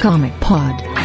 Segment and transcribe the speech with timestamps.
[0.00, 0.97] Comic Pod.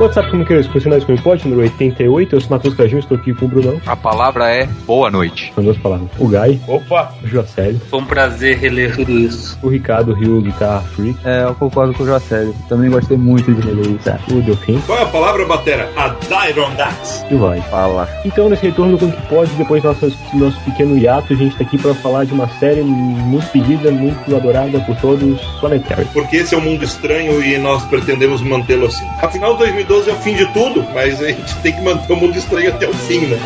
[0.00, 1.12] WhatsApp Comunicadores Profissionais com
[1.44, 2.34] número 88.
[2.34, 3.78] Eu sou Matheus Cajinho, estou aqui com o Brunão.
[3.86, 5.52] A palavra é boa noite.
[5.54, 6.08] São duas palavras.
[6.18, 7.12] O Gai, Opa!
[7.22, 9.58] o Joacélio, Foi um prazer reler tudo isso.
[9.62, 12.54] o Ricardo, o Rio, Guitar Freak, É, eu concordo com o Joacélio.
[12.66, 14.10] Também gostei muito de reler isso.
[14.34, 15.90] o Delfim Qual é a palavra, Batera?
[15.94, 17.26] A Dyron Dax.
[17.30, 17.60] e o Vai.
[17.62, 18.08] Fala.
[18.24, 21.62] Então, nesse retorno do Comic Pod, depois do nosso, nosso pequeno hiato, a gente está
[21.64, 26.06] aqui para falar de uma série muito pedida, muito adorada por todos, Planetary.
[26.14, 29.04] Porque esse é um mundo estranho e nós pretendemos mantê-lo assim.
[29.20, 32.38] Afinal, 2012 é o fim de tudo, mas a gente tem que manter o mundo
[32.38, 33.38] estranho até o fim, né?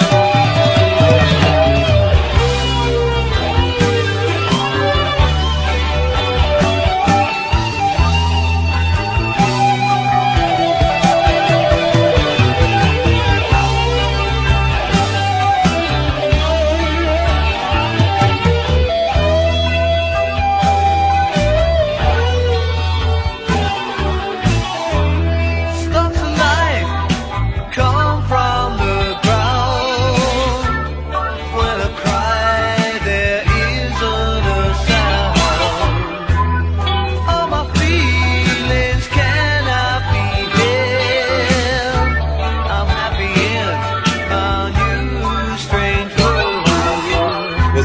[0.00, 0.03] E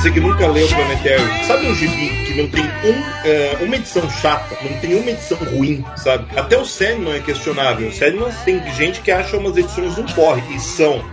[0.09, 4.09] Você que nunca leu Planetary, sabe um gibi que não tem um, é, uma edição
[4.09, 6.25] chata, não tem uma edição ruim, sabe?
[6.35, 7.89] Até o Sandman é questionável.
[7.89, 11.05] O Sandman tem gente que acha umas edições um porre, e são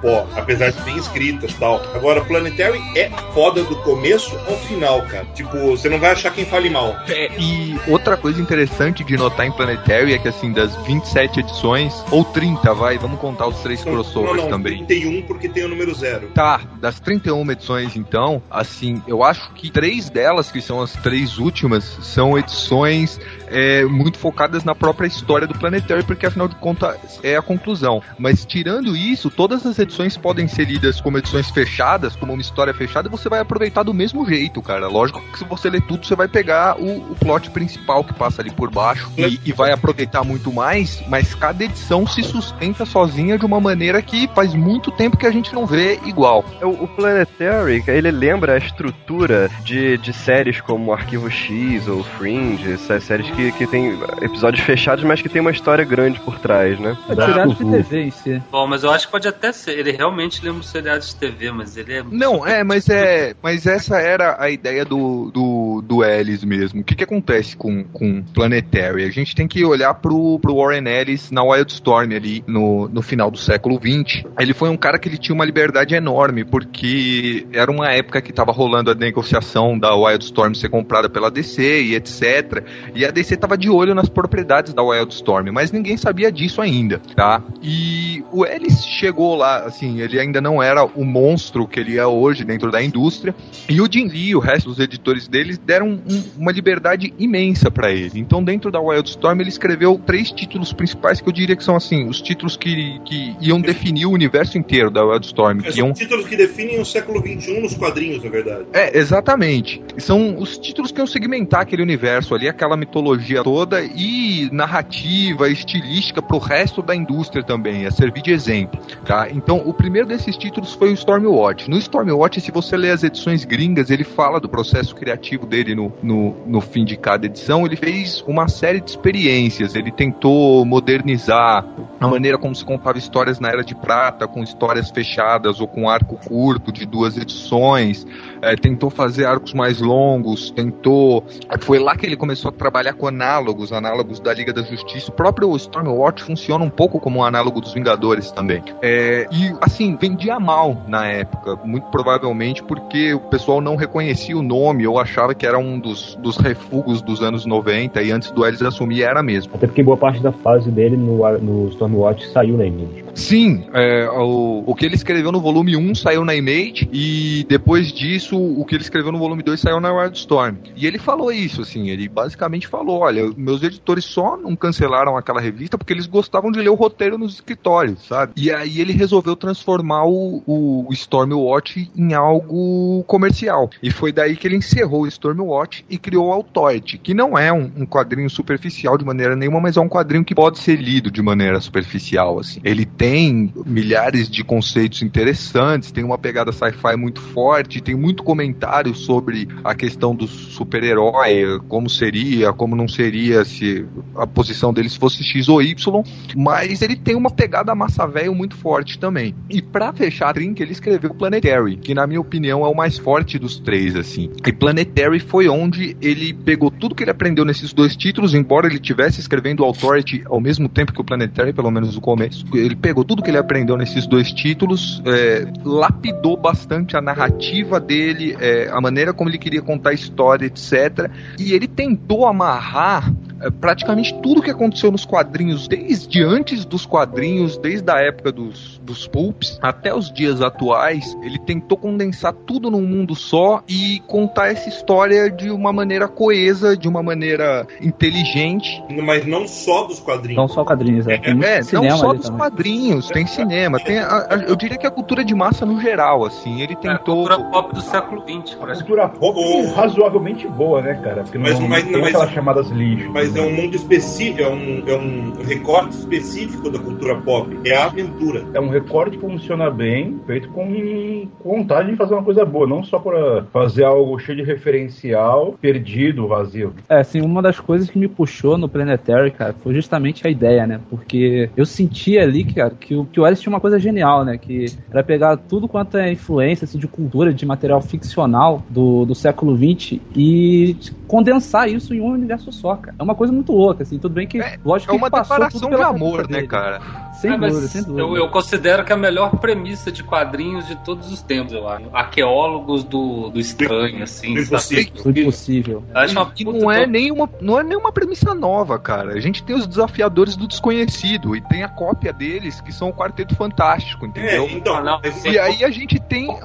[0.00, 1.82] porre, apesar de bem escritas e tal.
[1.94, 5.26] Agora, Planetary é foda do começo ao final, cara.
[5.34, 6.96] Tipo, você não vai achar quem fale mal.
[7.08, 11.94] É, e outra coisa interessante de notar em Planetary é que, assim, das 27 edições,
[12.10, 14.84] ou 30, vai, vamos contar os três crossovers não, não, também.
[14.84, 16.28] 31 porque tem o número zero.
[16.34, 21.38] Tá, das 31 edições, então, assim, eu acho que três delas, que são as três
[21.38, 23.18] últimas, são edições
[23.48, 28.02] é, muito focadas na própria história do Planetary, porque afinal de contas é a conclusão.
[28.18, 32.74] Mas tirando isso, todas as edições podem ser lidas como edições fechadas, como uma história
[32.74, 34.88] fechada, e você vai aproveitar do mesmo jeito, cara.
[34.88, 38.42] Lógico que se você ler tudo, você vai pegar o, o plot principal que passa
[38.42, 43.38] ali por baixo e, e vai aproveitar muito mais, mas cada edição se sustenta sozinha
[43.38, 46.44] de uma maneira que faz muito tempo que a gente não vê igual.
[46.60, 52.72] O, o Planetary, ele lembra a estrutura de, de séries como Arquivo X ou Fringe,
[52.72, 56.78] essas séries que, que tem episódios fechados, mas que tem uma história grande por trás,
[56.78, 56.96] né?
[57.08, 58.42] É tirado de TV em si.
[58.50, 59.75] Bom, mas eu acho que pode até ser.
[59.76, 62.02] Ele realmente lembra um seriado de TV, mas ele é.
[62.10, 63.34] Não, é, mas é.
[63.42, 66.80] Mas essa era a ideia do, do, do Ellis mesmo.
[66.80, 69.04] O que, que acontece com, com Planetary?
[69.04, 73.30] A gente tem que olhar pro, pro Warren Ellis na Wildstorm ali no, no final
[73.30, 74.24] do século XX.
[74.38, 78.32] Ele foi um cara que ele tinha uma liberdade enorme, porque era uma época que
[78.32, 82.64] tava rolando a negociação da Wildstorm ser comprada pela DC e etc.
[82.94, 87.00] E a DC tava de olho nas propriedades da Wildstorm, mas ninguém sabia disso ainda,
[87.14, 87.42] tá?
[87.62, 92.06] E o Ellis chegou lá, assim, ele ainda não era o monstro que ele é
[92.06, 93.34] hoje dentro da indústria.
[93.68, 97.70] E o Jim Lee e o resto dos editores deles deram um- uma liberdade imensa
[97.70, 98.18] para ele.
[98.20, 102.06] Então, dentro da Wildstorm, ele escreveu três títulos principais que eu diria que são assim,
[102.08, 106.26] os títulos que, que iam definir o universo inteiro da Wildstorm, que São iam títulos
[106.26, 108.64] que definem o século XXI nos quadrinhos, na verdade.
[108.72, 109.82] é, exatamente.
[109.98, 116.20] São os títulos que iam segmentar aquele universo ali, aquela mitologia toda e narrativa, estilística
[116.22, 119.28] pro resto da indústria também, a servir de exemplo, tá?
[119.30, 121.68] Então, o primeiro desses títulos foi o Stormwatch.
[121.70, 125.92] No Stormwatch, se você ler as edições gringas, ele fala do processo criativo dele no,
[126.02, 127.64] no, no fim de cada edição.
[127.64, 131.64] Ele fez uma série de experiências, ele tentou modernizar
[132.00, 135.88] a maneira como se contava histórias na Era de Prata, com histórias fechadas ou com
[135.88, 138.06] arco curto de duas edições,
[138.42, 141.24] é, tentou fazer arcos mais longos, tentou.
[141.60, 145.10] Foi lá que ele começou a trabalhar com análogos, análogos da Liga da Justiça.
[145.10, 148.62] O próprio Stormwatch funciona um pouco como um análogo dos Vingadores também.
[148.82, 154.42] É, e assim, vendia mal na época, muito provavelmente porque o pessoal não reconhecia o
[154.42, 158.44] nome ou achava que era um dos, dos refugos dos anos 90 e antes do
[158.44, 159.54] Ellis assumir era mesmo.
[159.54, 163.04] Até porque boa parte da fase dele no, no Stormwatch saiu na Image.
[163.14, 167.92] Sim, é, o, o que ele escreveu no volume 1 saiu na Image e depois
[167.92, 170.56] disso o que ele escreveu no volume 2 saiu na Wildstorm.
[170.74, 175.40] E ele falou isso, assim, ele basicamente falou, olha, meus editores só não cancelaram aquela
[175.40, 178.32] revista porque eles gostavam de ler o roteiro nos escritórios, sabe?
[178.36, 183.70] E aí ele resolveu transformar o, o Stormwatch em algo comercial.
[183.82, 187.52] E foi daí que ele encerrou o Stormwatch e criou o Authority, que não é
[187.52, 191.10] um, um quadrinho superficial de maneira nenhuma, mas é um quadrinho que pode ser lido
[191.10, 192.60] de maneira superficial superficial, assim.
[192.64, 198.94] Ele tem milhares de conceitos interessantes, tem uma pegada sci-fi muito forte, tem muito comentário
[198.94, 205.22] sobre a questão do super-herói, como seria, como não seria se a posição deles fosse
[205.22, 206.02] X ou Y,
[206.36, 209.34] mas ele tem uma pegada massa velho muito forte também.
[209.50, 212.98] E pra fechar a trinca, ele escreveu Planetary, que na minha opinião é o mais
[212.98, 214.30] forte dos três, assim.
[214.46, 218.78] E Planetary foi onde ele pegou tudo que ele aprendeu nesses dois títulos, embora ele
[218.78, 222.44] tivesse escrevendo Authority ao mesmo tempo que o Planetary, pelo menos no começo.
[222.54, 228.05] Ele pegou tudo que ele aprendeu nesses dois títulos, é, lapidou bastante a narrativa dele,
[228.40, 231.10] é, a maneira como ele queria contar a história, etc.
[231.38, 233.12] E ele tentou amarrar
[233.60, 239.06] praticamente tudo que aconteceu nos quadrinhos, desde antes dos quadrinhos, desde a época dos, dos
[239.06, 244.68] pulps até os dias atuais, ele tentou condensar tudo num mundo só e contar essa
[244.68, 248.82] história de uma maneira coesa, de uma maneira inteligente.
[249.02, 250.36] Mas não só dos quadrinhos.
[250.36, 251.18] Não só quadrinhos, é.
[251.18, 252.38] Tem É, cinema não só dos também.
[252.38, 256.24] quadrinhos, tem cinema, tem a- a- eu diria que a cultura de massa no geral,
[256.24, 257.26] assim, ele É a tentou...
[257.26, 258.84] cultura pop do século XX, A praticamente.
[258.84, 259.72] cultura pop ô.
[259.74, 261.22] razoavelmente boa, né, cara?
[261.22, 263.10] Porque Mas- não, mas- não tem mas- aquelas chamadas lixo.
[263.12, 267.56] Mas é um mundo específico, é um, é um recorte específico da cultura pop.
[267.64, 268.44] É a aventura.
[268.52, 272.66] É um recorte que funciona bem, feito com, com vontade de fazer uma coisa boa,
[272.66, 276.74] não só para fazer algo cheio de referencial, perdido, vazio.
[276.88, 280.66] É, assim, uma das coisas que me puxou no Planetary, cara, foi justamente a ideia,
[280.66, 280.80] né?
[280.90, 284.36] Porque eu sentia ali, cara, que o, que o Alice tinha uma coisa genial, né?
[284.36, 289.14] Que era pegar tudo quanto é influência, assim, de cultura, de material ficcional do, do
[289.14, 290.76] século XX e
[291.06, 292.96] condensar isso em um universo só, cara.
[292.98, 293.98] É uma coisa muito louca, assim.
[293.98, 296.80] Tudo bem que, É- lógico É uma passou declaração tudo de amor, né, cara?
[297.20, 298.00] Sem É, mas dúvida, sem dúvida.
[298.02, 301.66] eu, eu considero que é a melhor premissa de quadrinhos de todos os tempos, eu
[301.66, 301.86] acho.
[301.92, 304.34] Arqueólogos do, do estranho, assim.
[304.34, 304.92] Do impossível.
[305.06, 305.84] Impossível.
[305.94, 309.12] Acho uma E não é, nenhuma, não é nenhuma premissa nova, cara.
[309.14, 312.92] A gente tem os desafiadores do desconhecido e tem a cópia deles, que são o
[312.92, 314.48] Quarteto Fantástico, É, entendeu?
[314.50, 314.76] então.
[314.76, 315.00] Ah, não.
[315.24, 316.38] E aí a gente tem uh,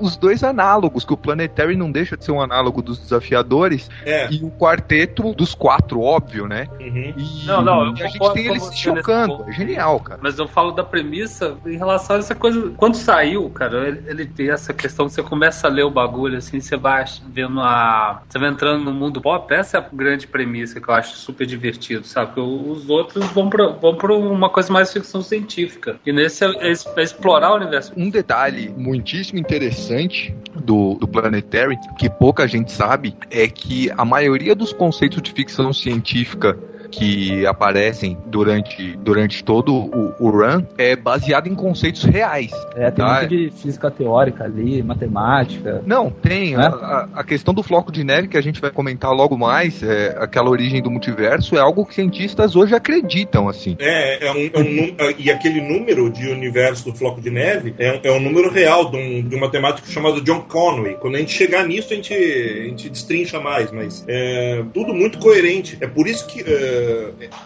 [0.00, 4.30] os dois análogos, que o Planetary não deixa de ser um análogo dos desafiadores, É.
[4.32, 6.66] e o quarteto dos quatro, óbvio, né?
[6.80, 7.14] Uhum.
[7.16, 9.44] E, Não, não, eu e a gente tem eles se chocando.
[9.48, 10.20] É genial, cara.
[10.22, 12.72] Mas eu falo da premissa em relação a essa coisa.
[12.76, 16.38] Quando saiu, cara, ele, ele tem essa questão que você começa a ler o bagulho,
[16.38, 18.22] assim, você vai vendo a.
[18.28, 21.46] Você vai entrando no mundo pop, essa é a grande premissa que eu acho super
[21.46, 22.32] divertido, sabe?
[22.34, 25.96] Porque os outros vão pra, vão pra uma coisa mais ficção científica.
[26.04, 27.92] E nesse é, é é explorar o universo.
[27.96, 34.54] Um detalhe muitíssimo interessante do, do Planetary, que pouca gente sabe, é que a maioria
[34.54, 36.58] dos conceitos de ficção científica científica
[36.92, 42.50] que aparecem durante, durante todo o, o run é baseado em conceitos reais.
[42.76, 45.82] É, tem Ah, muito de física teórica ali, matemática.
[45.86, 46.56] Não, tem.
[46.56, 46.64] Né?
[46.66, 50.14] A, a- questão do floco de neve, que a gente vai comentar logo mais, é,
[50.20, 53.74] aquela origem do multiverso, é algo que cientistas hoje acreditam, assim.
[53.78, 57.74] É, é um, é um nú- e aquele número de universo do Floco de Neve
[57.78, 60.96] é um, é um número real de um, de um matemático chamado John Conway.
[61.00, 65.18] Quando a gente chegar nisso, a gente, a gente destrincha mais, mas é tudo muito
[65.18, 65.78] coerente.
[65.80, 66.81] É por isso que é,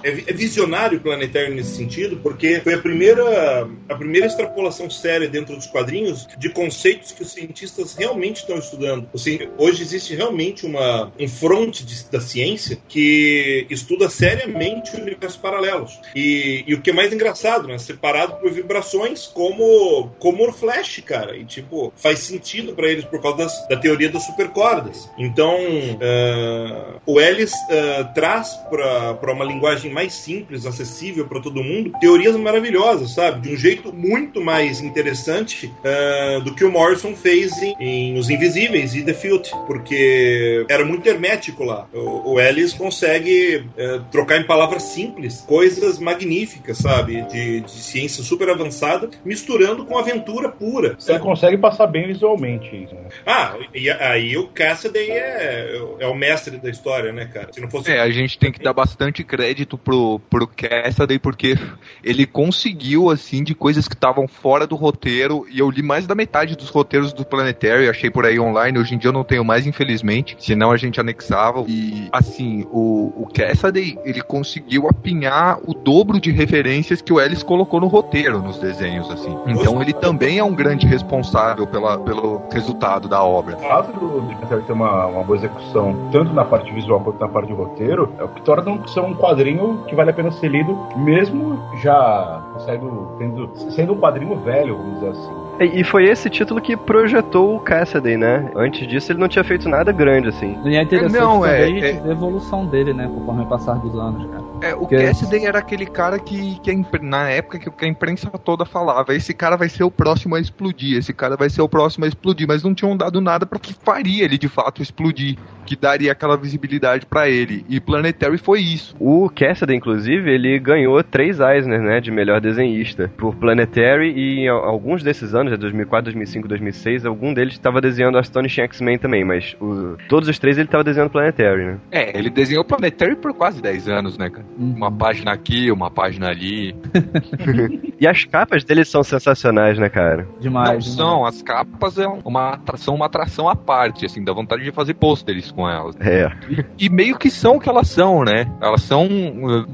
[0.02, 5.28] é, é visionário o Planetário nesse sentido, porque foi a primeira, a primeira extrapolação séria
[5.28, 9.08] dentro dos quadrinhos de conceitos que os cientistas realmente estão estudando.
[9.14, 15.98] Assim, hoje existe realmente uma, um fronte da ciência que estuda seriamente universos paralelos.
[16.14, 17.78] E, e o que é mais engraçado, né?
[17.78, 21.36] Separado por vibrações como, como o Flash, cara.
[21.36, 25.08] E, tipo, faz sentido para eles por causa das- da teoria das supercordas.
[25.18, 25.56] Então,
[26.00, 32.36] ah, o Ellis ah, traz para uma linguagem mais simples, acessível para todo mundo, teorias
[32.36, 33.40] maravilhosas, sabe?
[33.40, 38.30] De um jeito muito mais interessante ah, do que o Morrison fez em, em Os
[38.30, 41.86] Invisíveis e The Field, porque era muito hermético lá.
[41.92, 47.22] O, o Ellis consegue eh, trocar em palavras simples coisas magníficas, sabe?
[47.22, 50.88] De, de ciência super avançada, misturando com aventura pura.
[50.88, 51.20] Ele Sabe?
[51.20, 53.08] consegue passar bem visualmente isso, né?
[53.24, 57.52] Ah, e aí o Cassidy é, é o mestre da história, né, cara?
[57.52, 57.90] Se não fosse.
[57.90, 61.58] É, a gente tem que dar bastante crédito pro, pro Cassidy, porque
[62.02, 66.14] ele conseguiu, assim, de coisas que estavam fora do roteiro, e eu li mais da
[66.14, 69.44] metade dos roteiros do Planetary, achei por aí online, hoje em dia eu não tenho
[69.44, 75.74] mais, infelizmente, senão a gente anexava, e, assim, o, o Cassidy, ele conseguiu apinhar o
[75.74, 79.36] dobro de referências que o Ellis colocou no roteiro, nos desenhos, assim.
[79.46, 83.56] Então ele também é um grande responsável pela, pelo resultado da obra.
[83.56, 87.28] O fato do Dictator ter uma, uma boa execução, tanto na parte visual quanto na
[87.28, 90.48] parte de roteiro, é o que torna um, um quadrinho que vale a pena ser
[90.48, 95.46] lido, mesmo já sendo, tendo, sendo um quadrinho velho, vamos dizer assim.
[95.58, 98.50] E foi esse título que projetou o Cassidy, né?
[98.54, 100.58] Antes disso ele não tinha feito nada grande, assim.
[100.64, 103.10] E é interessante Não, é- também é- a evolução dele, né?
[103.12, 104.44] Conforme o passar dos anos, cara.
[104.62, 108.28] É, o Que- Cassidy era aquele cara que, que impre- na época que a imprensa
[108.30, 111.68] toda falava, esse cara vai ser o próximo a explodir, esse cara vai ser o
[111.68, 115.36] próximo a explodir, mas não tinham dado nada para que faria ele de fato explodir,
[115.66, 117.64] que daria aquela visibilidade pra ele.
[117.68, 118.96] E Planetary foi isso.
[118.98, 125.02] O Cassidy, inclusive, ele ganhou três Eisner, né, de melhor desenhista, por Planetary e alguns
[125.02, 129.96] desses anos, né, 2004, 2005, 2006, algum deles estava desenhando Astonishing X-Men também, mas o-
[130.08, 131.78] todos os três ele estava desenhando Planetary, né?
[131.90, 134.45] É, ele desenhou Planetary por quase 10 anos, né, cara?
[134.58, 134.74] Uhum.
[134.76, 136.74] Uma página aqui, uma página ali.
[137.98, 140.28] E as capas dele são sensacionais, né, cara?
[140.34, 140.86] Não Demais.
[140.86, 144.92] são, as capas é uma atração, uma atração à parte, assim, dá vontade de fazer
[144.92, 145.96] pôsteres com elas.
[145.98, 146.30] É.
[146.78, 148.44] E meio que são o que elas são, né?
[148.60, 149.66] Elas são uh,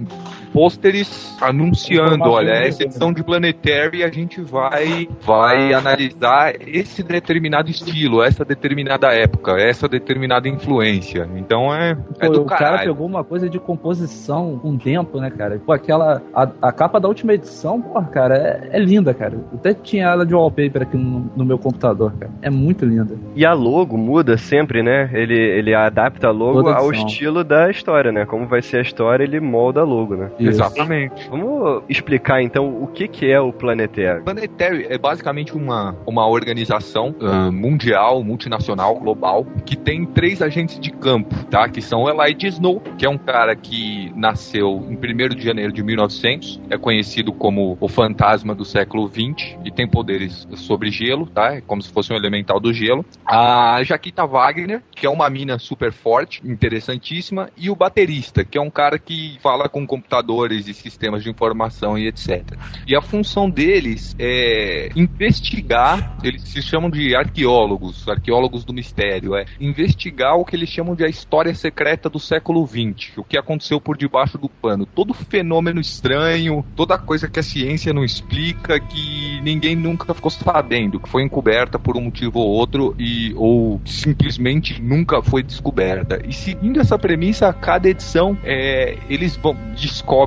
[0.53, 7.71] pôsteres anunciando, olha, do essa edição de Planetary a gente vai vai analisar esse determinado
[7.71, 11.29] estilo, essa determinada época, essa determinada influência.
[11.37, 12.93] Então é, é Pô, do o cara caralho.
[12.93, 15.61] pegou uma coisa de composição com tempo, né, cara?
[15.65, 16.23] Pô, aquela.
[16.35, 19.35] A, a capa da última edição, pô, cara, é, é linda, cara.
[19.35, 22.33] Eu até tinha ela de wallpaper aqui no, no meu computador, cara.
[22.43, 23.17] É muito linda.
[23.35, 25.11] E a logo muda sempre, né?
[25.13, 28.25] Ele, ele adapta a logo ao estilo da história, né?
[28.27, 30.31] Como vai ser a história, ele molda a logo, né?
[30.43, 30.61] Isso.
[30.61, 31.29] Exatamente.
[31.29, 34.23] Vamos explicar então o que, que é o Planetary.
[34.23, 40.91] Planetary é basicamente uma, uma organização ah, mundial, multinacional, global, que tem três agentes de
[40.91, 41.69] campo, tá?
[41.69, 45.73] Que são o Elijah Snow, que é um cara que nasceu em 1 de janeiro
[45.73, 51.27] de 1900, é conhecido como o fantasma do século 20 e tem poderes sobre gelo,
[51.27, 51.55] tá?
[51.55, 53.05] É como se fosse um elemental do gelo.
[53.27, 58.61] A Jaquita Wagner, que é uma mina super forte, interessantíssima, e o baterista, que é
[58.61, 59.87] um cara que fala com
[60.33, 62.43] computadores e sistemas de informação e etc.
[62.87, 69.45] E a função deles é investigar, eles se chamam de arqueólogos, arqueólogos do mistério, é
[69.61, 73.81] investigar o que eles chamam de a história secreta do século XX, o que aconteceu
[73.81, 79.41] por debaixo do pano, todo fenômeno estranho, toda coisa que a ciência não explica, que
[79.43, 84.81] ninguém nunca ficou sabendo, que foi encoberta por um motivo ou outro e ou simplesmente
[84.81, 86.21] nunca foi descoberta.
[86.27, 90.22] E seguindo essa premissa, a cada edição é, eles vão descobrem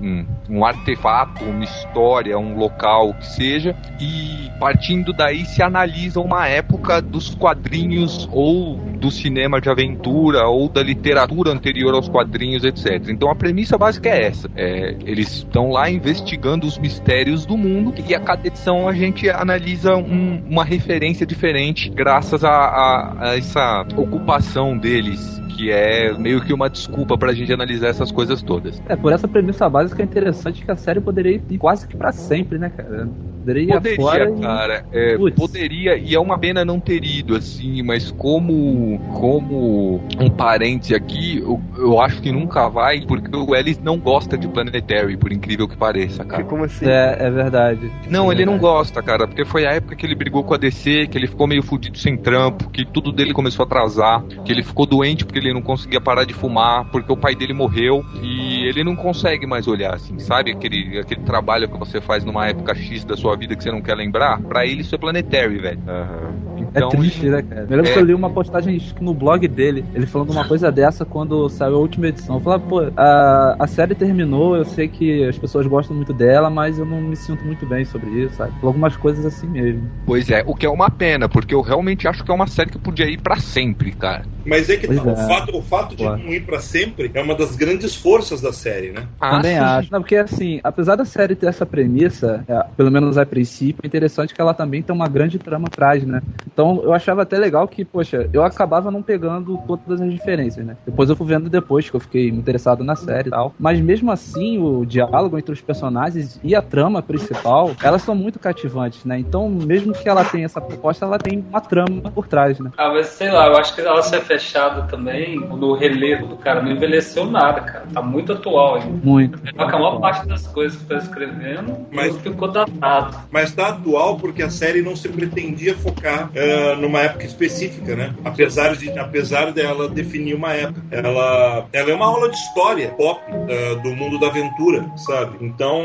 [0.00, 6.20] um, um artefato, uma história, um local, o que seja, e partindo daí se analisa
[6.20, 12.64] uma época dos quadrinhos ou do cinema de aventura ou da literatura anterior aos quadrinhos,
[12.64, 13.08] etc.
[13.08, 14.50] Então a premissa básica é essa.
[14.56, 19.28] É, eles estão lá investigando os mistérios do mundo e a cada edição a gente
[19.30, 25.38] analisa um- uma referência diferente graças a, a- a essa ocupação deles.
[25.58, 28.80] Que é meio que uma desculpa pra gente analisar essas coisas todas.
[28.88, 32.12] É, por essa premissa básica é interessante que a série poderia ir quase que pra
[32.12, 33.12] sempre, né, cara?
[33.48, 34.84] Poderia Poderia, afora e- cara.
[34.92, 40.94] É, poderia, e é uma pena não ter ido, assim, mas como, como um parente
[40.94, 45.32] aqui, eu, eu acho que nunca vai, porque o Ellis não gosta de Planetary, por
[45.32, 46.44] incrível que pareça, cara.
[46.44, 46.86] Como assim?
[46.86, 47.90] É, é verdade.
[48.10, 48.74] Não, É ele não verdade.
[48.74, 51.46] gosta, cara, porque foi a época que ele brigou com a DC, que ele ficou
[51.46, 55.38] meio fudido sem trampo, que tudo dele começou a atrasar, que ele ficou doente porque
[55.38, 59.46] ele não conseguia parar de fumar, porque o pai dele morreu, e ele não consegue
[59.46, 60.50] mais olhar, assim, sabe?
[60.52, 63.80] Aquele, aquele trabalho que você faz numa época X da sua vida que você não
[63.80, 65.80] quer lembrar, pra ele isso é Planetary, velho.
[65.86, 67.62] É Então, triste, né, cara?
[67.62, 67.92] Eu lembro É.
[67.92, 71.76] que eu li uma postagem no blog dele, ele falando uma coisa dessa quando saiu
[71.76, 72.36] a última edição.
[72.36, 76.50] Eu falava, pô, a, a série terminou, eu sei que as pessoas gostam muito dela,
[76.50, 78.52] mas eu não me sinto muito bem sobre isso, sabe?
[78.54, 79.88] Falou algumas coisas assim mesmo.
[80.04, 82.70] Pois é, o que é uma pena, porque eu realmente acho que é uma série
[82.70, 84.22] que podia ir pra sempre, cara.
[84.44, 85.12] Mas é que tá, é.
[85.12, 88.52] o fato, o fato de não ir pra sempre é uma das grandes forças da
[88.52, 89.06] série, né?
[89.20, 89.78] Também Ah, sim.
[89.80, 89.92] acho.
[89.92, 93.86] Não, porque assim, apesar da série ter essa premissa, é, pelo menos a princípio, é
[93.86, 96.20] interessante que ela também tem uma grande trama atrás, né?
[96.52, 100.76] Então eu achava até legal que, poxa, eu acabava não pegando todas as diferenças, né?
[100.84, 103.54] Depois eu fui vendo depois, que eu fiquei interessado na série e tal.
[103.58, 108.38] Mas mesmo assim, o diálogo entre os personagens e a trama principal, elas são muito
[108.38, 109.18] cativantes, né?
[109.18, 112.70] Então, mesmo que ela tenha essa proposta, ela tem uma trama por trás, né?
[112.76, 116.62] Ah, mas sei lá, eu acho que ela ser fechada também no relevo do cara
[116.62, 117.84] não envelheceu nada, cara.
[117.92, 118.98] Tá muito atual ainda.
[119.02, 119.38] Muito.
[119.38, 123.07] Só que a maior parte das coisas que tá escrevendo Mas- ficou datado.
[123.30, 128.14] Mas tá atual porque a série não se pretendia focar eh, numa época específica, né?
[128.24, 130.82] Apesar de apesar dela definir uma época.
[130.90, 135.36] Ela, ela é uma aula de história pop eh, do mundo da aventura, sabe?
[135.40, 135.82] Então,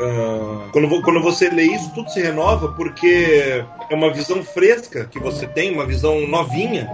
[0.00, 5.18] eh, quando, quando você lê isso, tudo se renova porque é uma visão fresca que
[5.18, 6.88] você tem, uma visão novinha,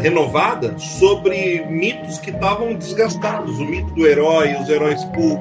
[0.00, 3.58] renovada, sobre mitos que estavam desgastados.
[3.58, 5.40] O mito do herói, os heróis pulp,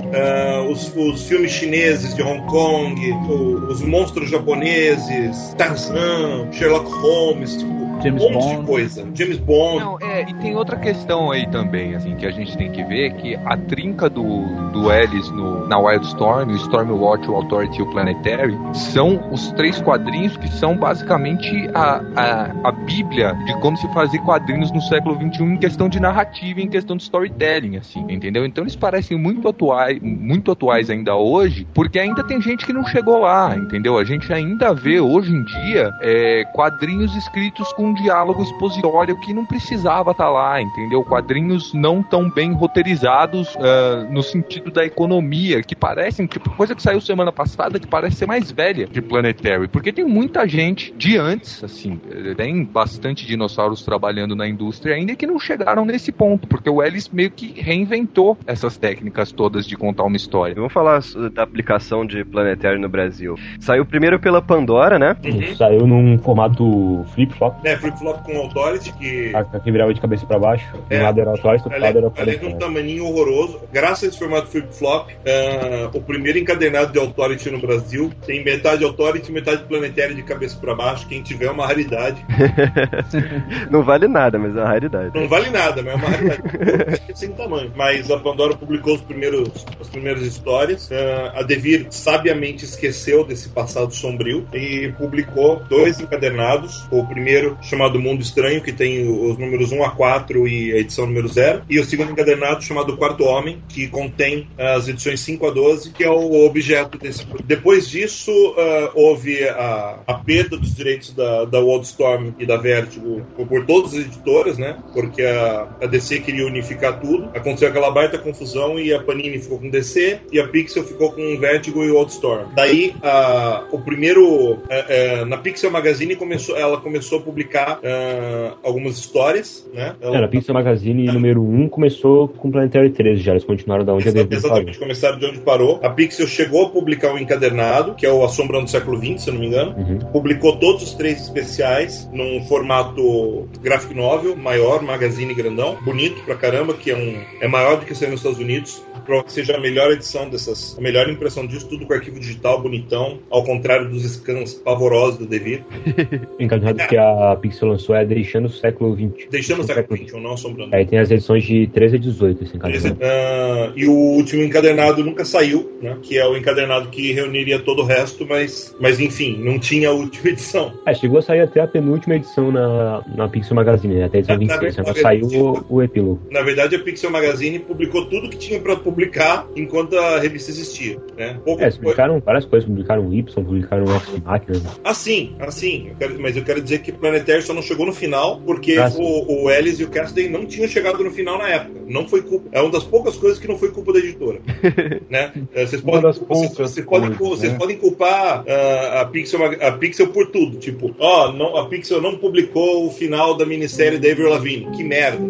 [0.70, 7.56] os, os filmes chineses de Hong Kong, o- os monstros japoneses, Tarzan, Sherlock Holmes.
[7.56, 8.60] Tipo, James um monte Bond.
[8.60, 9.08] de coisa.
[9.14, 9.80] James Bond.
[9.80, 13.14] Não, é, e tem outra questão aí também, assim, que a gente tem que ver,
[13.16, 17.92] que a trinca do, do Ellis no, na Wildstorm, o Stormwatch, o Authority e o
[17.92, 23.88] Planetary, são os três quadrinhos que são basicamente a, a, a bíblia de como se
[23.94, 28.06] fazer quadrinhos no século XXI em questão de narrativa e em questão de storytelling, assim,
[28.10, 28.46] entendeu?
[28.46, 32.86] Então eles parecem muito atuais, muito atuais ainda hoje, porque ainda tem gente que não
[32.86, 33.98] chegou lá, entendeu?
[33.98, 39.34] A gente ainda vê hoje em dia é, quadrinhos escritos com um diálogo expositório que
[39.34, 41.04] não precisava estar lá, entendeu?
[41.04, 46.82] Quadrinhos não tão bem roteirizados ah, no sentido da economia, que parecem, tipo, coisa que
[46.82, 51.18] saiu semana passada que parece ser mais velha de Planetary, porque tem muita gente de
[51.18, 56.48] antes, assim, eh, tem bastante dinossauros trabalhando na indústria ainda que não chegaram nesse ponto,
[56.48, 60.56] porque o Ellis meio que reinventou essas técnicas todas de contar uma história.
[60.56, 61.02] Vamos falar
[61.34, 63.36] da aplicação de Planetary no Brasil.
[63.60, 65.16] Saiu primeiro pela Pandora, né?
[65.24, 65.56] Uhum.
[65.56, 70.38] Saiu num formato flip-flop, É, flip-flop com Authority, que a- que virava de cabeça pra
[70.40, 70.66] baixo.
[70.90, 71.00] É.
[71.00, 72.60] Um lado era Authority, outro Ela lado era é, ela é de um Planetary.
[72.74, 73.62] tamaninho horroroso.
[73.72, 78.84] Graças a esse formato flip-flop, ah, o primeiro encadernado de Authority no Brasil tem metade
[78.84, 81.08] Authority e metade Planetário de cabeça para baixo.
[81.08, 82.24] Quem tiver é uma raridade.
[83.70, 85.12] Não vale nada, mas é uma raridade.
[85.14, 87.02] Não vale nada, mas é uma raridade.
[87.10, 87.72] É sem tamanho.
[87.76, 90.90] Mas a Pandora publicou os primeiros, as primeiras histórias.
[90.92, 96.86] Ah, a Devir sabiamente esqueceu desse passado sombrio e publicou dois encadernados.
[96.92, 101.06] O primeiro chamado Mundo Estranho, que tem os números 1 a 4 e a edição
[101.06, 101.64] número 0.
[101.70, 106.04] E o segundo encadernado chamado Quarto Homem, que contém as edições 5 a 12, que
[106.04, 107.26] é o objeto desse.
[107.44, 113.22] Depois disso, ah, houve a, a perda dos direitos da, da Wildstorm e da Vertigo
[113.36, 114.78] por, todas as editoras, né?
[114.94, 117.30] Porque a, a DC queria unificar tudo.
[117.34, 121.38] Aconteceu aquela baita confusão e a Panini ficou com DC e a Pixel ficou com
[121.40, 122.54] Vertigo e Wildstorm.
[122.56, 124.60] Daí, a, o primeiro.
[124.70, 129.96] é, na Pixel Magazine, começou, ela começou a publicar ah, algumas histórias, né?
[130.02, 133.94] Ela- É, na Pixel Magazine número 1 começou com Planetary 13 já, eles continuaram da
[133.94, 134.38] onde a Exa- parou.
[134.38, 135.80] Exatamente, começaram de onde parou.
[135.84, 139.30] A Pixel chegou a publicar um encadernado, que é o Assombrando do Século XX, se
[139.30, 139.76] eu não me engano.
[139.78, 140.00] Uhum.
[140.12, 146.74] Publicou todos os três especiais num formato graphic novel, maior, magazine grandão, bonito pra caramba,
[146.74, 148.84] que é, um, é maior do que saiu nos Estados Unidos.
[149.06, 153.20] Provavelmente seja a melhor edição dessas, a melhor impressão disso, tudo com arquivo digital, bonitão,
[153.30, 155.64] ao contrário dos scans pavorosos do Devir.
[156.40, 159.28] Encadernado que a Pixel lançou é Deixando o Século XX.
[159.30, 160.76] Deixando o século XXI, não assombrando.
[160.76, 162.98] Aí tem as edições de 13 a 18 esse encadernado.
[163.02, 165.98] Ah, e o último encadernado nunca saiu, né?
[166.02, 169.92] Que é o encadernado que reuniria todo o resto, mas, mas enfim, não tinha a
[169.94, 170.74] última edição.
[170.86, 174.06] É, chegou a sair até a penúltima edição na, na Pixel Magazine, né?
[174.06, 176.22] até a edição na 26, não verdade, saiu o, o epílogo.
[176.32, 180.98] Na verdade, a Pixel Magazine publicou tudo que tinha pra publicar enquanto a revista existia,
[181.18, 181.40] né?
[181.44, 184.64] Pouco É, publicaram várias coisas, publicaram Y, publicaram X Máquinas.
[184.84, 186.92] Assim, assim, eu quero- mas eu quero dizer que
[187.28, 190.46] Planetary só não chegou no final porque Ah, o, o Ellis e o Cassidy não
[190.46, 191.82] tinham chegado no final na época.
[191.86, 192.48] Não foi culpa.
[192.54, 194.40] É uma das poucas coisas que não foi culpa da editora.
[195.10, 195.34] né?
[195.54, 197.60] É, Vocês Uma podem, das vocês, poucas vocês podem, coisas, vocês né?
[197.60, 200.58] podem culpar ah, a, Pixel, a Pixel por tudo.
[200.58, 204.72] Tipo, ó, não, a Pixel não publicou o final da minissérie da Avril Lavigne.
[204.72, 205.20] Que merda.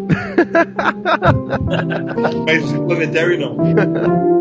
[2.46, 3.58] mas Planetary não.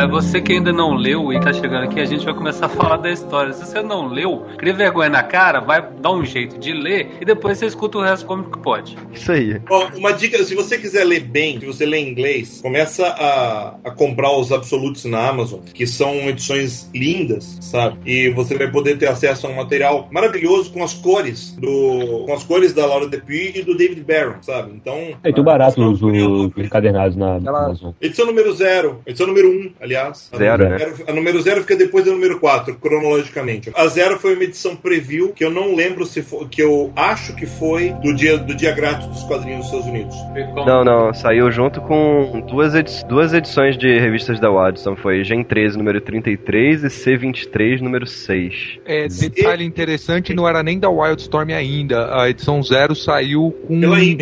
[0.00, 2.68] É, você que ainda não leu e tá chegando aqui, a gente vai começar a
[2.70, 3.52] falar da história.
[3.52, 7.24] Se você não leu, cria vergonha na cara, vai dar um jeito de ler e
[7.26, 8.96] depois você escuta o resto como que pode.
[9.12, 9.60] Isso aí.
[9.68, 13.74] Ó, uma dica, se você quiser ler bem, se você lê em inglês, começa a,
[13.84, 17.98] a comprar os Absolutes na Amazon, que são edições lindas, sabe?
[18.06, 22.32] E você vai poder ter acesso a um material maravilhoso com as cores do com
[22.32, 24.72] as cores da Laura Depuy e do David Barron, sabe?
[24.74, 27.92] Então, É, e tudo barato os, Não, os encadernados na Amazon.
[28.00, 30.28] edição número zero, edição número um, aliás.
[30.32, 31.04] A Zero, número né?
[31.06, 33.70] A número zero fica depois da número 4, cronologicamente.
[33.74, 37.34] A zero foi uma edição preview que eu não lembro se foi, que eu acho
[37.34, 40.16] que foi do dia do dia grátis dos quadrinhos dos Estados Unidos.
[40.66, 44.96] Não, não, saiu junto com duas, edi- duas edições de revistas da Watson.
[44.96, 48.78] Foi Gen 13, número 33 e C23, número 6.
[48.84, 52.14] É, detalhe interessante, não era nem da Wildstorm ainda.
[52.20, 53.74] A edição zero saiu com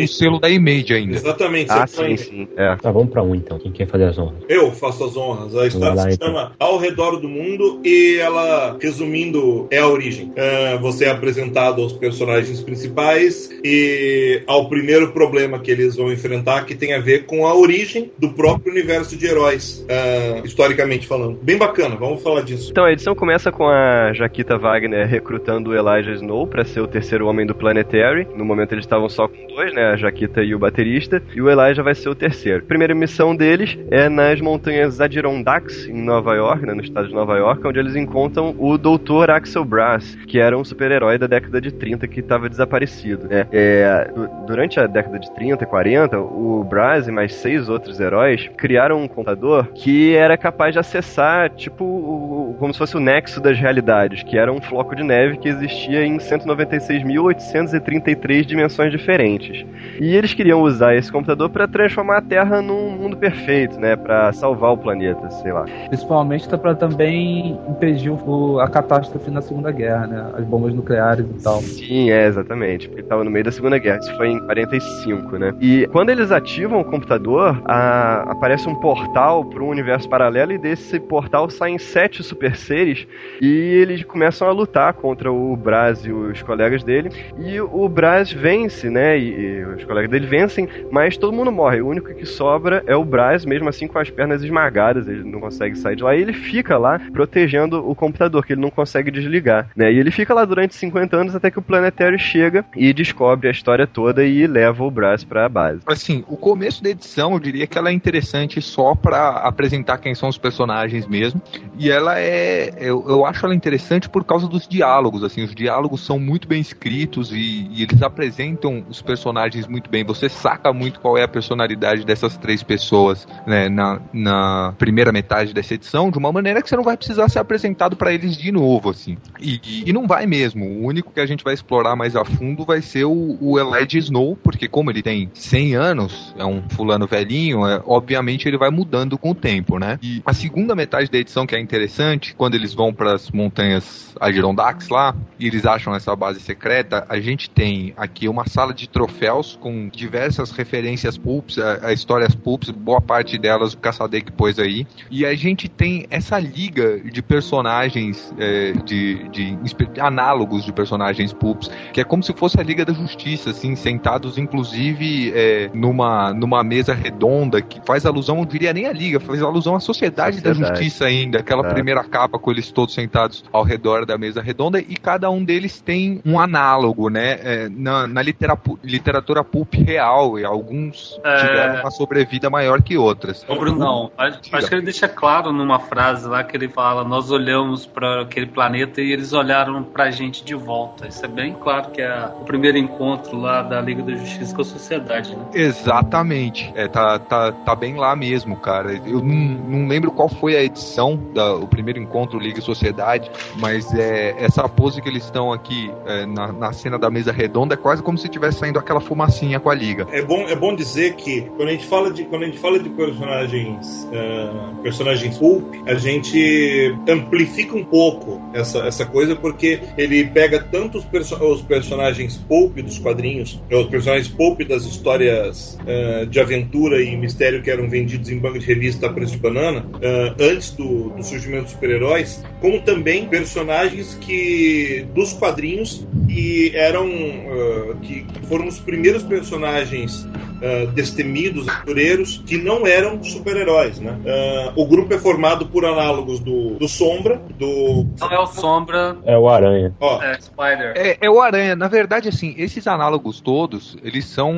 [0.03, 1.15] o selo da Image ainda.
[1.15, 1.71] Exatamente.
[1.71, 2.47] Ah, sim, sim.
[2.55, 2.75] É.
[2.75, 3.59] Tá, vamos pra um então.
[3.59, 4.43] Quem quer fazer as honras?
[4.47, 5.53] Eu faço as honras.
[5.59, 6.27] A história lá, se então.
[6.27, 10.31] chama Ao Redor do Mundo e ela, resumindo, é a origem.
[10.37, 16.65] Ah, você é apresentado aos personagens principais e ao primeiro problema que eles vão enfrentar
[16.65, 21.39] que tem a ver com a origem do próprio universo de heróis, ah, historicamente falando.
[21.41, 22.71] Bem bacana, vamos falar disso.
[22.71, 26.87] Então a edição começa com a Jaquita Wagner recrutando o Elijah Snow pra ser o
[26.87, 28.27] terceiro homem do Planetary.
[28.35, 29.91] No momento eles estavam só com dois, né?
[29.91, 31.21] A Jaquita e o baterista.
[31.35, 32.59] E o Elijah vai ser o terceiro.
[32.59, 35.01] A primeira missão deles é nas montanhas
[35.49, 39.29] Adirondacks, em Nova York, né, no estado de Nova York, onde eles encontram o Dr.
[39.31, 43.27] Axel Brass, que era um super-herói da década de 30 que estava desaparecido.
[43.27, 43.47] né?
[43.51, 47.99] É, du- durante a década de 30 e 40, o Brass e mais seis outros
[47.99, 52.99] heróis criaram um computador que era capaz de acessar, tipo, o- como se fosse o
[52.99, 59.65] nexo das realidades, que era um floco de neve que existia em 196.833 dimensões diferentes.
[59.99, 64.31] E eles queriam usar esse computador para transformar a Terra num mundo perfeito, né, para
[64.33, 65.65] salvar o planeta, sei lá.
[65.87, 70.31] Principalmente tá pra também impedir o- a catástrofe na Segunda Guerra, né?
[70.37, 71.59] As bombas nucleares e tal.
[71.61, 72.87] Sim, é, exatamente.
[72.87, 73.99] Porque tava no meio da Segunda Guerra.
[73.99, 75.53] Isso foi em 45, né?
[75.59, 80.57] E quando eles ativam o computador, a- aparece um portal para um universo paralelo e
[80.57, 83.07] desse portal saem sete super seres
[83.41, 87.09] e eles começam a lutar contra o Braz e os colegas dele.
[87.37, 89.17] E o Braz vence, né?
[89.17, 91.81] E, e os colegas dele vencem, mas todo mundo morre.
[91.81, 95.07] O único que sobra é o Braz, mesmo assim com as pernas esmagadas.
[95.07, 96.15] Ele não consegue sair de lá.
[96.15, 99.91] E ele fica lá protegendo o computador, que ele não consegue desligar, né?
[99.91, 103.51] E ele fica lá durante 50 anos até que o Planetário chega e descobre a
[103.51, 105.81] história toda e leva o Braz pra base.
[105.85, 110.15] Assim, o começo da edição eu diria que ela é interessante só pra apresentar quem
[110.15, 111.41] são os personagens mesmo.
[111.77, 112.73] E ela é.
[112.77, 115.23] Eu, eu acho ela interessante por causa dos diálogos.
[115.23, 120.03] Assim, os diálogos são muito bem escritos e, e eles apresentam os personagens muito bem.
[120.03, 125.53] Você saca muito qual é a personalidade dessas três pessoas né, na, na primeira metade
[125.53, 128.51] dessa edição, de uma maneira que você não vai precisar ser apresentado pra eles de
[128.51, 129.17] novo, assim.
[129.39, 130.65] E, e- não vai mesmo.
[130.65, 133.57] O único que a gente vai explorar mais a fundo vai ser o, o
[133.97, 138.69] Snow, porque como ele tem 100 anos, é um fulano velhinho, é, obviamente ele vai
[138.69, 139.99] mudando com o tempo, né?
[140.01, 144.15] E a segunda metade da edição que é interessante, quando eles vão para as montanhas
[144.19, 148.87] Adirondacks lá, e eles acham essa base secreta, a gente tem aqui uma sala de
[148.87, 154.59] troféus com diversas referências pulps, a, a histórias pulps, boa parte delas o Caçadec pôs
[154.59, 160.71] aí, e a gente tem essa liga de personagens, é, de, de inspe- análogos de
[160.71, 165.69] personagens pulps, que é como se fosse a Liga da Justiça, assim, sentados inclusive é,
[165.73, 169.79] numa, numa mesa redonda, que faz alusão, eu diria nem a Liga, faz alusão à
[169.79, 170.79] Sociedade, da Sociedade.
[170.83, 171.73] Justiça ainda, aquela Exato.
[171.75, 175.81] primeira capa com eles todos sentados ao redor da mesa redonda, e cada um deles
[175.81, 181.37] tem um análogo, né, é, na, na litera- literatura pulp real, e alguns É.
[181.37, 183.45] tiveram uma sobrevida maior que outras.
[183.47, 187.29] Ô, Brunão, acho, acho que ele deixa claro numa frase lá que ele fala: Nós
[187.29, 191.07] olhamos para aquele planeta e eles olharam pra gente de volta.
[191.07, 194.61] Isso é bem claro que é o primeiro encontro lá da Liga da Justiça com
[194.61, 195.45] a sociedade, né?
[195.53, 196.71] Exatamente.
[196.75, 198.93] É, tá, tá, tá bem lá mesmo, cara.
[199.05, 203.29] Eu não, não lembro qual foi a edição, da, o primeiro encontro Liga e Sociedade,
[203.59, 207.75] mas é, essa pose que eles estão aqui é, na, na cena da mesa redonda
[207.75, 210.07] é quase como se estivesse saindo aquela fumacinha com a Liga.
[210.11, 212.79] É bom, é bom dizer que quando a gente fala de, quando a gente fala
[212.79, 220.25] de personagens, ah, personagens pulp, a gente amplifica um pouco essa, essa coisa porque ele
[220.25, 226.25] pega tanto os, perso os personagens pulp dos quadrinhos, os personagens pulp das histórias ah,
[226.25, 229.85] de aventura e mistério que eram vendidos em banca de revista a preço de banana,
[230.03, 237.09] ah, antes do, do surgimento dos super-heróis, como também personagens que dos quadrinhos que eram
[237.09, 240.27] ah, que foram os primeiros personagens
[240.61, 244.17] ah, destemidos, aventureiros, que não eram super-heróis, né?
[244.25, 248.05] Ah, o grupo é formado por análogos do, do Sombra, do...
[248.19, 249.93] Não é o Sombra, É o Aranha.
[249.99, 250.93] Ó, é Spider.
[250.95, 251.75] É, é o Aranha.
[251.75, 254.53] Na verdade, assim, esses análogos todos, eles são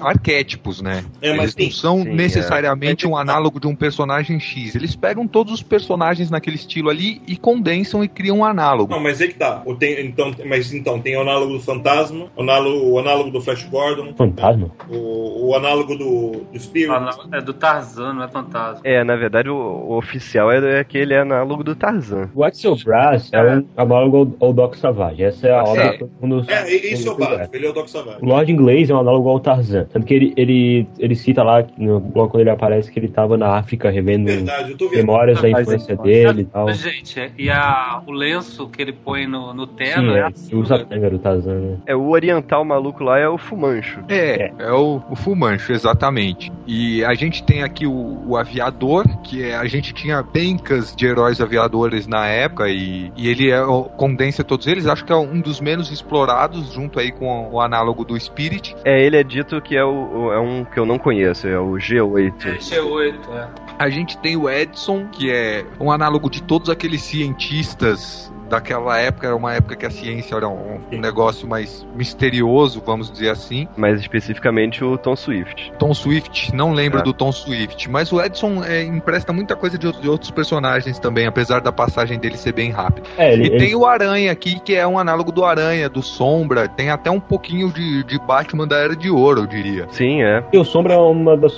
[0.00, 1.04] arquétipos, né?
[1.20, 4.74] É, mas eles não sim, são sim, necessariamente um análogo de um personagem X.
[4.74, 8.92] Eles pegam todos os personagens naquele estilo ali e condensam e criam um análogo.
[8.92, 9.62] Não, mas é que tá.
[9.78, 13.64] Tem, então, mas então, tem o análogo do Fantasma, o análogo, o análogo do Flash
[13.64, 14.70] Gordon, Fantasma?
[14.88, 16.90] o, o análogo do, do Spirit.
[16.90, 18.80] Ah, É do Tarzan, não é fantasma.
[18.84, 22.30] É, na verdade, o, o oficial é, é aquele análogo do Tarzan.
[22.34, 25.22] O Axel Brass é um análogo ao, ao Doc Savage.
[25.22, 26.44] Essa é a obra que todo mundo.
[26.48, 28.18] É, isso é o básico, ele é o Doc Savage.
[28.22, 29.86] O Lord Inglês é um análogo ao Tarzan.
[29.92, 33.36] Tanto que ele, ele, ele cita lá, no, logo quando ele aparece, que ele tava
[33.36, 36.72] na África revendo Verdade, memórias da Mas- infância dele e tal.
[36.72, 40.56] Gente, e a, o lenço que ele põe no, no terno Sim, é é, assim,
[40.56, 41.76] usa a tanga do Tarzan, né?
[41.86, 44.00] É, o oriental maluco lá é o Fumancho.
[44.08, 46.50] É, é, o, o É, Mancho, exatamente.
[46.66, 51.06] E a gente tem aqui o, o aviador, que é, a gente tinha pencas de
[51.06, 54.86] heróis aviadores na época, e, e ele é, o- condensa todos eles.
[54.86, 58.74] Acho que é um dos menos explorados, junto aí com o análogo do Spirit.
[58.84, 61.72] É, ele é dito que é, o, é um que eu não conheço, é o
[61.72, 62.58] G8.
[62.58, 63.48] G8, é.
[63.78, 69.26] A gente tem o Edson, que é um análogo de todos aqueles cientistas daquela época.
[69.26, 73.68] Era uma época que a ciência era um, um negócio mais misterioso, vamos dizer assim.
[73.76, 75.72] Mais especificamente o Tom Swift.
[75.78, 77.02] Tom Swift, não lembro É.
[77.02, 80.98] do Tom Swift, mas o Edson é, empresta muita coisa de, outros- de outros personagens
[80.98, 83.06] também, apesar da passagem dele ser bem rápida.
[83.16, 86.02] É, ele, E ele- tem o Aranha aqui, que é um análogo do Aranha, do
[86.02, 89.86] Sombra, tem até um pouquinho de, de Batman da Era de Ouro, eu diria.
[89.90, 90.42] Sim, é.
[90.52, 91.52] E o Sombra é uma das.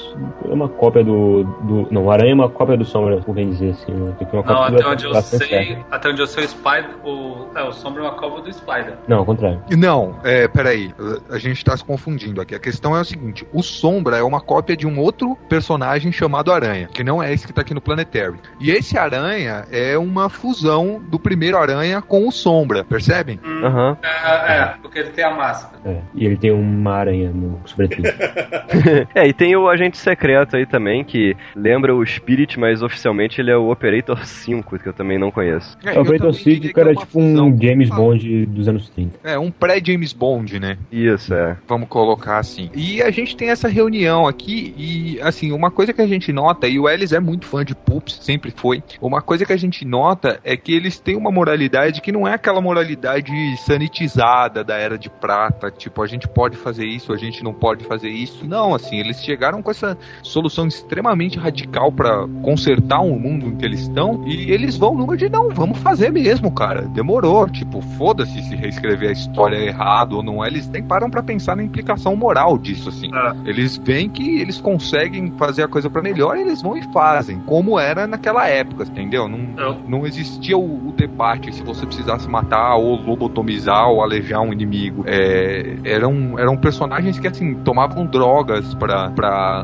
[0.49, 1.45] É uma cópia do.
[1.63, 3.93] do não, o Aranha é uma cópia do Sombra, por bem dizer assim.
[3.93, 4.13] Né?
[4.19, 6.78] Porque uma Não, cópia até do- onde eu sei, até onde eu sei, o Spider,
[6.79, 6.97] Spider.
[7.05, 8.95] O, é, o Sombra é uma cova do Spider.
[9.07, 9.61] Não, ao contrário.
[9.71, 10.95] Não, é, peraí.
[11.31, 12.55] A gente tá se confundindo aqui.
[12.55, 16.53] A questão é o seguinte: o Sombra é uma cópia de um outro personagem chamado
[16.53, 18.39] Aranha, que não é esse que tá aqui no Planetary.
[18.61, 23.41] E esse Aranha é uma fusão do primeiro Aranha com o Sombra, percebem?
[23.45, 23.97] Uhum.
[24.03, 25.79] É, é, porque ele tem a máscara.
[25.85, 28.09] É, e ele tem uma aranha no sobretudo.
[29.15, 33.51] é, e tem o agente secreto aí também, que lembra o Spirit, mas oficialmente ele
[33.51, 35.77] é o Operator 5, que eu também não conheço.
[35.85, 37.97] É, é Operator 6 que era é tipo um James ah.
[37.97, 39.19] Bond dos anos 30.
[39.25, 40.79] É, um pré-James Bond, né?
[40.91, 41.57] Isso, é.
[41.67, 42.71] Vamos colocar assim.
[42.75, 46.69] E a gente tem essa reunião aqui e, assim, uma coisa que a gente nota,
[46.69, 49.85] e o Ellis é muito fã de Pups, sempre foi, uma coisa que a gente
[49.85, 54.99] nota é que eles têm uma moralidade que não é aquela moralidade sanitizada da Era
[54.99, 58.47] de Prata, tipo, a gente pode fazer isso, a gente não pode fazer isso.
[58.47, 63.57] Não, assim, eles chegaram com essa solução extremamente radical para consertar o um mundo em
[63.57, 66.83] que eles estão e eles vão numa de não, vamos fazer mesmo, cara.
[66.83, 71.23] Demorou, tipo, foda-se se reescrever a história errado ou não é, eles nem param pra
[71.23, 73.11] pensar na implicação moral disso, assim.
[73.15, 73.35] Ah.
[73.45, 77.39] Eles veem que eles conseguem fazer a coisa pra melhor e eles vão e fazem,
[77.47, 79.29] como era naquela época, entendeu?
[79.29, 84.41] Não, Eu- não existia o, o debate se você precisasse matar ou lobotomizar ou alejar
[84.41, 85.05] um inimigo.
[85.07, 89.13] É, eram, eram personagens que, assim, tomavam drogas pra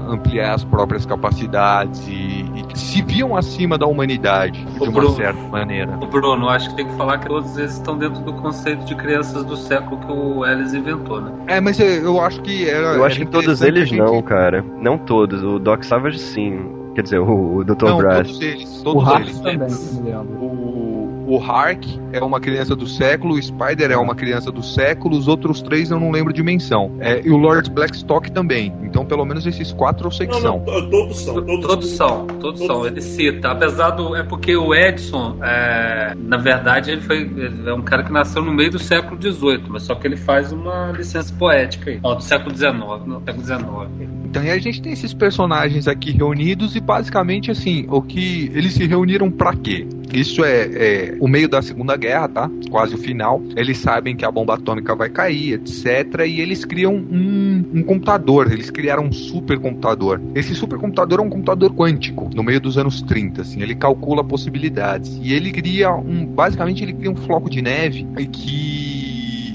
[0.08, 5.16] ampliar as próprias capacidades e, e se viam acima da humanidade, de Ô, uma Bruno.
[5.16, 5.96] certa maneira.
[5.96, 9.44] Bruno, acho que tem que falar que todos eles estão dentro do conceito de crianças
[9.44, 11.32] do século que o Ellis inventou, né?
[11.46, 12.94] É, mas eu, eu acho que era.
[12.94, 14.64] Eu acho era que todos eles gente- não, cara.
[14.80, 15.42] Não todos.
[15.42, 16.82] O Doc Savage sim.
[16.94, 17.84] Quer dizer, o, o Dr.
[17.86, 18.28] Não, Brass.
[18.28, 18.80] todos eles.
[18.80, 19.38] O Todos Hark eles.
[19.40, 20.14] também.
[20.38, 25.16] O, o Hark é uma criança do século, o Spider é uma criança do século,
[25.16, 26.96] os outros três eu não lembro dimensão.
[27.00, 28.72] É, e o Lord Blackstock também.
[28.82, 30.60] Então, pelo menos esses quatro eu sei que são.
[30.60, 31.34] todos são.
[31.34, 32.86] Todos, Todos são, todos são.
[32.86, 34.14] Ele cita, apesar do.
[34.14, 37.22] É porque o Edson, é, na verdade, ele foi.
[37.22, 40.16] ele é um cara que nasceu no meio do século XVIII, mas só que ele
[40.16, 41.98] faz uma licença poética aí.
[42.02, 42.72] Ó, do século XIX,
[43.06, 44.24] no século XIX.
[44.24, 48.74] Então, e a gente tem esses personagens aqui reunidos e basicamente assim, o que eles
[48.74, 49.86] se reuniram pra quê?
[50.12, 52.50] Isso é, é o meio da Segunda Guerra, tá?
[52.70, 53.42] Quase o final.
[53.56, 56.26] Eles sabem que a bomba atômica vai cair, etc.
[56.26, 58.50] E eles criam um, um computador.
[58.50, 60.20] Eles criaram um supercomputador.
[60.34, 63.62] Esse supercomputador é um computador quântico, no meio dos anos 30, assim.
[63.62, 65.18] Ele calcula possibilidades.
[65.22, 66.26] E ele cria um.
[66.26, 69.13] Basicamente, ele cria um floco de neve que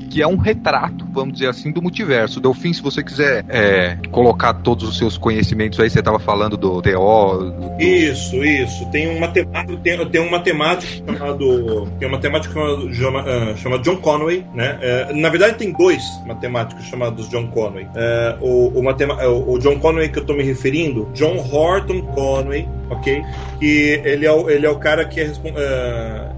[0.10, 2.40] que é um retrato, vamos dizer assim, do multiverso.
[2.40, 6.82] Delfim, se você quiser é, colocar todos os seus conhecimentos aí, você estava falando do
[6.82, 6.92] TO.
[6.92, 8.86] do- Isso, isso.
[8.92, 11.90] Tem um matemático, tem, tem um matemático chamado.
[12.00, 12.10] Tem
[13.58, 14.78] chamado John Conway, né?
[14.82, 17.88] É, na verdade, tem dois matemáticos chamados John Conway.
[17.96, 23.22] É, o, o, o, John Conway que eu tô me referindo, John Horton Conway, ok?
[23.60, 25.32] Que ele é o, ele é o cara que é,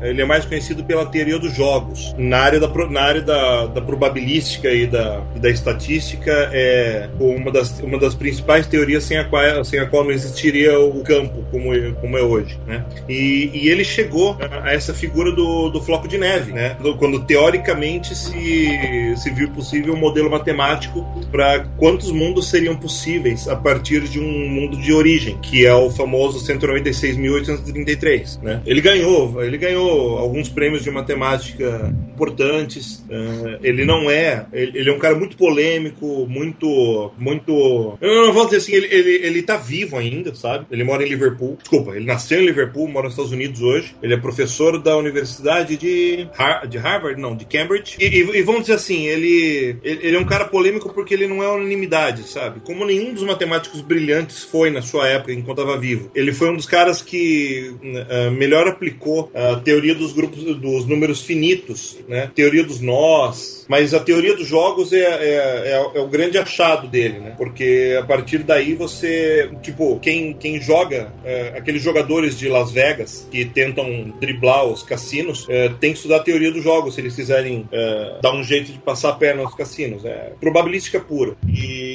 [0.01, 2.13] ele é mais conhecido pela teoria dos jogos.
[2.17, 7.79] Na área da, na área da, da probabilística e da, da estatística, é uma das,
[7.79, 11.71] uma das principais teorias sem a qual, sem a qual não existiria o campo como
[12.01, 12.83] como é hoje, né?
[13.07, 16.75] E, e ele chegou a, essa figura do, do floco de neve, né?
[16.81, 23.47] Do- Quando teoricamente se, se viu possível um modelo matemático para quantos mundos seriam possíveis
[23.47, 28.61] a partir de um mundo de origem, que é o famoso 196.833, né?
[28.65, 33.03] Ele ganhou, ele ganhou alguns prêmios de matemática importantes.
[33.09, 37.97] eh, ele não é, ele, ele é um cara muito polêmico, muito, muito.
[38.01, 40.65] Eu não vou dizer assim, ele, ele, ele tá vivo ainda, sabe?
[40.71, 41.57] Ele mora em Liverpool.
[41.59, 43.95] Desculpa, ele nasceu em Liverpool, mora nos Estados Unidos hoje.
[44.01, 47.95] Ele é professor da Universidade de, Har- de Harvard, não, de Cambridge.
[47.99, 51.41] E, e- e vamos dizer assim, ele, ele, é um cara polêmico porque ele não
[51.43, 52.59] é unanimidade, sabe?
[52.61, 56.11] Como nenhum dos matemáticos brilhantes foi na sua época, enquanto estava vivo.
[56.13, 57.73] Ele foi um dos caras que
[58.09, 62.29] ah, melhor aplicou a teoria dos grupos, dos números finitos, né?
[62.33, 65.31] Teoria dos nós, mas, a teoria dos jogos é, é,
[65.69, 67.35] é, é o grande achado dele, né?
[67.37, 73.25] Porque a partir daí você, tipo, quem, quem joga, é, aqueles jogadores de Las Vegas
[73.31, 77.15] que tentam driblar os cassinos, é, tem que estudar a teoria dos jogos se eles
[77.15, 80.03] quiserem é, dar um jeito de passar a perna nos cassinos.
[80.03, 81.37] É probabilística pura.
[81.47, 81.90] E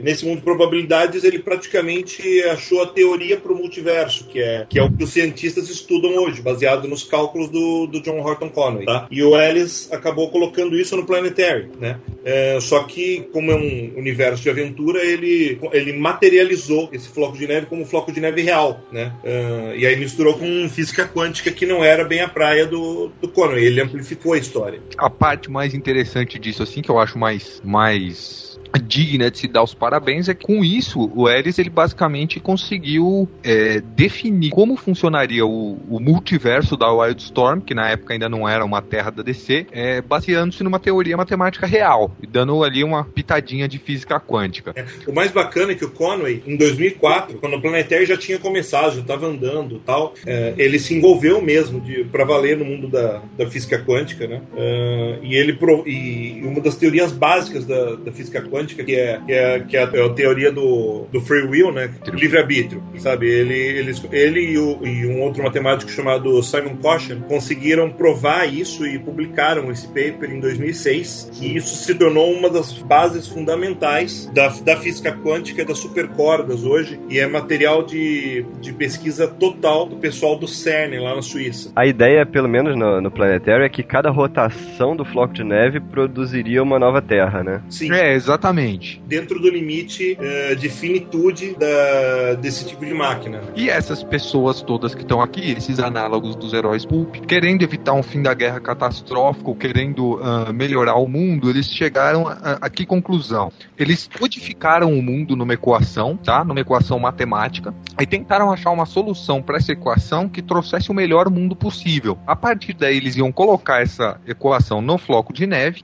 [0.00, 4.78] nesse mundo de probabilidades ele praticamente achou a teoria para o multiverso, que é, que
[4.78, 8.86] é o que os cientistas estudam hoje, baseado nos cálculos do, do John Horton Conway.
[8.86, 9.06] Tá?
[9.10, 11.70] E o Ellis acabou colocando isso no Planetary.
[11.78, 11.98] Né?
[12.24, 17.46] É, só que, como é um universo de aventura, ele, ele materializou esse floco de
[17.46, 18.80] neve como um floco de neve real.
[18.92, 19.12] Né?
[19.24, 23.28] É, e aí misturou com física quântica, que não era bem a praia do, do
[23.28, 23.64] Conway.
[23.64, 24.80] Ele amplificou a história.
[24.96, 29.62] A parte mais interessante disso, assim, que eu acho mais, mais digna de se dar
[29.62, 35.46] os parabéns é que com isso o Eris ele basicamente conseguiu é, definir como funcionaria
[35.46, 39.66] o, o, multiverso da Wildstorm, que na época ainda não era uma terra da DC,
[39.72, 44.72] é, baseando-se numa teoria matemática real e dando ali uma pitadinha de física quântica.
[44.76, 48.38] É, o mais bacana é que o Conway, em 2004, quando o Planetary já tinha
[48.38, 53.22] começado, já estava andando tal, é, ele se envolveu mesmo para valer no mundo da,
[53.36, 54.42] da física quântica, né?
[54.56, 59.20] É, e ele e uma das teorias básicas da, da física quântica quântica, que é,
[59.24, 61.90] que é, que é a teoria do, do free will, né?
[62.12, 63.28] Livre-arbítrio, sabe?
[63.28, 68.86] Ele, ele, ele e, o, e, um outro matemático chamado Simon Cauchy conseguiram provar isso
[68.86, 74.48] e publicaram esse paper em 2006, e isso se tornou uma das bases fundamentais da,
[74.48, 79.96] da física quântica e das supercordas hoje, e é material de, de pesquisa total do
[79.96, 81.70] pessoal do CERN lá na Suíça.
[81.76, 85.80] A ideia, pelo menos no, no Planetário, é que cada rotação do floco de neve
[85.80, 87.62] produziria uma nova Terra, né?
[87.68, 87.92] Sim.
[87.92, 89.02] É, exatamente Exatamente.
[89.06, 93.42] Dentro do limite uh, de finitude da, desse tipo de máquina.
[93.54, 98.02] E essas pessoas todas que estão aqui, esses análogos dos heróis pulp, querendo evitar um
[98.02, 103.52] fim da guerra catastrófico, querendo uh, melhorar o mundo, eles chegaram a, a, que conclusão?
[103.76, 106.44] Eles codificaram o mundo numa equação, tá?
[106.44, 111.30] Numa equação matemática, e tentaram achar uma solução para essa equação que trouxesse o melhor
[111.30, 112.18] mundo possível.
[112.26, 115.82] A partir daí, eles iam colocar essa equação no floco de neve,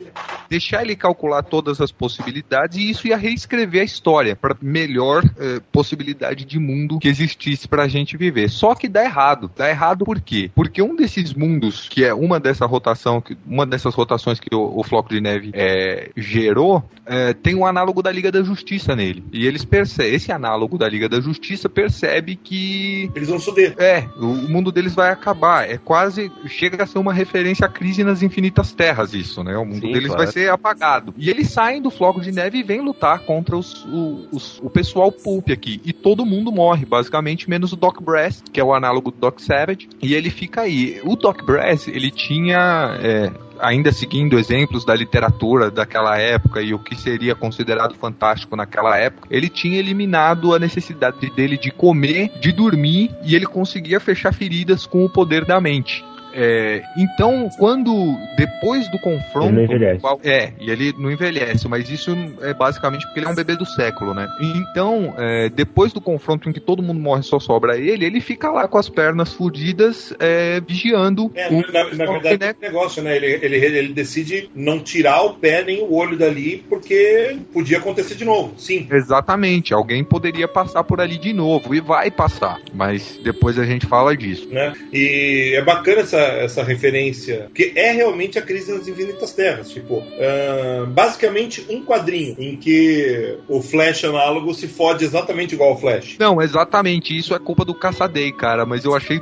[0.48, 5.60] deixar ele calcular todas as possibilidades e isso ia reescrever a história para melhor eh,
[5.72, 8.48] possibilidade de mundo que existisse para a gente viver.
[8.48, 9.50] Só que dá errado.
[9.56, 10.50] Dá errado por quê?
[10.54, 14.82] Porque um desses mundos, que é uma dessa rotação, uma dessas rotações que o, o
[14.82, 19.24] Floco de Neve eh, gerou, eh, tem um análogo da Liga da Justiça nele.
[19.32, 23.10] E eles percebem, esse análogo da Liga da Justiça percebe que.
[23.14, 23.74] Eles vão foder.
[23.78, 25.68] É, o mundo deles vai acabar.
[25.68, 26.30] É quase.
[26.46, 29.56] Chega a ser uma referência à crise nas infinitas terras, isso, né?
[29.56, 30.24] O mundo Sim, deles claro.
[30.24, 31.14] vai ser apagado.
[31.16, 34.68] E eles saem do Floco de Neve e vem lutar contra os, o, os, o
[34.68, 35.80] pessoal pulp aqui.
[35.84, 39.40] E todo mundo morre, basicamente, menos o Doc Brass, que é o análogo do Doc
[39.40, 39.88] Savage.
[40.02, 41.00] E ele fica aí.
[41.04, 42.98] O Doc Brass, ele tinha.
[43.00, 48.96] É, ainda seguindo exemplos da literatura daquela época e o que seria considerado fantástico naquela
[48.98, 54.34] época, ele tinha eliminado a necessidade dele de comer, de dormir e ele conseguia fechar
[54.34, 56.04] feridas com o poder da mente.
[56.34, 59.46] É, então, quando depois do confronto.
[59.48, 60.00] Ele não envelhece.
[60.00, 63.56] qual- é, e ele não envelhece, mas isso é basicamente porque ele é um bebê
[63.56, 64.26] do século, né?
[64.40, 68.20] Então, é, depois do confronto em que todo mundo morre e só sobra ele, ele
[68.20, 71.60] fica lá com as pernas fudidas, é, vigiando É, o.
[71.72, 73.16] na, na verdade, é um negócio, né?
[73.16, 78.14] Ele, ele, ele decide não tirar o pé nem o olho dali, porque podia acontecer
[78.14, 78.54] de novo.
[78.58, 78.86] Sim.
[78.90, 83.86] Exatamente, alguém poderia passar por ali de novo e vai passar, mas depois a gente
[83.86, 84.48] fala disso.
[84.50, 84.72] Né?
[84.92, 89.70] E é bacana essa, essa referência, porque é realmente a crise nas infinitas terras.
[89.70, 95.78] Tipo, ah, basicamente um quadrinho em que o Flash análogo se fode exatamente igual ao
[95.80, 96.16] Flash.
[96.18, 99.20] Não, exatamente, isso é culpa do Caçadei, cara, mas eu achei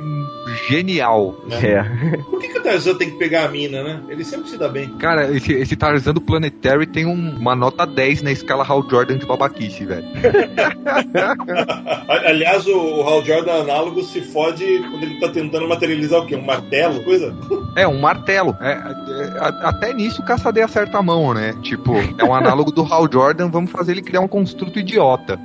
[0.67, 1.35] genial.
[1.51, 1.83] É.
[2.29, 4.01] Por que, que o Tarzan tem que pegar a mina, né?
[4.09, 4.89] Ele sempre se dá bem.
[4.97, 9.17] Cara, esse, esse Tarzan do Planetary tem um- uma nota 10 na escala Hal Jordan
[9.17, 10.05] de babaquice, velho.
[12.25, 16.35] Aliás, o, o Hal Jordan análogo se fode quando ele tá tentando materializar o quê?
[16.35, 16.92] Um martelo?
[16.99, 17.33] Coisa?
[17.75, 18.55] É, um martelo.
[18.61, 21.55] É, é, a- até nisso o Caçadei acerta a mão, né?
[21.63, 25.39] Tipo, é um análogo do Hal Jordan, vamos fazer ele criar um construto idiota.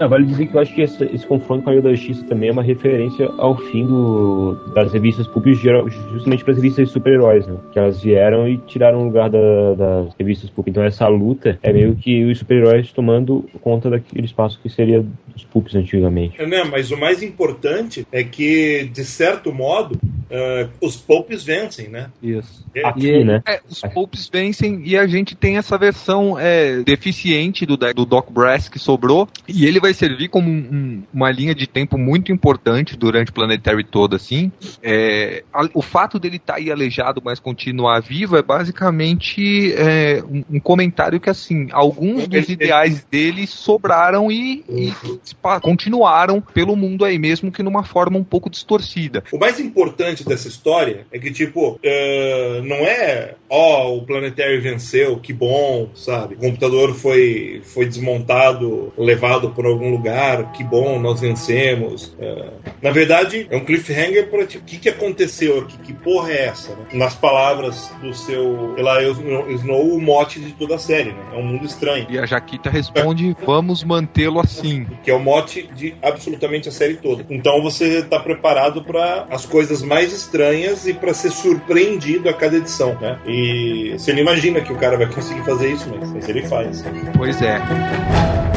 [0.00, 2.24] Não, vale dizer que eu acho que esse, esse confronto com a Liga da Justiça
[2.24, 5.28] também é uma referência ao fim do, das revistas
[5.60, 7.56] geral- justamente para as revistas de super-heróis, né?
[7.72, 10.68] Que elas vieram e tiraram o lugar da- das revistas pulp.
[10.68, 15.04] Então essa luta é meio que os super-heróis tomando conta daquele espaço que seria
[15.34, 16.40] dos pulps antigamente.
[16.40, 16.64] É, né?
[16.64, 19.04] Mas o mais importante é que, de
[19.34, 19.98] certo modo,
[20.30, 22.10] ah, os Popes vencem, né?
[22.22, 22.64] Isso.
[22.84, 23.42] Aqui, E- né?
[23.46, 28.30] É, os Popes vencem e a gente tem essa versão é, deficiente do, do Doc
[28.30, 29.28] Brass que sobrou.
[29.48, 33.34] E ele vai servir como um- um- uma linha de tempo muito importante durante o
[33.34, 34.50] Planetary todo, assim.
[34.82, 40.56] É, a- o fato dele estar aí aleijado, mas continuar vivo, é basicamente é, um,
[40.56, 44.92] um comentário que, assim, alguns dos ideais dele sobraram e, e
[45.24, 49.22] spa- continuaram pelo mundo aí, mesmo que numa forma um pouco distorcida.
[49.32, 55.16] O mais importante dessa história é que, tipo, eh, não é, ó, o Planetary venceu,
[55.18, 56.34] que bom, sabe?
[56.34, 62.14] O computador foi, foi desmontado, levado por algum lugar, que bom, nós vencemos.
[62.20, 62.50] Eh,
[62.82, 65.78] na verdade, é um cliffhanger para tipo, o que, que aconteceu aqui?
[65.78, 66.74] Que porra é essa?
[66.74, 66.86] né?
[66.92, 69.18] Nas palavras do seu Elias
[69.60, 71.22] Snow, o mote de toda a série, né?
[71.32, 72.06] É um mundo estranho.
[72.10, 74.86] E a Jaquita responde: vamos mantê-lo assim.
[75.02, 77.24] que é o mote de absolutamente a série toda.
[77.30, 82.56] Então você está preparado para as coisas mais estranhas e para ser surpreendido a cada
[82.56, 83.18] edição, né?
[83.26, 86.84] E você não imagina que o cara vai conseguir fazer isso, mas, mas ele faz.
[87.16, 88.53] Pois é.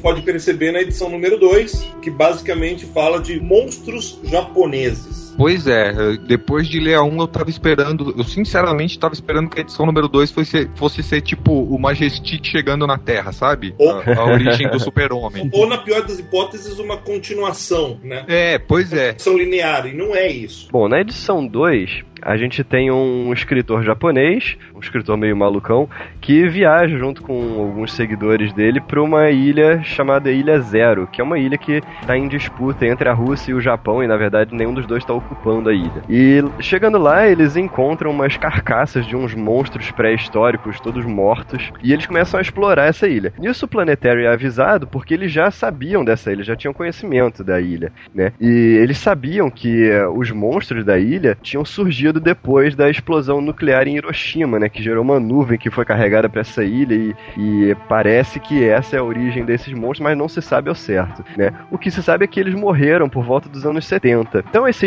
[0.00, 5.29] Pode perceber na edição número 2, que basicamente fala de monstros japoneses.
[5.36, 9.48] Pois é, eh, depois de ler a 1 eu tava esperando, eu sinceramente tava esperando
[9.48, 13.74] que a edição número 2 fosse, fosse ser tipo o Majestic chegando na Terra, sabe?
[13.78, 13.90] Oh.
[13.90, 15.50] A, a origem do super-homem.
[15.52, 18.24] Ou, na pior das hipóteses, uma continuação, né?
[18.28, 19.14] É, pois é.
[19.18, 20.68] São linear, e não é isso.
[20.70, 25.88] Bom, na edição 2, a gente tem um escritor japonês, um escritor meio malucão,
[26.20, 31.24] que viaja junto com alguns seguidores dele para uma ilha chamada Ilha Zero, que é
[31.24, 34.54] uma ilha que está em disputa entre a Rússia e o Japão, e na verdade
[34.54, 35.29] nenhum dos dois está ocupando
[35.68, 36.02] a ilha.
[36.08, 42.06] E chegando lá, eles encontram umas carcaças de uns monstros pré-históricos, todos mortos, e eles
[42.06, 43.32] começam a explorar essa ilha.
[43.38, 47.60] Nisso o Planetary é avisado porque eles já sabiam dessa ilha, já tinham conhecimento da
[47.60, 48.32] ilha, né?
[48.40, 53.86] E eles sabiam que eh, os monstros da ilha tinham surgido depois da explosão nuclear
[53.86, 54.68] em Hiroshima, né?
[54.68, 58.96] Que gerou uma nuvem que foi carregada para essa ilha e, e parece que essa
[58.96, 61.52] é a origem desses monstros, mas não se sabe ao certo, né?
[61.70, 64.44] O que se sabe é que eles morreram por volta dos anos 70.
[64.48, 64.86] Então esse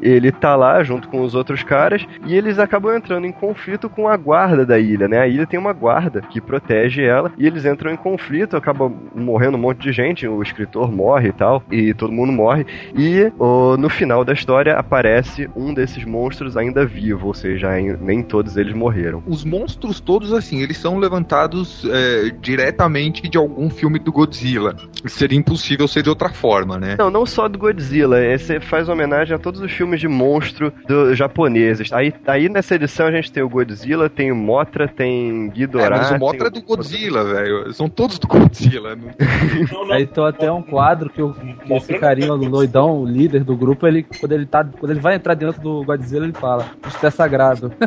[0.00, 4.08] ele tá lá junto com os outros caras e eles acabam entrando em conflito com
[4.08, 5.18] a guarda da ilha, né?
[5.18, 9.56] A ilha tem uma guarda que protege ela e eles entram em conflito, acaba morrendo
[9.56, 12.66] um monte de gente, o escritor morre e tal, e todo mundo morre.
[12.96, 17.70] E ó, no final da história aparece um desses monstros ainda vivo, ou seja,
[18.00, 19.22] nem todos eles morreram.
[19.26, 24.76] Os monstros todos, assim, eles são levantados é, diretamente de algum filme do Godzilla.
[25.06, 26.96] Seria impossível ser de outra forma, né?
[26.98, 31.14] Não, não só do Godzilla, esse faz homenagem a todos os filmes de monstro do,
[31.14, 31.92] japoneses.
[31.92, 35.98] Aí, aí nessa edição a gente tem o Godzilla, tem o Mothra, tem É, Ghidorah.
[35.98, 37.72] mas o Mothra é do Godzilla, velho.
[37.72, 38.96] São todos do Godzilla.
[38.96, 39.92] Não, não.
[39.92, 43.56] Aí tem até um quadro que, o, que esse carinha do doidão, o líder do
[43.56, 47.06] grupo, ele quando ele tá quando ele vai entrar dentro do Godzilla, ele fala: "Isto
[47.06, 47.72] é sagrado".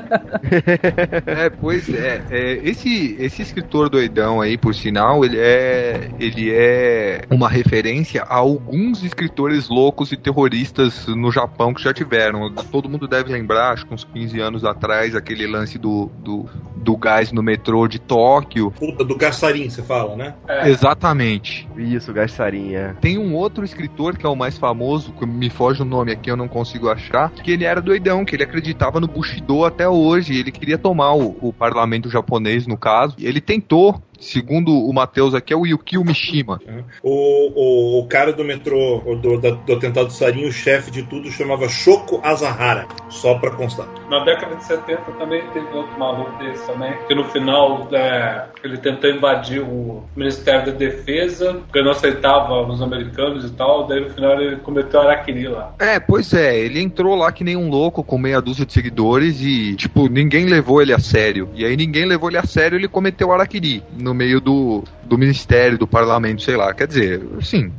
[1.25, 7.21] É, pois é, é, esse, esse escritor doidão aí, por sinal, ele é, ele é
[7.29, 12.51] uma referência a alguns escritores loucos e terroristas no Japão que já tiveram.
[12.71, 16.97] Todo mundo deve lembrar, acho que uns 15 anos atrás, aquele lance do, do, do
[16.97, 18.71] gás no metrô de Tóquio.
[18.71, 20.35] Puta, do caçarim, você fala, né?
[20.47, 20.69] É.
[20.69, 21.69] Exatamente.
[21.77, 22.97] Isso, Gastarinha.
[22.99, 26.29] Tem um outro escritor que é o mais famoso, que me foge o nome aqui,
[26.29, 30.37] eu não consigo achar, que ele era doidão, que ele acreditava no Bushido até hoje,
[30.37, 33.15] ele queria tomar o, o parlamento japonês, no caso.
[33.19, 36.61] Ele tentou, segundo o Matheus aqui, é o Yukio Mishima.
[37.03, 41.03] O, o, o cara do metrô, do, da- do atentado do Sarin, o chefe de
[41.03, 42.87] tudo, chamava Shoko Azahara.
[43.09, 43.87] Só pra constar.
[44.09, 48.77] Na década de 70 também teve outro maluco desse também, que no final é, ele
[48.77, 54.09] tentou invadir o Ministério da Defesa, porque não aceitava os americanos e tal, daí no
[54.11, 55.73] final ele cometeu araquiri lá.
[55.79, 59.41] É, pois é, ele entrou lá que nem um louco com meia dúzia de seguidores
[59.41, 61.49] e, tipo, ninguém levou ele a sério.
[61.55, 65.77] E aí ninguém levou ele a sério ele cometeu araquiri no meio do, do ministério,
[65.77, 66.73] do parlamento, sei lá.
[66.73, 67.71] Quer dizer, assim,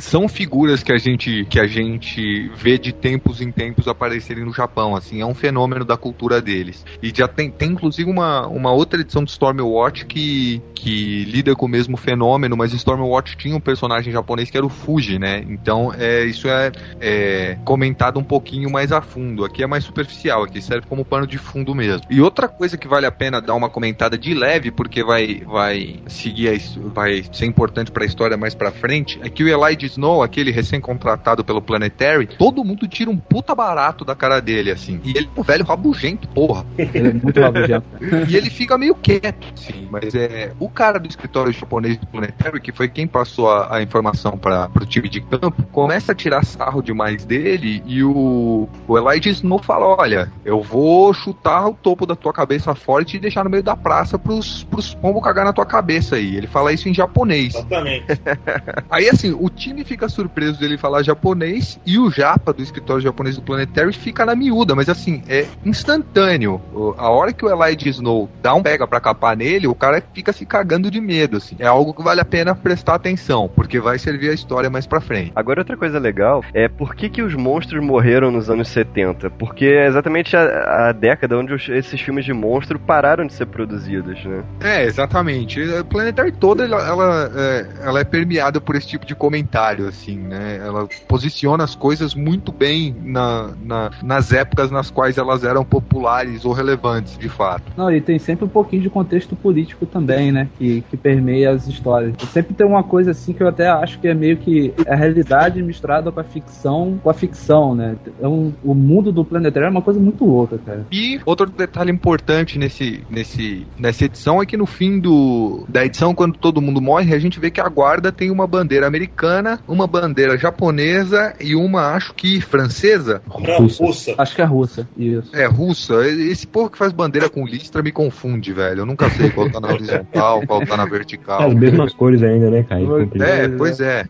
[0.00, 4.52] são figuras que a gente que a gente vê de tempos em tempos aparecerem no
[4.52, 6.84] Japão, assim, é um fenômeno da cultura deles.
[7.02, 11.66] E já tem, tem inclusive uma, uma outra edição de Stormwatch que, que lida com
[11.66, 15.44] o mesmo fenômeno, mas Stormwatch tinha um personagem japonês que era o Fuji, né?
[15.48, 19.44] Então é, isso é, é comentado um pouquinho mais a fundo.
[19.44, 22.06] Aqui é mais superficial, aqui serve como pano de fundo mesmo.
[22.10, 26.00] E outra coisa que vale a pena dar uma comentada de leve, porque vai, vai
[26.06, 30.22] seguir, a, vai ser importante pra história mais pra frente, é que o Elijah Snow,
[30.22, 35.00] aquele recém-contratado pelo Planetary, todo mundo tira um puta barato da cara dele, assim.
[35.04, 36.64] E ele é um velho rabugento, porra.
[36.76, 37.86] Ele é muito rabugento.
[38.28, 42.60] E ele fica meio quieto, assim, mas é o cara do escritório japonês do Planetary,
[42.60, 46.44] que foi quem passou a, a informação para pro time de campo, começa a tirar
[46.44, 52.06] sarro demais dele e o, o Elijah Snow fala: Olha, eu vou chutar o topo
[52.06, 55.52] da tua cabeça forte e deixar no meio da praça pros, pros pombos cagar na
[55.52, 56.36] tua cabeça aí.
[56.36, 57.54] Ele fala isso em japonês.
[57.54, 58.06] Exatamente.
[58.90, 63.36] Aí assim, o time fica surpreso dele falar japonês e o japa do escritório japonês
[63.36, 66.60] do Planetary fica na miúda, mas assim, é instantâneo.
[66.72, 70.02] O- A hora que o Elijah Snow dá um pega pra capar nele, o cara
[70.12, 71.56] fica se cagando de medo, assim.
[71.58, 75.00] É algo que vale a pena prestar atenção, porque vai servir a história mais pra
[75.00, 75.32] frente.
[75.34, 79.30] Agora, outra coisa legal é por que, que os monstros morreram nos anos 70?
[79.30, 83.46] Porque é exatamente a, a década onde os- esses filmes de monstro pararam de ser
[83.46, 84.42] produzidos, né?
[84.60, 85.60] É, exatamente.
[85.74, 90.16] A Planetary toda, ela, ela, é, ela é permeada por esse tipo de comentário, assim,
[90.16, 90.56] né?
[90.58, 96.44] Ela posiciona as coisas muito bem na, na- nas épocas nas quais elas eram populares
[96.44, 97.72] ou relevantes, de fato.
[97.76, 100.48] Não, e tem sempre um pouquinho de contexto político também, né?
[100.58, 102.14] Que, que permeia as histórias.
[102.22, 104.94] E sempre tem uma coisa assim que eu até acho que é meio que a
[104.94, 107.96] realidade misturada com a ficção, com a ficção, né?
[108.06, 110.86] Então, o mundo do planetário é uma coisa muito louca, cara.
[110.92, 116.14] E outro detalhe importante nesse, nesse, nessa edição é que no fim do, da edição,
[116.14, 119.86] quando todo mundo morre, a gente vê que a guarda tem uma bandeira americana, uma
[119.86, 123.22] bandeira japonesa e uma, acho que francesa.
[123.28, 123.84] Russa.
[123.84, 124.14] russa.
[124.18, 125.34] Acho que é russa, isso.
[125.34, 126.06] É, russa.
[126.06, 128.80] Esse povo que faz bandeira com listra me confunde, velho.
[128.80, 131.42] Eu nunca sei qual tá na horizontal, qual tá na vertical.
[131.42, 132.84] As mesmas cores ainda, né, cara?
[132.84, 133.24] Comprido.
[133.24, 134.04] É, pois é.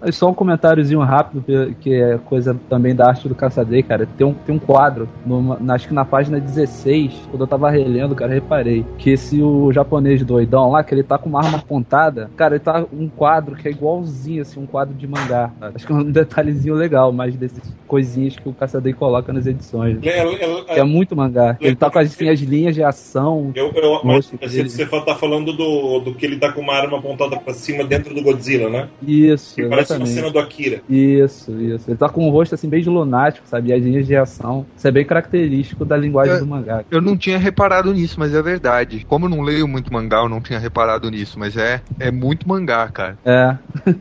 [0.00, 1.42] Mas só um comentáriozinho rápido,
[1.80, 4.06] que- é coisa também da arte do Caçadei, cara.
[4.16, 7.70] Tem um, tem um quadro, numa- na- acho que na página 16, quando eu tava
[7.70, 11.58] relendo, cara, reparei que esse o japonês doidão lá, que ele tá com uma arma
[11.58, 15.50] apontada, cara, ele tá um quadro que é igualzinho, assim, um quadro de mangá.
[15.74, 19.98] Acho que é um detalhezinho legal, mas desses coisinhas que o Caçadei coloca nas edições.
[19.98, 21.56] Que é muito mangá.
[21.60, 23.52] Ele tá com assim, as linhas de ação.
[23.54, 26.98] Eu, eu, mas ele- você tá falando do, do que ele tá com uma arma
[26.98, 28.88] apontada pra cima dentro do Godzilla, né?
[29.02, 30.80] Isso, Que parece uma cena do Akira.
[30.88, 31.90] Isso, isso.
[31.90, 33.70] Ele tá com um rosto assim bem de lunático, sabe?
[33.70, 34.66] E as linhas de ação.
[34.76, 36.38] Isso é bem característico da linguagem É.
[36.38, 36.84] do mangá.
[36.90, 39.04] Eu não tinha reparado nisso, mas é verdade.
[39.08, 42.48] Como eu não leio muito mangá, eu não tinha reparado nisso, mas é, é muito
[42.48, 43.18] mangá, cara.
[43.24, 43.56] É.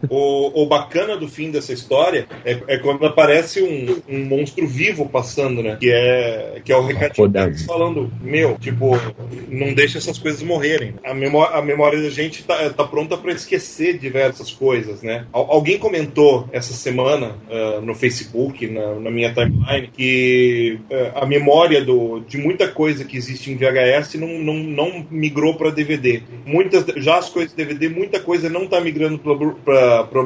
[0.10, 5.08] O, o bacana do fim dessa história é, é quando aparece um, um monstro vivo
[5.10, 5.78] passando, né?
[5.80, 8.92] Que é, que é o recadinho deles falando, meu, tipo,
[9.50, 10.96] não deixa essas coisas morrerem.
[11.04, 15.26] A memória, a memória da gente tá, tá pronta pra esquecer diversas coisas, né?
[15.32, 21.26] Al- alguém comentou essa semana ah, no Facebook, na, na minha timeline, que ah, a
[21.26, 26.22] memória do, de muita coisa que existe em VHS não, não, não migrou pra DVD.
[26.46, 30.22] Muitas, já as coisas DVD, muita coisa não tá migrando pra, Blu- pra, pra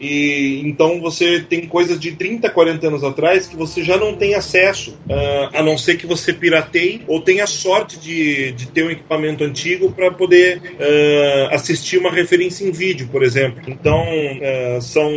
[0.00, 4.34] E então você tem coisas de 30, 40 anos atrás que você já não tem
[4.34, 8.90] acesso, ah, a não ser que você pirateie ou tenha sorte de, de ter um
[8.90, 13.62] equipamento antigo para poder ah, assistir uma referência em vídeo, por exemplo.
[13.66, 14.04] Então,
[14.42, 15.10] ah, são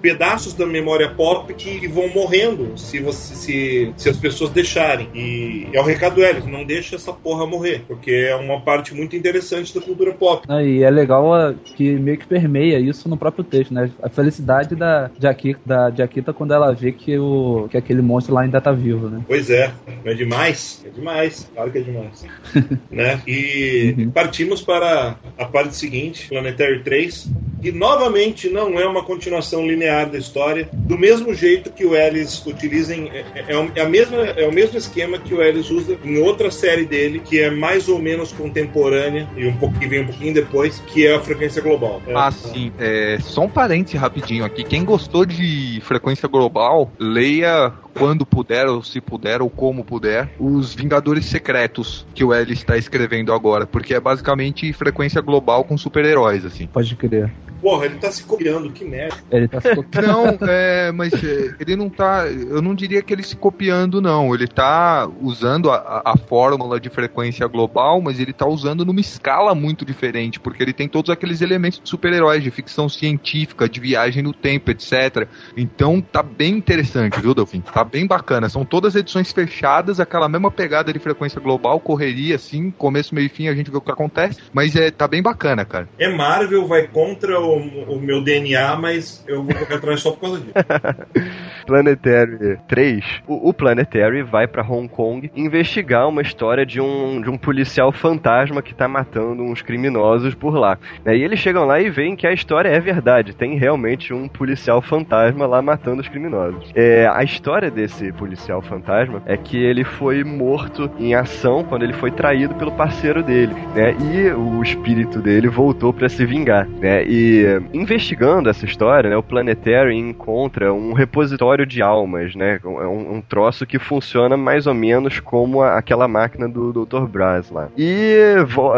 [0.00, 5.08] pedaços da memória pop que vão morrendo se, você, se, se as pessoas deixarem.
[5.14, 9.16] E é o recado Hélio, não deixa essa porra morrer, porque é uma parte muito
[9.16, 10.44] interessante da cultura pop.
[10.48, 13.90] Ah, E é legal que meio que permeia isso no próprio texto, né?
[14.02, 18.42] A felicidade da Jaquita, da Jaquita quando ela vê que, o, que aquele monstro lá
[18.42, 19.22] ainda tá vivo, né?
[19.26, 19.72] Pois é,
[20.04, 20.82] é demais?
[20.86, 22.24] É demais, claro que é demais.
[22.90, 23.20] né?
[23.26, 27.30] E partimos para a parte seguinte, Planetary 3,
[27.60, 32.44] que novamente não é uma continuação linear da história, do mesmo jeito que o Ellis
[32.44, 35.96] utiliza em, é, é, é a mesma, é o mesmo esquema que o Ellis usa
[36.04, 40.02] em outra série dele, que é mais ou menos contemporânea e um pouco que vem
[40.02, 42.02] um pouquinho depois, que é a frequência global.
[42.06, 42.72] É, Ah, sim.
[42.78, 43.48] É, só um
[43.96, 44.64] rapidinho aqui.
[44.64, 50.74] Quem gostou de frequência global, leia quando puder, ou se puder, ou como puder, os
[50.74, 56.44] Vingadores Secretos que o Ellis está escrevendo agora, porque é basicamente frequência global com super-heróis,
[56.44, 56.66] assim.
[56.66, 57.30] Pode crer.
[57.60, 59.16] Porra, ele tá se copiando, que merda.
[59.30, 60.04] Ele tá se copiando.
[60.06, 62.26] Não, é, mas é, ele não tá.
[62.26, 64.34] Eu não diria que ele se copiando, não.
[64.34, 69.00] Ele tá usando a, a- a fórmula de frequência global, mas ele tá usando numa
[69.00, 73.78] escala muito diferente, porque ele tem todos aqueles elementos de super-heróis, de ficção científica, de
[73.78, 75.28] viagem no tempo, etc.
[75.56, 77.60] Então tá bem interessante, viu, Delfim?
[77.60, 78.48] Tá bem bacana.
[78.48, 83.28] São todas edições fechadas, aquela mesma pegada de frequência global, correria, assim, começo, meio e
[83.28, 85.88] fim, a gente vê o que acontece, mas é, tá bem bacana, cara.
[85.98, 87.56] É Marvel, vai contra o,
[87.94, 90.52] o meu DNA, mas eu vou correr atrás só por causa disso.
[91.66, 97.30] Planetary 3, o, o Planetary vai pra Hong Kong investigar uma história de um, de
[97.30, 100.78] um policial fantasma que tá matando uns criminosos por lá.
[101.04, 104.28] Né, E eles chegam lá e veem que a história é verdade, tem realmente um
[104.28, 106.70] policial fantasma lá matando os criminosos.
[106.74, 111.92] É, a história desse policial fantasma é que ele foi morto em ação quando ele
[111.92, 113.94] foi traído pelo parceiro dele, né?
[114.00, 117.04] E o espírito dele voltou pra se vingar, né?
[117.04, 122.60] E investigando essa história, né, o Planetary encontra um repositório de almas, né?
[122.62, 127.06] É um, um troço que funciona mais ou menos como a- aquela máquina do Dr.
[127.06, 127.68] Braz lá.
[127.76, 128.72] E, vo-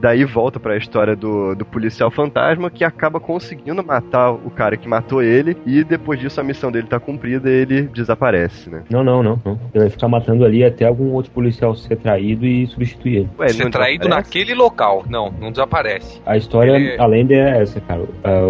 [0.00, 4.88] daí volta pra história do, do policial fantasma que acaba conseguindo matar o cara que
[4.88, 8.39] matou ele e depois disso a missão dele tá cumprida e ele desaparece,
[8.70, 8.82] né?
[8.90, 9.52] Não, não, não, não.
[9.74, 13.28] Ele vai ficar matando ali até algum outro policial ser traído e substituir ele.
[13.38, 14.08] Ué, Ser traído desaparece?
[14.28, 15.04] naquele local.
[15.08, 16.20] Não, não desaparece.
[16.24, 18.02] A história, Ele- a lenda é essa, cara.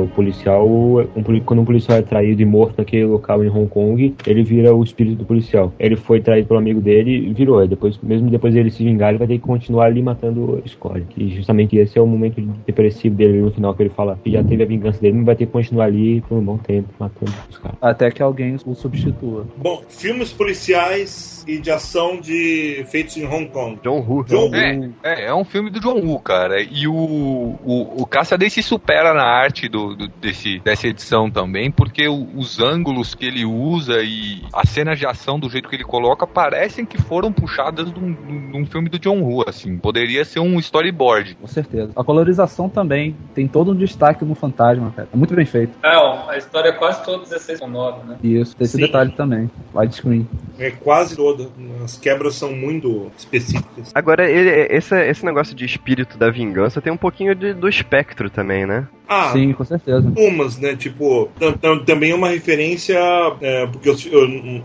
[0.02, 4.14] O policial, um quando um policial é traído e morto naquele local em Hong Kong,
[4.26, 5.72] ele vira o espírito do policial.
[5.78, 7.58] Ele foi traído pelo amigo dele e virou.
[7.58, 10.68] Aí Depois, mesmo depois dele se vingar, ele vai ter que continuar ali matando o
[10.68, 11.02] Scully.
[11.08, 14.42] Que justamente esse é o momento depressivo dele no final, que ele fala que já
[14.42, 17.32] teve a vingança dele, mas vai ter que continuar ali por um bom tempo, matando
[17.48, 17.78] os caras.
[17.80, 19.46] Até que alguém o substitua.
[19.56, 23.78] Bom, filmes policiais e de ação de feitos em Hong Kong.
[23.82, 24.24] John Woo.
[24.24, 24.54] John Woo.
[24.54, 26.60] É, é, é um filme do John Woo, cara.
[26.60, 31.70] E o, o, o Caçadei se supera na arte do, do- desse, dessa edição também,
[31.70, 35.76] porque o- os ângulos que ele usa e as cenas de ação do jeito que
[35.76, 38.12] ele coloca parecem que foram puxadas de um,
[38.52, 39.78] de um filme do John Woo, assim.
[39.78, 41.36] Poderia ser um storyboard.
[41.40, 41.90] Com certeza.
[41.96, 45.08] A colorização também tem todo um destaque no fantasma, cara.
[45.12, 45.72] É muito bem feito.
[45.82, 48.16] É, ó, a história é quase toda 16 com 9, né?
[48.22, 48.82] Isso, tem esse Sim.
[48.84, 49.50] detalhe também.
[49.74, 50.28] Widescreen.
[50.58, 51.48] É quase toda.
[51.84, 53.90] As quebras são muito específicas.
[53.94, 58.28] Agora, ele, esse, esse negócio de espírito da vingança tem um pouquinho de- do espectro
[58.28, 58.86] também, né?
[59.12, 60.08] Ah, Sim, com certeza.
[60.16, 60.76] umas, né?
[60.76, 62.96] Tipo, tam- tam- também é uma referência,
[63.40, 64.08] é, porque os,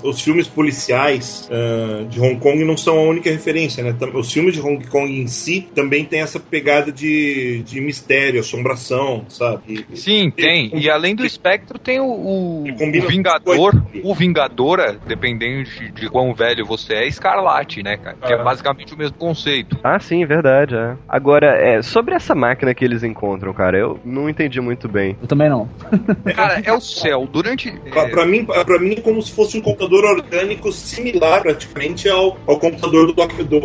[0.03, 3.95] os filmes policiais é, de Hong Kong não são a única referência, né?
[4.13, 9.25] Os filmes de Hong Kong em si também tem essa pegada de, de mistério, assombração,
[9.29, 9.83] sabe?
[9.91, 10.69] E- Sim, tem.
[10.77, 13.83] E além do espectro, tem o, o, o Vingador.
[14.03, 18.17] O Vingadora, dependendo de, de quão velho você é, Escarlate, né, cara?
[18.23, 18.43] Que é Ah.
[18.43, 19.79] basicamente o mesmo conceito.
[19.83, 20.75] Ah, sim, verdade.
[20.75, 20.95] É.
[21.09, 25.15] Agora, é, sobre essa máquina que eles encontram, cara, eu não entendi muito bem.
[25.21, 25.67] Eu também não.
[26.35, 27.27] Cara, é o céu.
[27.31, 27.71] Durante.
[27.89, 32.09] Pra, é, pra mim, pra mim é como se fosse um computador orgânico similar praticamente
[32.09, 33.57] ao, ao computador do Doc, do,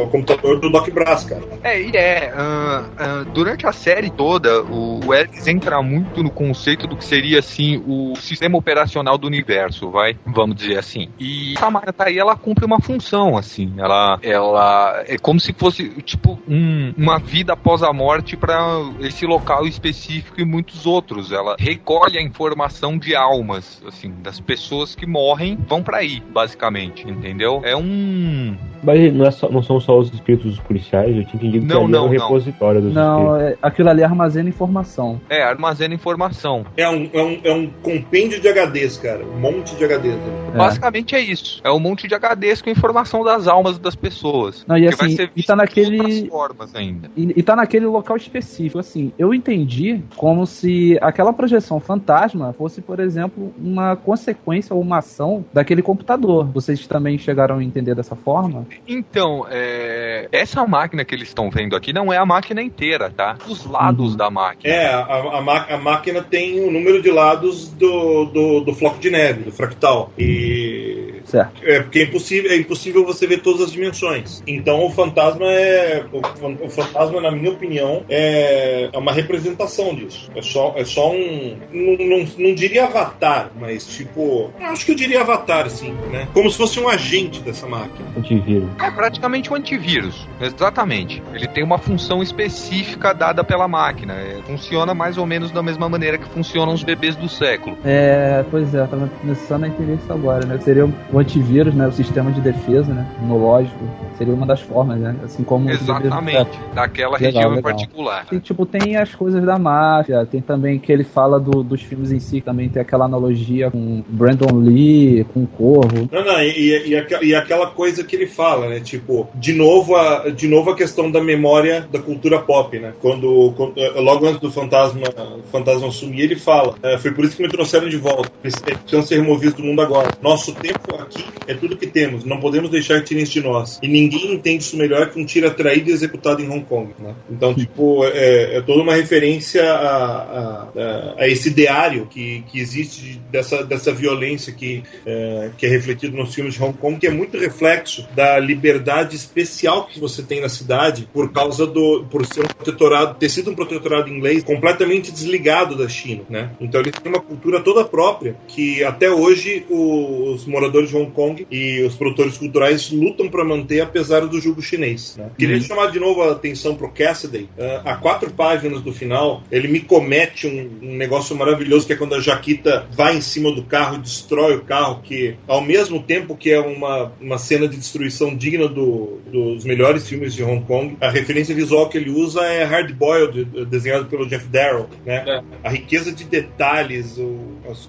[0.00, 1.42] ao computador do Doc Brass, cara.
[1.62, 2.30] É, e é.
[2.34, 7.04] ah, ah, durante a série toda, o, o Ellis entra muito no conceito do que
[7.04, 10.16] seria, assim, o sistema operacional do universo, vai?
[10.26, 11.08] Vamos dizer assim.
[11.18, 13.72] E a máquina tá aí, ela cumpre uma função, assim.
[13.78, 18.58] Ela, ela é como se fosse, tipo, um- uma vida após a morte para
[19.00, 21.32] esse local específico e muitos outros.
[21.32, 27.08] Ela recolhe a informação de almas, assim, das pessoas que morrem, vão para aí, basicamente,
[27.08, 27.60] entendeu?
[27.64, 28.56] É um.
[28.82, 31.72] Mas não, é só- não são só os espíritos dos policiais, eu tinha entendido que
[31.72, 32.22] Não, ali não, era o não.
[32.22, 33.52] repositório dos Não, espíritos.
[33.62, 35.20] é- aquilo ali armazena informação.
[35.30, 36.64] É, armazena informação.
[36.76, 39.24] É um, é, um, é um compêndio de HDs, cara.
[39.24, 40.14] Um monte de HDs.
[40.16, 40.50] né?
[40.54, 40.56] É.
[40.58, 41.60] Basicamente é isso.
[41.64, 44.64] É um monte de HDs com informação das almas das pessoas.
[44.66, 47.10] Não, e que vai assim, ser e tá naquele- formas ainda.
[47.16, 48.78] E, e tá naquele local específico.
[48.78, 54.98] Assim, eu entendi como se aquela projeção fantasma fosse, por exemplo, uma consequência ou uma
[54.98, 56.46] ação daquele computador.
[56.52, 58.66] Vocês também chegaram a entender dessa forma?
[58.86, 63.36] Então, é, essa máquina que eles estão vendo aqui não é a máquina inteira, tá?
[63.48, 64.16] Os lados Uhum.
[64.16, 64.72] da máquina.
[64.72, 69.10] É, a, a, a máquina tem o número de lados do, do, do floco de
[69.10, 70.12] neve, do fractal.
[70.18, 71.11] E.
[71.24, 71.62] Certo.
[71.62, 74.42] É porque é impossível, é impossível você ver todas as dimensões.
[74.46, 76.04] Então o fantasma é.
[76.12, 80.30] O, o fantasma, na minha opinião, é, é uma representação disso.
[80.34, 81.56] É só, é só um.
[81.72, 84.50] Não, não, não diria avatar, mas tipo.
[84.60, 86.28] Acho que eu diria avatar, sim, né?
[86.32, 88.08] Como se fosse um agente dessa máquina.
[88.16, 88.68] Antivírus.
[88.80, 91.22] É praticamente um antivírus, exatamente.
[91.32, 94.14] Ele tem uma função específica dada pela máquina.
[94.14, 97.76] É, funciona mais ou menos da mesma maneira que funcionam os bebês do século.
[97.84, 100.58] É, pois é, eu tava começando a entender isso agora, né?
[100.60, 101.86] Seria o antivírus, né?
[101.86, 103.06] O sistema de defesa, né?
[103.20, 103.76] Imunológico.
[104.16, 105.16] Seria uma das formas, né?
[105.24, 105.66] Assim como.
[105.66, 107.72] o antivírus- Exatamente, daquela Legal, região em legal.
[107.72, 108.26] particular.
[108.26, 112.12] Tem, tipo, tem as coisas da máfia, tem também que ele fala do- dos filmes
[112.12, 116.08] em si, também tem aquela analogia com Brandon Lee, com o Corvo.
[116.10, 118.80] Não, não, e, e, aque- e aquela coisa que ele fala, né?
[118.80, 122.92] Tipo, de novo a, de novo a questão da memória da cultura pop, né?
[123.00, 125.02] Quando, quando- logo antes do fantasma,
[125.38, 128.30] o fantasma sumir, ele fala: eh, foi por isso que me trouxeram de volta.
[128.42, 130.08] Eles precisam ser removidos do mundo agora.
[130.22, 132.24] Nosso tempo aqui é tudo que temos.
[132.24, 133.78] Não podemos deixar tirem de nós.
[133.82, 137.14] E ninguém entende isso melhor que um tiro atraído e executado em Hong Kong, né?
[137.30, 143.00] Então, tipo, é, é toda uma referência a, a- a- esse ideário que, que existe
[143.02, 147.06] de- dessa, dessa violência que, é, que é refletido nos filmes de Hong Kong, que
[147.06, 152.24] é muito reflexo da liberdade especial que você tem na cidade por causa do por
[152.26, 156.50] ser um protetorado, ter sido um protetorado inglês completamente desligado da China, né?
[156.60, 161.46] Então ele tem uma cultura toda própria que até hoje os moradores de Hong Kong
[161.50, 165.16] e os produtores culturais lutam para manter apesar do jugo chinês.
[165.16, 165.30] né?
[165.38, 167.48] Queria chamar de novo a atenção pro Cassidy.
[167.58, 171.96] Ah, a quatro páginas do final, ele me comete um, um negócio maravilhoso que é
[171.96, 176.02] quando a Jaquita vai em cima do carro e destrói o carro, que ao mesmo
[176.02, 180.64] tempo que é uma, uma cena de destruição digna do- dos melhores filmes de Hong
[180.66, 185.24] Kong, a referência visual que ele usa é Hard Boiled, desenhado pelo Jeff Darrow, né?
[185.26, 185.42] É.
[185.64, 187.38] A riqueza de detalhes, o,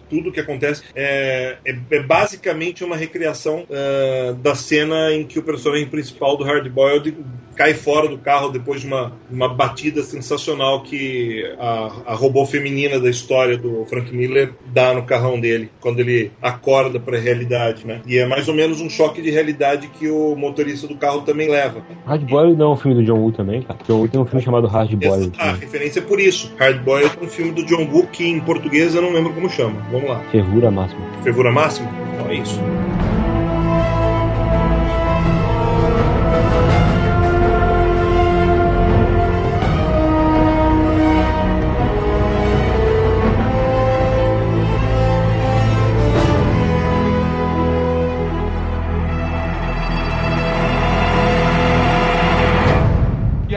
[0.09, 5.43] tudo que acontece é, é- é basicamente uma recriação ah, da cena em que o
[5.43, 7.15] personagem principal do Hard Boiled
[7.55, 12.99] cai fora do carro depois de uma, uma batida sensacional que a, a robô feminina
[12.99, 17.85] da história do Frank Miller dá no carrão dele, quando ele acorda para a realidade,
[17.85, 18.01] né?
[18.05, 21.49] E é mais ou menos um choque de realidade que o motorista do carro também
[21.49, 21.83] leva.
[22.05, 23.79] Hard Boiled não é um filme do John Woo também, cara.
[23.87, 25.33] John Woo tem um filme chamado Hard Boiled.
[25.37, 26.51] Essa, a referência é por isso.
[26.57, 29.49] Hard Boiled é um filme do John Woo que em português eu não lembro como
[29.49, 29.79] chama.
[29.91, 30.19] Vamos lá.
[30.31, 31.01] Fervura máxima.
[31.23, 31.89] Fervura máxima?
[32.13, 32.59] Então é isso.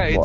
[0.09, 0.19] E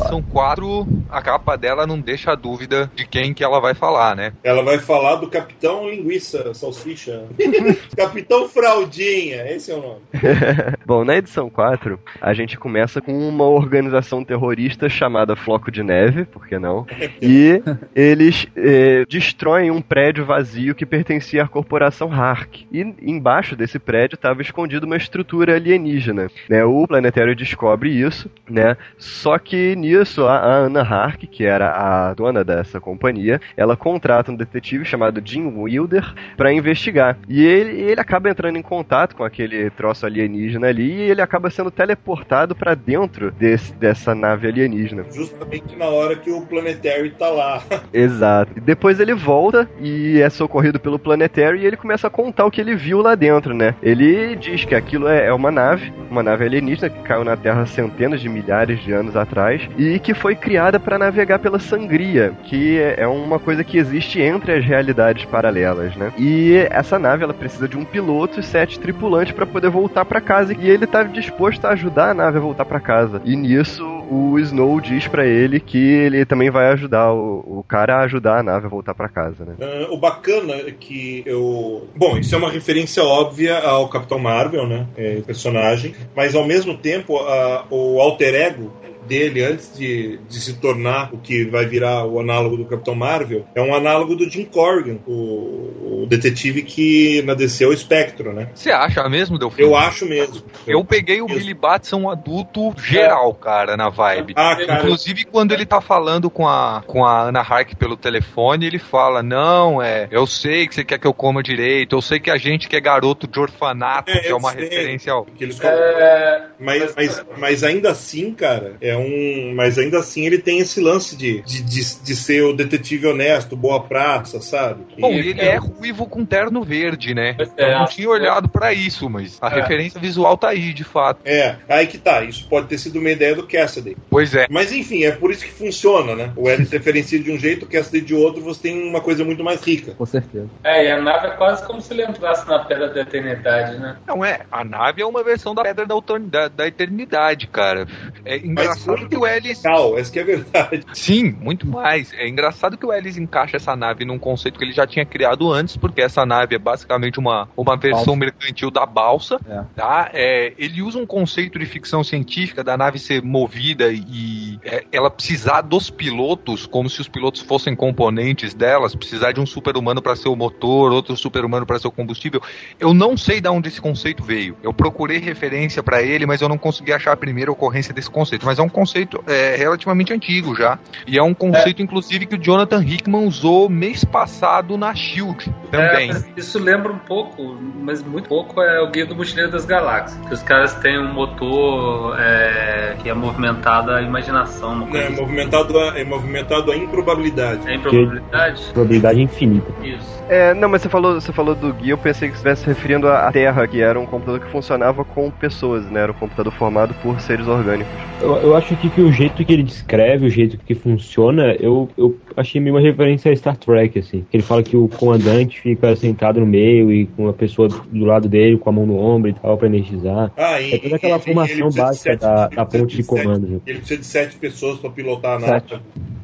[0.82, 3.74] a edição 4, a capa dela não deixa a dúvida de quem que ela vai
[3.74, 4.32] falar, né?
[4.42, 7.24] Ela vai falar do Capitão Linguiça, Salsicha.
[7.96, 10.00] Capitão Fraldinha, esse é o nome.
[10.86, 16.24] Bom, na edição 4, a gente começa com uma organização terrorista chamada Floco de Neve,
[16.24, 16.86] por que não?
[17.20, 17.62] E
[17.94, 22.66] eles eh, destroem um prédio vazio que pertencia à corporação Hark.
[22.72, 26.28] E embaixo desse prédio estava escondida uma estrutura alienígena.
[26.48, 26.64] Né?
[26.64, 28.76] O planetário descobre isso, né?
[28.98, 34.30] Só que nisso, a, a Anna Hark, que era a dona dessa companhia, ela contrata
[34.30, 37.18] um detetive chamado Jim Wilder para investigar.
[37.28, 41.50] E ele, ele acaba entrando em contato com aquele troço alienígena ali e ele acaba
[41.50, 45.04] sendo teleportado para dentro desse, dessa nave alienígena.
[45.12, 47.62] Justamente na hora que o Planetary tá lá.
[47.92, 48.52] Exato.
[48.56, 52.50] E depois ele volta e é socorrido pelo Planetary e ele começa a contar o
[52.50, 53.74] que ele viu lá dentro, né?
[53.82, 57.66] Ele diz que aquilo é é uma nave, uma nave alienígena que caiu na Terra
[57.66, 62.78] centenas de milhares de anos atrás e que foi criada para navegar pela sangria, que
[62.78, 66.12] é uma coisa que existe entre as realidades paralelas, né?
[66.18, 70.20] E essa nave ela precisa de um piloto e sete tripulantes para poder voltar para
[70.20, 73.20] casa e ele tá disposto a ajudar a nave a voltar para casa.
[73.24, 77.96] E nisso o Snow diz para ele que ele também vai ajudar o, o cara
[77.96, 79.54] a ajudar a nave a voltar para casa, né?
[79.60, 81.88] Ah, o bacana é que eu.
[81.96, 84.86] Bom, isso é uma referência óbvia ao Capitão Marvel, né?
[84.96, 85.94] É, personagem.
[86.14, 88.70] Mas ao mesmo tempo, a- o alter ego
[89.06, 93.44] dele, antes de, de se tornar o que vai virar o análogo do Capitão Marvel,
[93.54, 98.32] é um análogo do Jim Corrigan, o, o detetive que na DC é o Espectro,
[98.32, 98.48] né?
[98.54, 99.62] Você acha mesmo, Delfim?
[99.62, 100.42] Eu acho mesmo.
[100.66, 104.34] Eu peguei o Billy Batson adulto geral, cara, na vibe.
[104.36, 104.80] Ah, cara.
[104.80, 109.22] Inclusive, quando ele tá falando com a, com a Ana Hark pelo telefone, ele fala:
[109.22, 112.36] Não, é, eu sei que você quer que eu coma direito, eu sei que a
[112.36, 114.62] gente que é garoto de orfanato, É, que é eu uma sei.
[114.62, 115.24] referência ao.
[115.24, 119.54] Que eles É, Mas, mas, mas ainda assim, cara, é um.
[119.54, 123.56] Mas ainda assim ele tem esse lance de, de, de, de ser o detetive honesto,
[123.56, 124.84] boa praça, sabe?
[124.98, 127.36] Bom, E- ele é ruivo com terno verde, né?
[127.56, 129.60] É, Eu não acho tinha olhado pra isso, mas a É.
[129.60, 131.20] referência visual tá aí, de fato.
[131.24, 132.22] É, aí que tá.
[132.22, 133.96] Isso pode ter sido uma ideia do Cassidy.
[134.10, 134.46] Pois é.
[134.50, 136.32] Mas enfim, é por isso que funciona, né?
[136.36, 139.42] O Ellis referencia de um jeito, o Cassidy de outro, você tem uma coisa muito
[139.44, 139.92] mais rica.
[139.92, 140.48] Com certeza.
[140.64, 143.96] é, e a nave é quase como se ele entrasse na Pedra da Eternidade, né?
[144.06, 147.86] Não é, a nave é uma versão da Pedra da, da- da Eternidade, cara.
[148.24, 149.62] É engraçado engraçado que o Ellis.
[149.62, 150.84] Legal, essa que é a verdade.
[150.92, 152.12] Sim, muito mais.
[152.12, 155.52] É engraçado que o Ellis encaixa essa nave num conceito que ele já tinha criado
[155.52, 158.20] antes, porque essa nave é basicamente uma, uma versão Balsa.
[158.20, 159.40] mercantil da balsa.
[159.48, 159.62] É.
[159.74, 160.10] Tá?
[160.12, 165.10] É, ele usa um conceito de ficção científica da nave ser movida e é, ela
[165.10, 170.16] precisar dos pilotos, como se os pilotos fossem componentes delas, precisar de um super-humano para
[170.16, 172.40] ser o motor, outro super-humano para ser o combustível.
[172.78, 174.56] Eu não sei de onde esse conceito veio.
[174.62, 178.46] Eu procurei referência para ele, mas eu não consegui achar a primeira ocorrência desse conceito.
[178.46, 180.78] Mas é um conceito é, relativamente antigo já.
[181.06, 186.10] E é um conceito, inclusive, que o Jonathan Hickman usou mês passado na Shield também.
[186.10, 190.18] É, isso lembra um pouco, mas muito pouco, é o Guia do Mochileiro das Galáxias.
[190.26, 194.74] Que os caras têm um motor é, que é movimentado a imaginação.
[194.74, 195.20] Uma coisa é, assim.
[195.20, 197.68] movimentado a, é movimentado a improbabilidade.
[197.68, 198.62] É improbabilidade?
[198.72, 199.72] Probabilidade infinita.
[199.82, 200.22] Isso.
[200.28, 203.08] É, não, mas você falou, você falou do guia, eu pensei que você estivesse referindo
[203.08, 206.00] à Terra, que era um computador que funcionava com pessoas, né?
[206.00, 207.92] Era um computador formado por seres orgânicos.
[208.20, 211.88] Eu, eu acho aqui que o jeito que ele descreve, o jeito que funciona, eu,
[211.96, 214.24] eu achei meio uma referência a Star Trek, assim.
[214.32, 218.28] Ele fala que o comandante fica sentado no meio e com a pessoa do lado
[218.28, 220.30] dele, com a mão no ombro e tal, pra energizar.
[220.36, 223.06] Ah, e, É toda aquela e- formação de básica sete- da- da ponte de sete-
[223.06, 223.62] comando?
[223.66, 225.64] Ele precisa de sete pessoas pra pilotar a nave.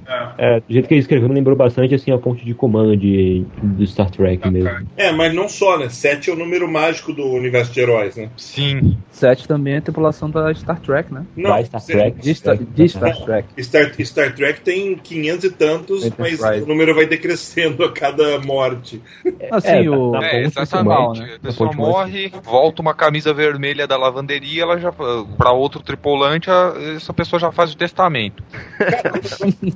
[0.09, 0.35] Sete.
[0.39, 3.45] É, do jeito que ele escreveu, me lembrou bastante, assim, a ponte de comando de,
[3.63, 4.89] do Star Trek mesmo.
[4.97, 5.89] É, mas não só, né?
[5.91, 8.31] Sete é o número mágico do universo de heróis, né?
[8.37, 8.97] Sim.
[9.11, 11.25] 7 também é a tripulação da Star Trek, né?
[11.37, 12.21] Não, Vai, Star Trek.
[12.21, 13.49] De Star, de Star Trek.
[13.63, 16.63] Star, Star Trek tem 500 e tantos, mas Enterprise.
[16.65, 19.03] o número vai decrescendo a cada morte.
[19.51, 20.13] Assim, É, o.
[20.13, 20.97] tá- tá É, de exatamente.
[20.97, 21.35] comando, né?
[21.35, 26.75] A pessoa morre, volta uma camisa vermelha da lavanderia, ela já para outro tripulante, a-
[26.97, 28.43] essa pessoa já faz o testamento.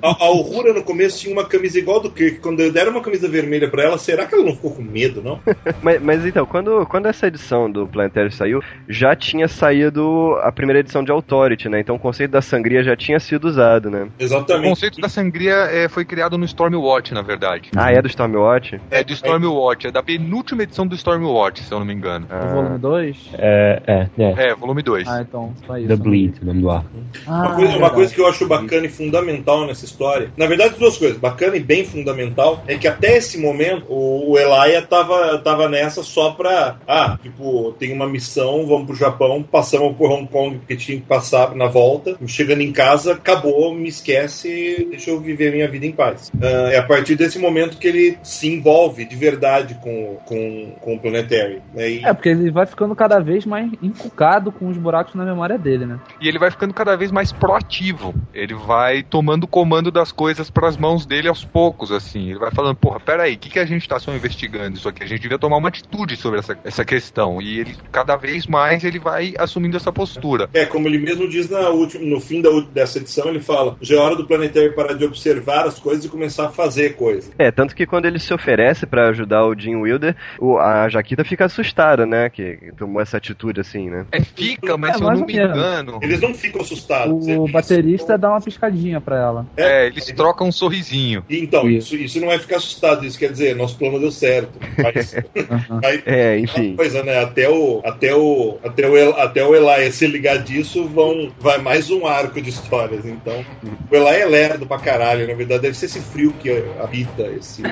[0.03, 2.39] A, a Uhura no começo tinha uma camisa igual do Kirk.
[2.41, 5.41] Quando deram uma camisa vermelha pra ela, será que ela não ficou com medo, não?
[5.83, 10.81] Mas, mas então, quando, quando essa edição do Planetário saiu, já tinha saído a primeira
[10.81, 11.81] edição de Authority, né?
[11.81, 14.05] Então o conceito da sangria já tinha sido usado, né?
[14.19, 14.69] O Exatamente.
[14.69, 17.71] conceito da sangria é, foi criado no Stormwatch, na verdade.
[17.75, 18.81] Ah, é do Stormwatch?
[18.91, 22.27] É do Stormwatch, é da penúltima edição do Stormwatch, se eu não me engano.
[22.31, 23.17] O Ah, volume 2?
[23.39, 24.49] É, é, é.
[24.51, 25.09] É, volume 2.
[25.09, 25.89] Ah, então, só isso.
[25.89, 26.91] The Bleed, o nome do arco.
[27.27, 27.95] Ah, Uma coisa, uma verdade.
[27.95, 31.61] coisa que eu acho bacana e fundamental nessa história, na verdade, duas coisas, bacana e
[31.61, 36.77] bem fundamental, é que até esse momento o, o Elia tava, tava nessa só pra,
[36.87, 41.07] ah, tipo, tem uma missão, vamos pro Japão, passamos por Hong Kong porque tinha que
[41.07, 45.93] passar na volta, chegando em casa, acabou, me esquece, deixa eu viver minha vida em
[45.93, 46.31] paz.
[46.41, 50.95] Ah, é a partir desse momento que ele se envolve de verdade com, com, com
[50.95, 51.61] o Planetary.
[51.75, 51.91] Né?
[51.91, 55.59] E- É, porque ele vai ficando cada vez mais encucado com os buracos na memória
[55.59, 55.99] dele, né?
[56.21, 58.15] E ele vai ficando cada vez mais proativo.
[58.35, 62.31] Ele vai tomando o comando das coisas pras mãos dele aos poucos, assim.
[62.31, 65.03] Ele vai falando, porra, peraí, o que, que a gente tá só investigando isso aqui?
[65.03, 67.41] A gente devia tomar uma atitude sobre essa, essa questão.
[67.41, 70.49] E ele, cada vez mais, ele vai assumindo essa postura.
[70.55, 73.97] É, como ele mesmo diz na última, no fim da, dessa edição, ele fala: já
[73.97, 77.31] é hora do Planetário parar de observar as coisas e começar a fazer coisa.
[77.39, 81.25] É, tanto que quando ele se oferece pra ajudar o Jim Wilder, o- a Jaquita
[81.25, 82.29] fica assustada, né?
[82.31, 84.05] Que que tomou essa atitude assim, né?
[84.13, 85.99] É, fica, mas É, se eu não me engano.
[86.03, 87.27] Eles não ficam assustados.
[87.27, 89.47] O eles- baterista dá uma piscadinha pra ela.
[89.57, 91.25] É, eles trocam um sorrisinho.
[91.29, 94.59] Então, isso, isso não vai ficar assustado, isso quer dizer, nosso plano deu certo.
[94.79, 95.15] Mas,
[95.83, 96.75] mas É, enfim.
[96.77, 97.23] Pois é, né?
[97.23, 101.91] Até o, até o, até o, até o Elias se ligar disso, vão, vai mais
[101.91, 103.05] um arco de histórias.
[103.07, 103.45] Então,
[103.91, 107.63] o Elias é lerdo pra caralho, na verdade, deve ser esse frio que habita esse.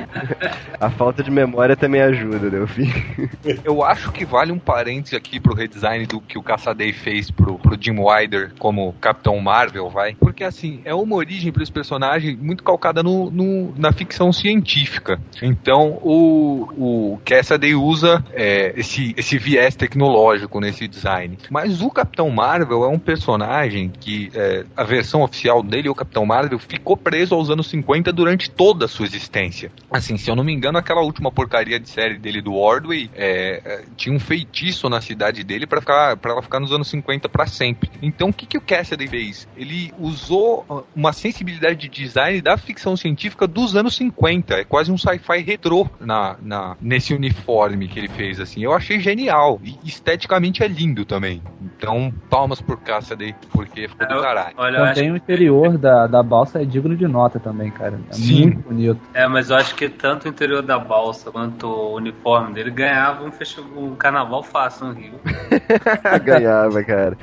[0.81, 2.91] A falta de memória também ajuda, Delfim.
[3.65, 7.59] Eu acho que vale um parêntese aqui pro redesign do que o Caçadei fez pro,
[7.59, 10.15] pro Jim Wilder como Capitão Marvel, vai.
[10.15, 15.21] Porque assim, é uma origem para esse personagem muito calcada no, no- na ficção científica.
[15.43, 21.39] Então o, o Cassidy usa é, esse, esse viés tecnológico nesse design.
[21.51, 26.25] Mas o Capitão Marvel é um personagem que é, a versão oficial dele, o Capitão
[26.25, 29.71] Marvel, ficou preso aos anos 50 durante toda a sua existência.
[29.91, 33.61] Assim, se eu não me engano, aquela última porcaria de série dele do Ordway é,
[33.65, 37.29] é, tinha um feitiço na cidade dele para ficar para ela ficar nos anos 50
[37.29, 37.91] para sempre.
[38.03, 39.47] Então, o que, que o Cassidy fez?
[39.57, 44.55] Ele usou ah, uma sensibilidade de design da ficção científica dos anos 50.
[44.55, 48.63] É quase um sci-fi retrô na, na, nesse uniforme que ele fez, assim.
[48.63, 49.61] Eu achei genial.
[49.63, 51.43] E esteticamente é lindo também.
[51.61, 54.55] Então, palmas por Cassidy, porque ficou do caralho.
[54.57, 57.99] Olha, eu acho Também o interior da, da balsa é digno de nota também, cara.
[58.11, 58.43] É Sim.
[58.43, 59.01] muito bonito.
[59.13, 63.25] É, mas eu acho que tanto o interior da balsa quanto o uniforme dele ganhava
[63.25, 65.21] um, festival, um carnaval fácil no Rio.
[66.25, 67.17] Ganhava, cara.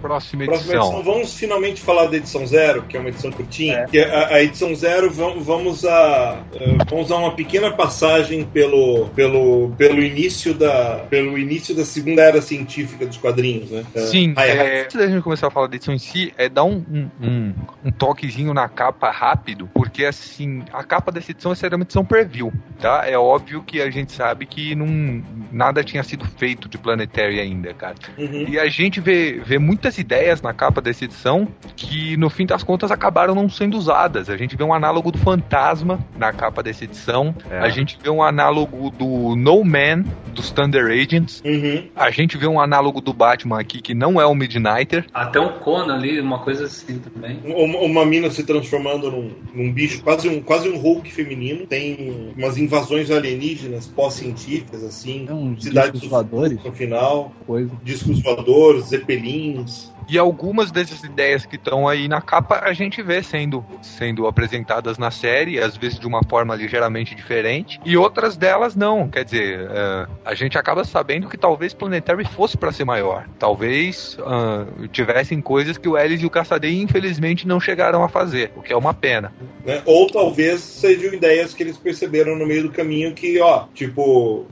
[0.00, 0.76] Próxima Próxima edição.
[0.76, 3.86] edição, vamos finalmente falar da edição zero, que é uma edição curtinha.
[3.86, 9.08] Que a, a edição zero, vamos, vamos, a, eh, vamos a uma pequena passagem pelo,
[9.10, 13.84] pelo, pelo, início da, pelo início da segunda era científica dos quadrinhos né?
[13.96, 16.64] Sim, Ah, é, antes da gente começar a falar da edição em si, é dar
[16.64, 21.74] um, um, um, um toquezinho na capa rápido, porque assim, a capa dessa edição é
[21.74, 23.04] uma edição preview, tá?
[23.06, 27.72] É óbvio que a gente sabe que não, nada tinha sido feito de Planetary ainda,
[27.74, 27.94] cara.
[28.18, 28.46] Uhum.
[28.48, 32.62] E a gente vê, vê muitas ideias na capa dessa edição que, no fim das
[32.62, 34.28] contas, acabaram não sendo usadas.
[34.28, 37.34] A gente vê um análogo do Fantasma na capa dessa edição.
[37.50, 37.58] É.
[37.58, 41.42] A gente vê um análogo do No Man, dos Thunder Agents.
[41.44, 41.88] Uhum.
[41.94, 45.06] A gente vê um análogo do Batman aqui que não é o Midnighter.
[45.12, 47.40] Até um Conan ali, uma coisa assim também.
[47.44, 51.66] Uma, uma mina se transformando num, num bicho, quase um, quase um Hulk feminino.
[51.66, 55.26] Tem umas invasões alienígenas pós-científicas, assim.
[55.30, 57.32] Uns Cidades discos voadores, no final.
[57.46, 57.70] coisa.
[57.82, 59.92] Discos voadores, zeppelins.
[60.08, 64.98] E algumas dessas ideias que estão aí na capa a gente vê sendo, sendo apresentadas
[64.98, 69.08] na série, às vezes de uma forma ligeiramente diferente, e outras delas não.
[69.08, 73.26] Quer dizer, é, a gente acaba sabendo que talvez Planetary fosse para ser maior.
[73.38, 78.52] Talvez ah, tivessem coisas que o Ellis e o Caçadei infelizmente não chegaram a fazer,
[78.56, 79.32] o que é uma pena.
[79.64, 79.82] Né?
[79.86, 84.46] Ou talvez sejam ideias que eles perceberam no meio do caminho que, ó, tipo,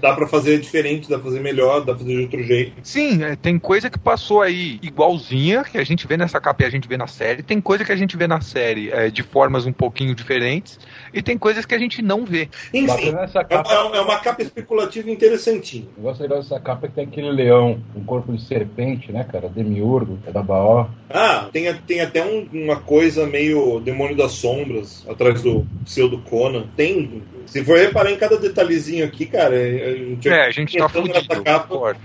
[0.00, 2.72] dá pra fazer diferente, dá pra fazer melhor, dá pra fazer de outro jeito.
[2.82, 6.66] Sim, é, tem coisa que passou aí igualzinha, que a gente vê nessa capa e
[6.66, 7.42] a gente vê na série.
[7.42, 10.78] Tem coisa que a gente vê na série é, de formas um pouquinho diferentes.
[11.12, 12.48] E tem coisas que a gente não vê.
[12.72, 13.72] Enfim, é, capa.
[13.72, 15.86] é- é uma capa especulativa interessantinha.
[15.96, 19.24] O negócio legal dessa capa é que tem aquele leão com corpo de serpente, né,
[19.24, 19.48] cara?
[19.48, 20.86] Demiurgo, é da Baó.
[21.10, 26.66] Ah, tem, tem até um- uma coisa meio Demônio das Sombras atrás do pseudo Conan.
[26.76, 27.22] Tem.
[27.46, 31.08] Se for reparar em cada detalhezinho aqui, cara, a gente É, a gente tá entrando
[31.08, 31.44] nessa fudido.
[31.44, 31.96] capa.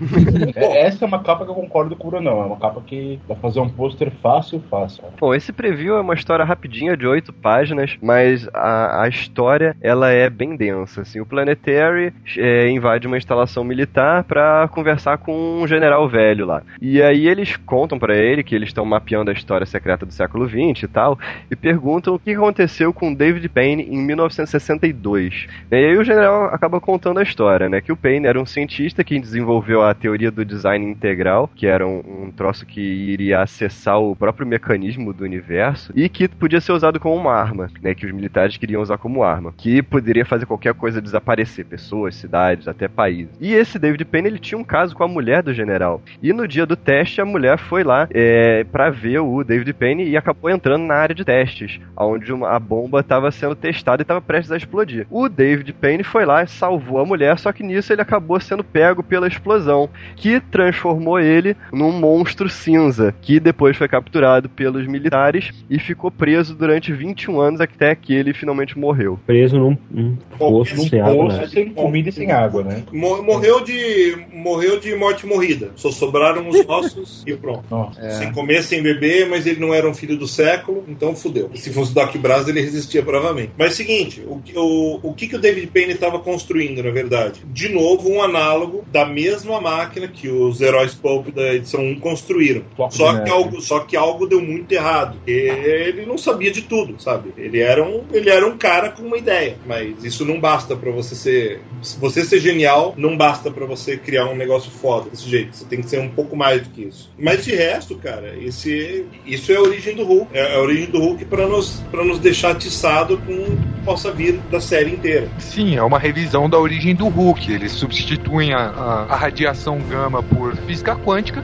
[0.54, 2.42] É, essa é uma capa que eu concordo com o Brunão.
[2.42, 5.04] É uma capa que dá pra fazer um pôster fácil, fácil.
[5.18, 10.10] Bom, esse preview é uma história rapidinha de oito páginas, mas a, a história ela
[10.10, 11.02] é bem densa.
[11.02, 16.62] Assim, o Planetary é, invade uma instalação militar pra conversar com um general velho lá.
[16.80, 20.48] E aí eles contam pra ele que eles estão mapeando a história secreta do século
[20.48, 21.18] XX e tal,
[21.50, 25.29] e perguntam o que aconteceu com David Payne em 1962.
[25.70, 27.80] E aí o general acaba contando a história, né?
[27.80, 31.86] Que o Payne era um cientista que desenvolveu a teoria do design integral, que era
[31.86, 36.72] um, um troço que iria acessar o próprio mecanismo do universo e que podia ser
[36.72, 37.94] usado como uma arma, né?
[37.94, 42.68] Que os militares queriam usar como arma, que poderia fazer qualquer coisa desaparecer, pessoas, cidades,
[42.68, 43.34] até países.
[43.40, 46.02] E esse David Payne ele tinha um caso com a mulher do general.
[46.22, 50.08] E no dia do teste a mulher foi lá é, para ver o David Payne
[50.08, 54.04] e acabou entrando na área de testes, onde uma, a bomba estava sendo testada e
[54.04, 55.06] estava prestes a explodir.
[55.10, 58.62] O David Payne foi lá e salvou a mulher, só que nisso ele acabou sendo
[58.64, 65.50] pego pela explosão, que transformou ele num monstro cinza, que depois foi capturado pelos militares
[65.68, 69.18] e ficou preso durante 21 anos até que ele finalmente morreu.
[69.26, 71.46] Preso num, num poço num sem água, Poço né?
[71.48, 72.82] sem comida e sem água, né?
[72.92, 75.70] Mo- Morreu de, morreu de morte morrida.
[75.76, 77.64] Só sobraram os ossos e pronto.
[77.70, 78.10] Nossa.
[78.12, 81.50] Sem comer, sem beber, mas ele não era um filho do século, então fudeu.
[81.54, 83.52] Se fosse Doc Braz, ele resistia bravamente.
[83.58, 87.42] Mas seguinte, o, que- o, o que, que o David Payne estava construindo, na verdade?
[87.46, 92.62] De novo, um análogo da mesma máquina que os heróis Pulp da edição 1 construíram.
[92.76, 95.18] Floco Só que, algo, só que algo deu muito errado.
[95.26, 97.32] Ele não sabia de tudo, sabe?
[97.36, 99.56] Ele era um, ele era um cara com uma ideia.
[99.66, 101.60] Mas isso não basta pra você ser.
[101.82, 105.56] Se você ser genial, não basta pra você criar um negócio foda desse jeito.
[105.56, 107.10] Você tem que ser um pouco mais do que isso.
[107.18, 110.30] Mas de resto, cara, esse, isso é a origem do Hulk.
[110.32, 114.12] É a origem do Hulk pra nos, pra nos deixar atiçado com o que possa
[114.12, 115.28] vir da série inteira.
[115.38, 117.50] Sim, é uma revisão da origem do Hulk.
[117.52, 121.42] Eles substituem a, a- a radiação gama por física quântica,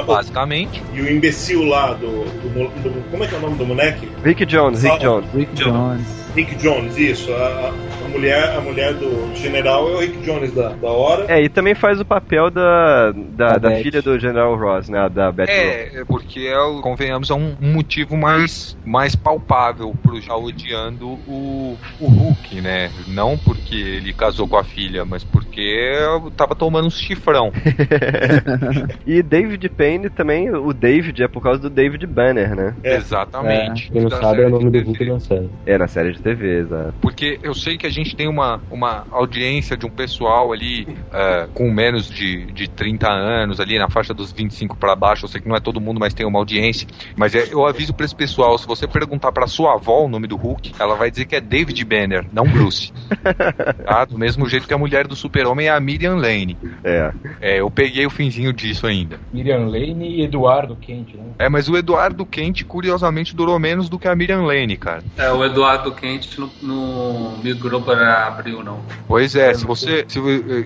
[0.00, 0.82] o- basicamente.
[0.94, 2.48] e o imbecil lá do, do,
[2.82, 4.08] do- Como é que é o nome do moleque?
[4.24, 5.26] Rick Jones, Rick Jones.
[5.34, 6.21] Rick Jones.
[6.34, 7.32] Rick Jones, isso.
[7.32, 7.72] A,
[8.04, 11.26] a mulher, a mulher do general é o Rick Jones da, da hora.
[11.28, 15.08] É, e também faz o papel da, da, Da filha do General Ross, né?
[15.08, 15.48] Da Beth.
[15.48, 21.76] É, é porque, é, convenhamos, é um, motivo mais, mais palpável pro já odiando o,
[22.00, 22.90] o Hulk, né?
[23.08, 25.90] Não porque ele casou com a filha, mas porque
[26.36, 27.52] tava tomando um chifrão.
[29.06, 32.74] E David Payne também, o David é por causa do David Banner, né?
[32.82, 32.96] É.
[32.96, 33.90] Exatamente.
[33.90, 35.50] Quem não sabe é o nome do Hulk na série.
[35.66, 36.94] É, na série de TV, exato.
[37.00, 41.48] Porque eu sei que a gente tem uma, uma audiência de um pessoal ali é,
[41.52, 45.24] com menos de, de 30 anos, ali na faixa dos 25 para baixo.
[45.24, 46.86] Eu sei que não é todo mundo, mas tem uma audiência.
[47.16, 50.26] Mas é, eu aviso pra esse pessoal: se você perguntar pra sua avó o nome
[50.26, 52.92] do Hulk, ela vai dizer que é David Banner, não Bruce.
[53.84, 54.04] tá?
[54.04, 56.56] Do mesmo jeito que a mulher do Super-Homem é a Miriam Lane.
[56.84, 57.12] É.
[57.40, 59.18] É, eu peguei o finzinho disso ainda.
[59.32, 61.24] Miriam Lane e Eduardo Kent, né?
[61.38, 65.02] É, mas o Eduardo Kent, curiosamente, durou menos do que a Miriam Lane, cara.
[65.16, 68.80] É, o Eduardo Kent gente não, não migrou para abril, não.
[69.06, 70.04] Pois é, se você.
[70.08, 70.18] Se,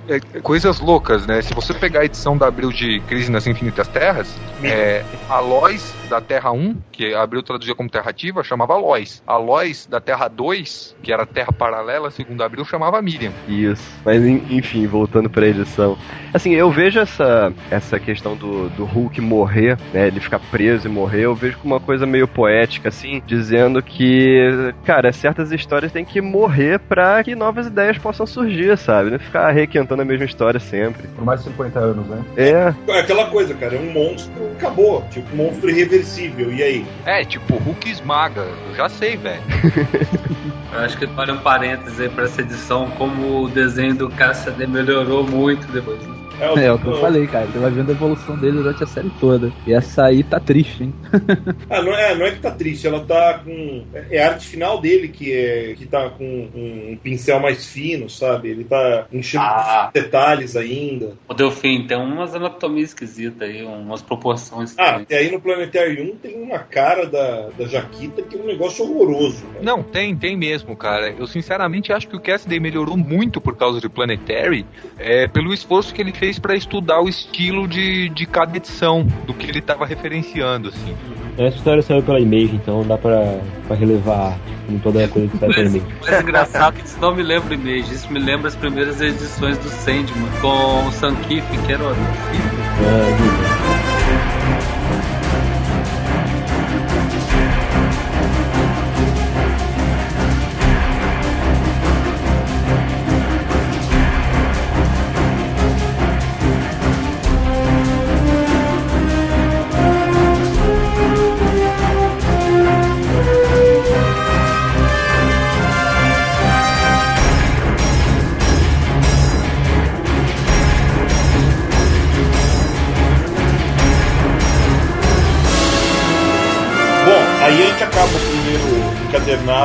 [0.09, 1.43] é, é, coisas loucas, né?
[1.43, 5.95] Se você pegar a edição da Abril de Crise nas Infinitas Terras, é, a Lois
[6.09, 9.23] da Terra 1, que a Abril traduzia como Terra Ativa, chamava Lois.
[9.27, 13.33] A Lois da Terra 2, que era Terra Paralela, segundo a Abril, chamava Miriam.
[13.49, 13.83] Isso.
[14.05, 15.97] Mas en- enfim, voltando pra edição.
[16.33, 20.07] Assim, eu vejo essa, essa questão do, do Hulk morrer, né?
[20.07, 24.73] Ele ficar preso e morrer, eu vejo como uma coisa meio poética, assim, dizendo que,
[24.85, 29.11] cara, certas histórias têm que morrer pra que novas ideias possam surgir, sabe?
[29.11, 31.07] Não ficar requentando a mesma história sempre.
[31.09, 32.25] Por mais de 50 anos, né?
[32.37, 35.03] É, É aquela coisa, cara, é um monstro, acabou.
[35.11, 36.53] Tipo, um monstro irreversível.
[36.53, 36.87] E aí?
[37.05, 38.47] É, tipo, Hulk esmaga.
[38.69, 39.43] Eu já sei, velho.
[40.73, 44.67] Eu acho que vale um parênteses aí pra essa edição, como o desenho do Cassidy
[44.67, 46.16] melhorou muito depois.
[46.41, 47.47] É, o que eu falei, cara.
[47.47, 49.53] Você vai vendo a evolução dele durante a série toda.
[49.67, 50.95] E essa aí tá triste, hein?
[51.69, 53.85] Ah, não é, não é que tá triste, ela tá com.
[54.11, 58.51] É a arte final dele que é que tá com um pincel mais fino, sabe?
[58.51, 59.91] Ele tá enchendo Ah.
[59.93, 61.15] de detalhes ainda.
[61.29, 66.17] O Delfim tem umas anatomias esquisitas aí, umas proporções Ah, e aí no Planetary 1
[66.17, 69.43] tem uma cara da, da Jaquita que é um negócio horroroso.
[69.47, 69.65] cara.
[69.65, 71.11] Não, tem, tem mesmo, cara.
[71.11, 74.65] Eu sinceramente acho que o Cassidy melhorou muito por causa de Planetary,
[74.99, 79.33] é, pelo esforço que ele fez pra estudar o estilo de, de cada edição, do
[79.33, 80.95] que ele tava referenciando, assim.
[81.39, 85.29] Essa história saiu pela Image, então dá pra, pra relevar arte, como toda a coisa
[85.29, 85.87] que sai pela Image.
[86.01, 89.69] mas engraçado que isso não me lembra Image, isso me lembra as primeiras edições do
[89.69, 93.36] Sandman, com o Sam que era o Ah,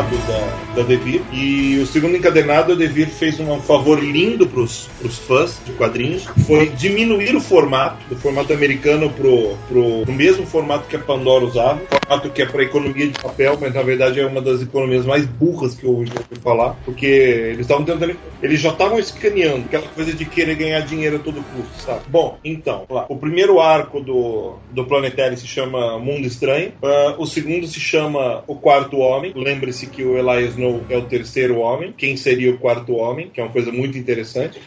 [0.02, 1.22] encadernado da, da Devir.
[1.32, 6.26] E o segundo encadernado, a Devir fez um favor lindo pros, pros fãs de quadrinhos.
[6.48, 11.46] Foi diminuir o formato, do formato americano pro, pro, pro mesmo formato que a Pandora
[11.46, 11.82] usava.
[12.20, 15.76] Que é para economia de papel, mas na verdade é uma das economias mais burras
[15.76, 16.76] que eu ouvi falar.
[16.86, 18.16] Porque eles estavam tentando.
[18.42, 22.02] Eles já estavam escaneando aquela coisa de querer ganhar dinheiro a todo custo, sabe?
[22.08, 26.74] Bom, então, lá, o primeiro arco do, do Planetário se chama Mundo Estranho.
[26.84, 29.34] Ah, o segundo se chama O Quarto Homem.
[29.36, 31.94] Lembre-se que o Elias Snow é o terceiro homem.
[31.96, 33.30] Quem seria o quarto homem?
[33.30, 34.60] Que é uma coisa muito interessante.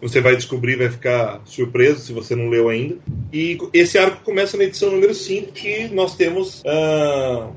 [0.00, 2.96] Você vai descobrir, vai ficar surpreso se você não leu ainda.
[3.32, 6.87] E esse arco começa na edição número 5, que nós temos ah,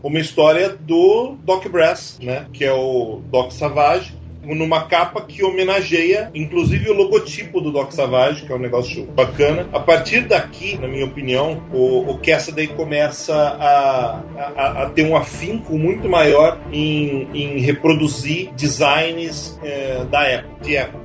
[0.04, 2.48] uma história do Doc Brass, né?
[2.54, 8.46] Que é o Doc Savage numa capa que homenageia, inclusive, o logotipo do Doc Savage,
[8.46, 9.68] que é um negócio bacana.
[9.72, 14.22] A partir daqui, na minha opinião, o, o Cassidy começa a,
[14.56, 20.52] a, a ter um afinco muito maior em, em reproduzir designs eh, da época.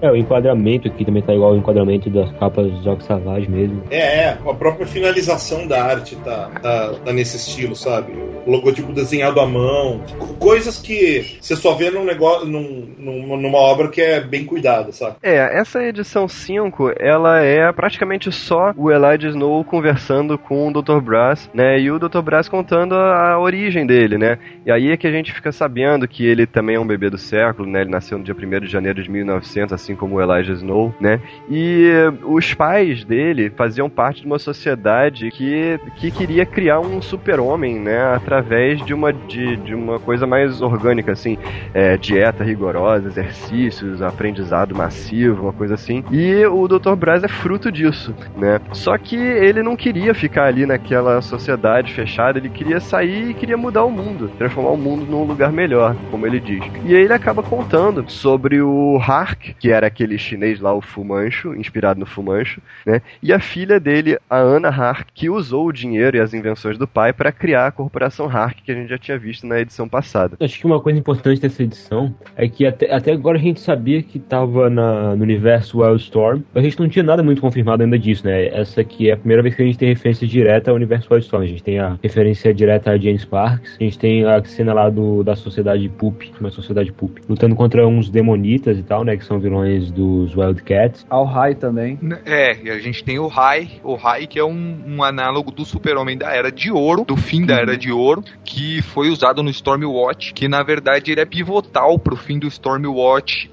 [0.03, 3.83] É, o enquadramento aqui também tá igual ao enquadramento das capas do Jogo Savage mesmo.
[3.91, 8.13] É, é, a própria finalização da arte tá, tá, tá nesse estilo, sabe?
[8.47, 13.26] O logotipo desenhado à mão, co- coisas que você só vê num negócio, num, num-
[13.27, 15.17] numa obra que é bem cuidada, sabe?
[15.23, 21.01] É, essa edição 5, ela é praticamente só o Elijah Snow conversando com o Dr.
[21.01, 21.79] Brass, né?
[21.81, 22.21] E o Dr.
[22.21, 24.39] Brass contando a, a origem dele, né?
[24.65, 27.19] E aí é que a gente fica sabendo que ele também é um bebê do
[27.19, 27.81] século, né?
[27.81, 31.21] Ele nasceu no dia 1 de janeiro de 1900, assim como o Elijah Snow, né?
[31.49, 37.01] E eh, os pais dele faziam parte de uma sociedade que, que queria criar um
[37.01, 38.15] super-homem, né?
[38.15, 41.39] Através de uma, de, de uma coisa mais orgânica, assim.
[41.75, 46.05] É, dieta rigorosa, exercícios, aprendizado massivo, uma coisa assim.
[46.11, 46.95] E o Dr.
[46.95, 48.61] Braz é fruto disso, né?
[48.73, 53.57] Só que ele não queria ficar ali naquela sociedade fechada, ele queria sair e queria
[53.57, 56.63] mudar o mundo, transformar o mundo num lugar melhor, como ele diz.
[56.85, 61.55] E aí ele acaba contando sobre o Hark, que era aquele chinês lá, o Fumancho,
[61.55, 63.01] inspirado no Fumancho, né?
[63.23, 66.87] E a filha dele, a Anna Hark, que usou o dinheiro e as invenções do
[66.87, 70.37] pai para criar a corporação Hark, que a gente já tinha visto na edição passada.
[70.41, 73.61] Acho que uma coisa importante dessa edição é que até, até Até agora a gente
[73.61, 77.85] sabia que tava na, no universo Wildstorm, mas a gente não tinha nada muito confirmado
[77.85, 78.47] ainda disso, né?
[78.47, 81.45] Essa aqui é a primeira vez que a gente tem referência direta ao universo Wildstorm.
[81.45, 84.91] A gente tem a referência direta a Jane Sparks, a gente tem a cena lá
[84.91, 89.17] do, da sociedade Poop, uma sociedade Poop, lutando contra uns demonitas e tal, né?
[89.17, 91.07] Que são vilões dos Wildcats.
[91.09, 92.01] Ao High também.
[92.25, 95.65] É, e a gente tem o Rai, o Rai que é um, um análogo do
[95.65, 99.51] Super-Homem da Era de Ouro, do fim da Era de Ouro, que foi usado no
[99.51, 102.96] Stormwatch, que na verdade ele é pivotal pro fim do Stormwatch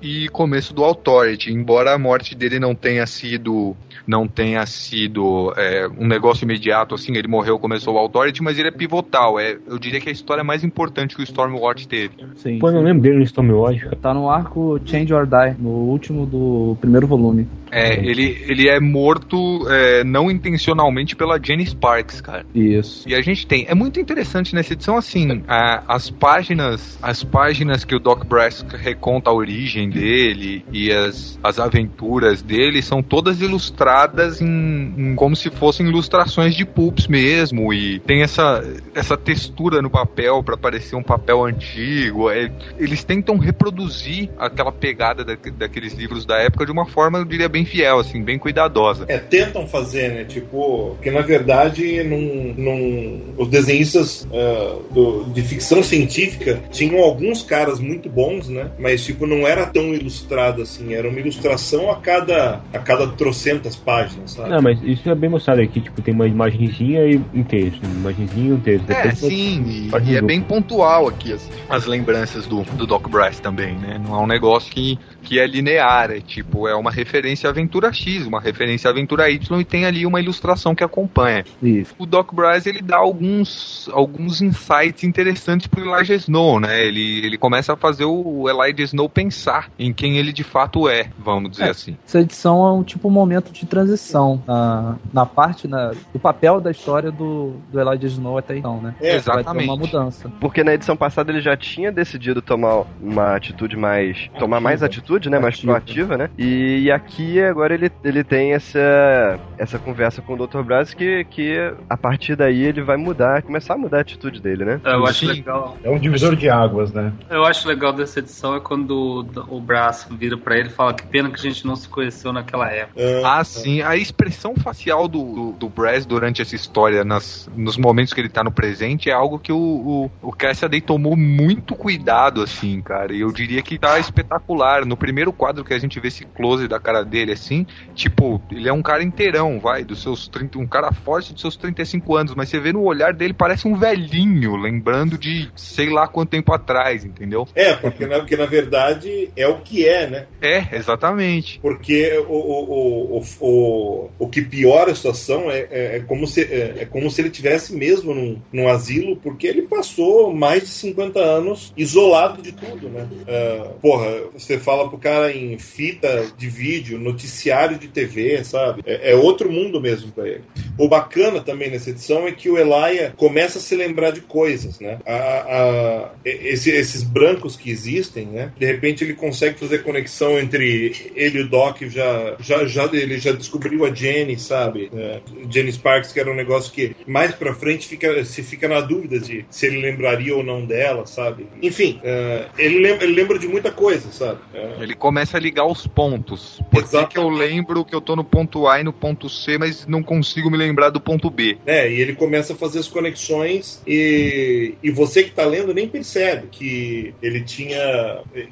[0.02, 3.76] e começo do Authority, embora a morte dele não tenha sido
[4.06, 8.68] não tenha sido é, um negócio imediato, assim, ele morreu, começou o Authority, mas ele
[8.68, 12.12] é pivotal, é, eu diria que é a história mais importante que o Stormwatch teve.
[12.36, 12.60] Sim.
[12.60, 13.88] Pô, eu não lembro dele no Stormwatch.
[14.02, 17.48] Tá no arco Change or Die, no último do primeiro volume.
[17.72, 22.46] É, ele, ele é morto é, não intencionalmente pela Jenny Sparks, cara.
[22.54, 23.10] Isso.
[23.10, 23.66] E a gente tem.
[23.68, 27.00] É muito interessante nessa edição, assim, a- as páginas.
[27.02, 33.02] As páginas que o Doc Brass reconta origem dele e as, as aventuras dele são
[33.02, 37.74] todas ilustradas em, em como se fossem ilustrações de pulps mesmo.
[37.74, 42.30] E tem essa, essa textura no papel para parecer um papel antigo.
[42.30, 47.26] É, eles tentam reproduzir aquela pegada da- daqueles livros da época de uma forma, eu
[47.26, 49.06] diria, bem fiel, assim, bem cuidadosa.
[49.08, 50.24] É, tentam fazer, né?
[50.26, 57.44] Tipo, porque na verdade num, num- os desenhistas ah, do- de ficção científica tinham alguns
[57.44, 58.72] caras muito bons, né?
[58.78, 63.76] Mas tipo, não era tão ilustrado assim, era uma ilustração a cada, a cada trocentas
[63.76, 64.50] páginas, sabe?
[64.50, 68.12] Não, mas isso é bem mostrado aqui, tipo, tem uma imagenzinha e um texto, uma
[68.12, 68.90] imagenzinha e um texto.
[68.90, 73.08] É, Depois- sim, e, e é bem pontual aqui as, as lembranças do, do Doc
[73.10, 74.00] Brass também, né?
[74.04, 77.92] Não é um negócio que, que é linear, é tipo, é uma referência à Aventura
[77.94, 81.44] X, uma referência à Aventura Y e tem ali uma ilustração que acompanha.
[81.62, 81.94] Isso.
[81.98, 86.86] O Doc Brass, ele dá alguns, alguns insights interessantes pro Elijah Snow, né?
[86.86, 91.10] Ele, ele começa a fazer o Elijah Snow pensar em quem ele de fato é,
[91.18, 91.70] vamos dizer É.
[91.70, 91.98] assim.
[92.06, 96.60] Essa edição é um tipo um momento de transição na, na parte na, do papel
[96.60, 98.96] da história do, do Elijah Snow até então, né?
[99.02, 99.66] É, exatamente.
[99.70, 100.30] uma mudança.
[100.40, 104.30] Porque na edição passada ele já tinha decidido tomar uma atitude mais.
[104.38, 105.40] tomar mais atitude, né?
[105.40, 105.74] Mais Ativa.
[105.74, 106.30] proativa, né?
[106.38, 110.62] E, e aqui agora ele, ele tem essa, essa conversa com o Dr.
[110.62, 111.56] Braz que, que
[111.90, 114.82] a partir daí ele vai mudar, começar a mudar a atitude dele, né?
[114.84, 115.28] Eu acho Sim.
[115.28, 115.78] legal.
[115.84, 117.12] É um divisor de águas, né?
[117.30, 120.94] Eu acho legal dessa edição é quando o, o braço vira pra ele e fala
[120.94, 123.00] que pena que a gente não se conheceu naquela época.
[123.24, 123.82] Ah, Ah, sim.
[123.82, 128.30] A expressão facial do, do, do Brass durante essa história, nas, nos momentos que ele
[128.30, 133.14] tá no presente, é algo que o, o, o Cassidy tomou muito cuidado, assim, cara.
[133.14, 134.86] E eu diria que tá espetacular.
[134.86, 138.70] No primeiro quadro que a gente vê esse close da cara dele, assim, tipo, ele
[138.70, 142.34] é um cara inteirão, vai, dos seus 30, um cara forte dos seus 35 anos,
[142.34, 146.54] mas você vê no olhar dele, parece um velhinho, lembrando de sei lá quanto tempo
[146.54, 147.46] atrás, entendeu?
[147.54, 150.28] É, porque na, porque na verdade é o que é, né?
[150.42, 151.60] É, exatamente.
[151.60, 156.26] Porque o, o, o, o, o, o que piora a situação é, é, é como
[156.26, 160.62] se, é, é como se ele tivesse mesmo num, num asilo, porque ele passou mais
[160.62, 163.06] de 50 anos isolado de tudo, né?
[163.28, 168.84] Ah, porra, você fala pro cara em fita de vídeo, noticiário de TV, sabe?
[168.86, 170.42] É, é outro mundo mesmo pra ele.
[170.78, 174.80] O bacana também nessa edição é que o Elijah começa a se lembrar de coisas,
[174.80, 175.00] né?
[175.06, 178.52] A, a- esse- esses brancos que existem, né?
[178.58, 183.18] De repente ele consegue fazer conexão entre ele e o Doc, já, já, já ele
[183.18, 184.90] já descobriu a Jenny, sabe?
[184.96, 188.82] É, Jenny Sparks, que era um negócio que mais pra frente fica, se fica na
[188.82, 191.48] dúvida de se ele lembraria ou não dela, sabe?
[191.62, 194.40] Enfim, é, ele, lembra, ele lembra de muita coisa, sabe?
[194.54, 196.60] É, Ele começa a ligar os pontos.
[196.72, 197.10] Por que, Exato.
[197.10, 200.04] que eu lembro que eu tô no ponto A e no ponto C, mas não
[200.04, 201.58] consigo me lembrar do ponto B?
[201.66, 205.88] É, e ele começa a fazer as conexões e, e você que tá lendo nem
[205.88, 207.80] percebe que ele tinha.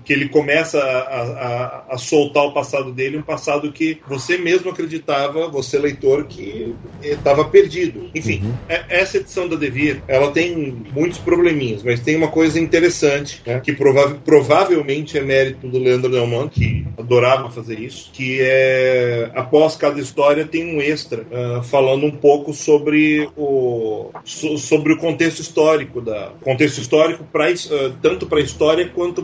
[0.06, 4.72] que ele começa a, a, a soltar o passado dele, um passado que você mesmo
[4.72, 8.10] acreditava, você leitor, que estava perdido.
[8.16, 13.42] Enfim, é- essa edição da Devir, ela tem muitos probleminhas, mas tem uma coisa interessante,
[13.46, 19.32] né, que prova- provavelmente é mérito do Leandro Neumann, que adorava fazer isso, que é
[19.36, 24.98] após cada história tem um extra ah, falando um pouco sobre o so- sobre o
[24.98, 29.24] contexto histórico da contexto histórico pra, his- ah, tanto para a história quanto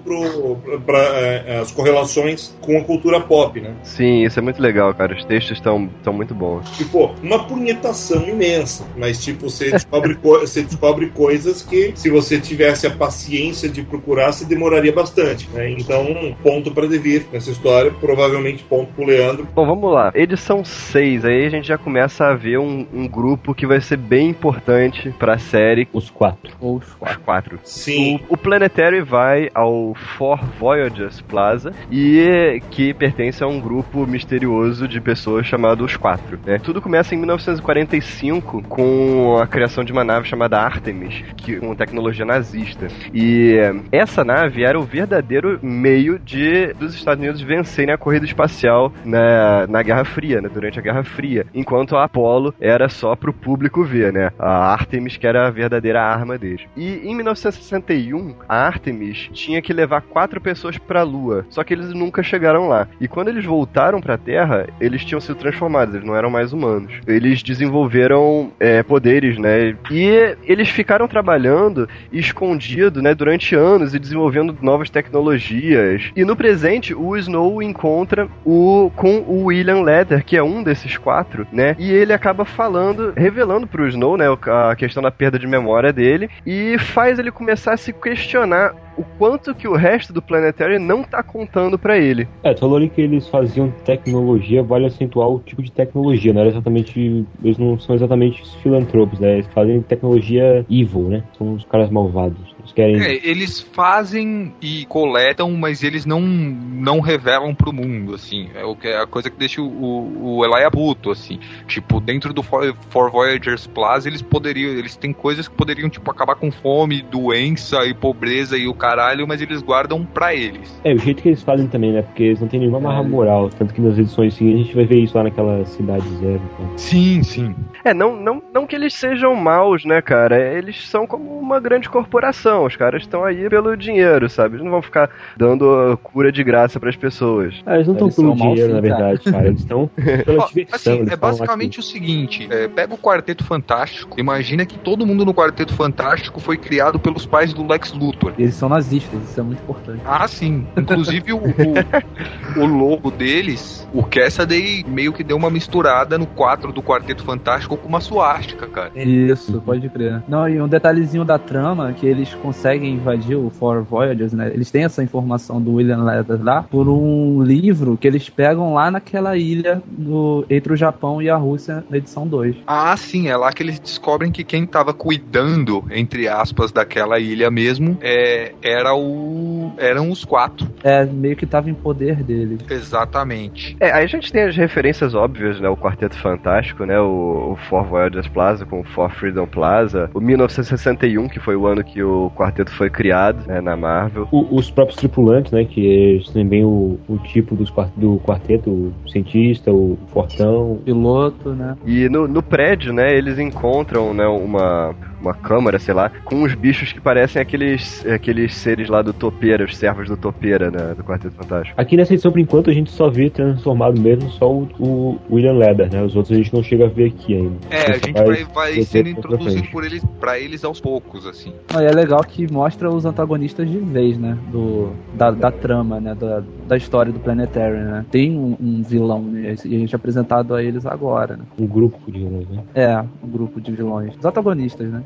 [0.85, 3.75] para as correlações com a cultura pop, né?
[3.83, 5.15] Sim, isso é muito legal, cara.
[5.15, 6.69] Os textos estão muito bons.
[6.77, 8.85] Tipo, uma punhetação imensa.
[8.95, 13.83] Mas, tipo, você descobre, co- você descobre coisas que, se você tivesse a paciência de
[13.83, 15.47] procurar, você demoraria bastante.
[15.53, 15.71] Né?
[15.71, 17.89] Então, ponto para devir nessa história.
[17.89, 19.47] Provavelmente ponto pro Leandro.
[19.55, 20.11] Bom, vamos lá.
[20.13, 23.97] Edição 6, aí a gente já começa a ver um, um grupo que vai ser
[23.97, 25.87] bem importante pra série.
[25.91, 26.53] Os quatro.
[26.61, 27.19] Ou os Os quatro.
[27.21, 27.59] quatro.
[27.63, 28.19] Sim.
[28.29, 34.87] O, o Planetary vai ao For Voyagers Plaza e que pertence a um grupo misterioso
[34.87, 36.37] de pessoas chamado Os Quatro.
[36.45, 36.59] né?
[36.59, 42.25] Tudo começa em 1945 com a criação de uma nave chamada Artemis, que, com tecnologia
[42.25, 42.87] nazista.
[43.11, 48.25] E eh, essa nave era o verdadeiro meio de dos Estados Unidos vencerem a corrida
[48.25, 53.15] espacial na, na Guerra Fria, né, durante a Guerra Fria, enquanto a Apollo era só
[53.15, 54.31] pro público ver, né?
[54.39, 56.61] A Artemis que era a verdadeira arma deles.
[56.75, 61.93] E em 1961, a Artemis tinha que levar quatro pessoas pra Lua, só que eles
[61.93, 62.87] nunca chegaram lá.
[62.99, 66.93] E quando eles voltaram pra Terra, eles tinham sido transformados, eles não eram mais humanos.
[67.07, 69.75] Eles desenvolveram é, poderes, né?
[69.91, 76.11] E eles ficaram trabalhando escondido, né, durante anos e desenvolvendo novas tecnologias.
[76.15, 76.56] E no presente,
[76.95, 81.75] o Snow encontra o com o William Leather, que é um desses quatro, né?
[81.77, 84.25] E ele acaba falando, revelando pro Snow, né,
[84.69, 89.03] a questão da perda de memória dele e faz ele começar a se questionar o
[89.17, 92.27] quanto que o resto do Planetary não tá contando pra ele.
[92.43, 96.41] É, tu falou ali que eles faziam tecnologia, vale acentuar o tipo de tecnologia, não
[96.41, 97.25] era exatamente.
[97.43, 99.33] Eles não são exatamente os filantropos, né?
[99.33, 101.23] Eles fazem tecnologia evil, né?
[101.37, 102.57] São os caras malvados.
[102.59, 103.01] Eles querem.
[103.01, 108.49] É, eles fazem e coletam, mas eles não, não revelam pro mundo, assim.
[108.55, 111.39] É o que é a coisa que deixa o, o, Eli puto, assim.
[111.67, 114.71] Tipo, dentro do For, For Voyagers Plus, eles poderiam.
[114.71, 119.27] Eles têm coisas que poderiam, tipo, acabar com fome, doença e pobreza e o caralho,
[119.27, 120.79] mas eles guardam pra eles.
[120.83, 122.01] É, o jeito que eles fazem também, né?
[122.01, 123.49] Porque eles não têm nenhuma marra moral.
[123.49, 126.41] Tanto que nas edições seguintes a gente vai ver isso lá naquela cidade zero.
[126.53, 126.77] Então.
[126.77, 127.55] Sim, sim.
[127.83, 130.41] É, não, não, não que eles sejam maus, né, cara?
[130.57, 132.65] Eles são como uma grande corporação.
[132.65, 134.55] Os caras estão aí pelo dinheiro, sabe?
[134.55, 137.61] Eles não vão ficar dando cura de graça pras pessoas.
[137.65, 139.47] Ah, eles não estão pelo dinheiro, na verdade, cara.
[139.47, 140.93] Eles estão pela Ó, diversão.
[140.93, 145.25] assim, eles é basicamente o seguinte: é, pega o Quarteto Fantástico, imagina que todo mundo
[145.25, 148.33] no Quarteto Fantástico foi criado pelos pais do Lex Luthor.
[148.37, 150.01] Eles são nazistas, isso é muito importante.
[150.05, 150.67] Ah, sim.
[150.77, 156.71] Inclusive o, o, o logo deles, o Cassaday meio que deu uma misturada no 4
[156.71, 158.91] do Quarteto Fantástico com uma suástica, cara.
[158.95, 160.23] Isso, pode crer.
[160.27, 164.51] Não, e um detalhezinho da trama, que eles conseguem invadir o For Voyagers, né?
[164.53, 168.91] Eles têm essa informação do William Leather lá por um livro que eles pegam lá
[168.91, 172.57] naquela ilha no, entre o Japão e a Rússia na edição 2.
[172.67, 177.49] Ah, sim, é lá que eles descobrem que quem tava cuidando, entre aspas, daquela ilha
[177.49, 179.71] mesmo, é, era o.
[179.77, 180.67] eram os quatro.
[180.83, 182.59] É, meio que tava em poder deles.
[182.69, 183.75] Exatamente.
[183.79, 185.69] É, aí a gente tem as referências óbvias, né?
[185.69, 186.99] O Quarteto Fantástico, né?
[186.99, 190.09] O, o For Voyagers Plaza com o For Freedom Plaza.
[190.13, 193.61] O 1961, que foi o ano que o quarteto foi criado, né?
[193.61, 194.27] Na Marvel.
[194.31, 195.65] O- os próprios tripulantes, né?
[195.65, 200.79] Que eles têm bem o, o tipo dos, do quarteto, o cientista, o fortão.
[200.85, 201.75] Piloto, né?
[201.85, 203.15] E no, no prédio, né?
[203.15, 204.25] Eles encontram, né?
[204.27, 209.13] Uma, uma câmara, sei lá, com uns bichos que parecem aqueles, aqueles seres lá do
[209.13, 210.93] Topeira, os servos do Topeira, né?
[210.95, 211.79] Do Quarteto Fantástico.
[211.79, 215.53] Aqui nessa edição, por enquanto, a gente só vê transformado mesmo só o, o William
[215.53, 216.03] Leather, né?
[216.03, 217.55] Os outros a gente não chega a ver aqui ainda.
[217.69, 221.53] É, a gente vai, vai sendo introduzido por eles, pra eles aos poucos, assim.
[221.73, 224.37] Não, e é legal que mostra os antagonistas de vez, né?
[224.51, 226.15] Do, da, da trama, né?
[226.15, 228.05] Da, da história do Planetary, né?
[228.11, 229.55] Tem um, um vilão, né?
[229.65, 231.43] E a gente é apresentado a eles agora, né?
[231.59, 232.63] Um grupo de vilões, né?
[232.73, 234.15] É, um grupo de vilões.
[234.17, 235.03] Os antagonistas, né?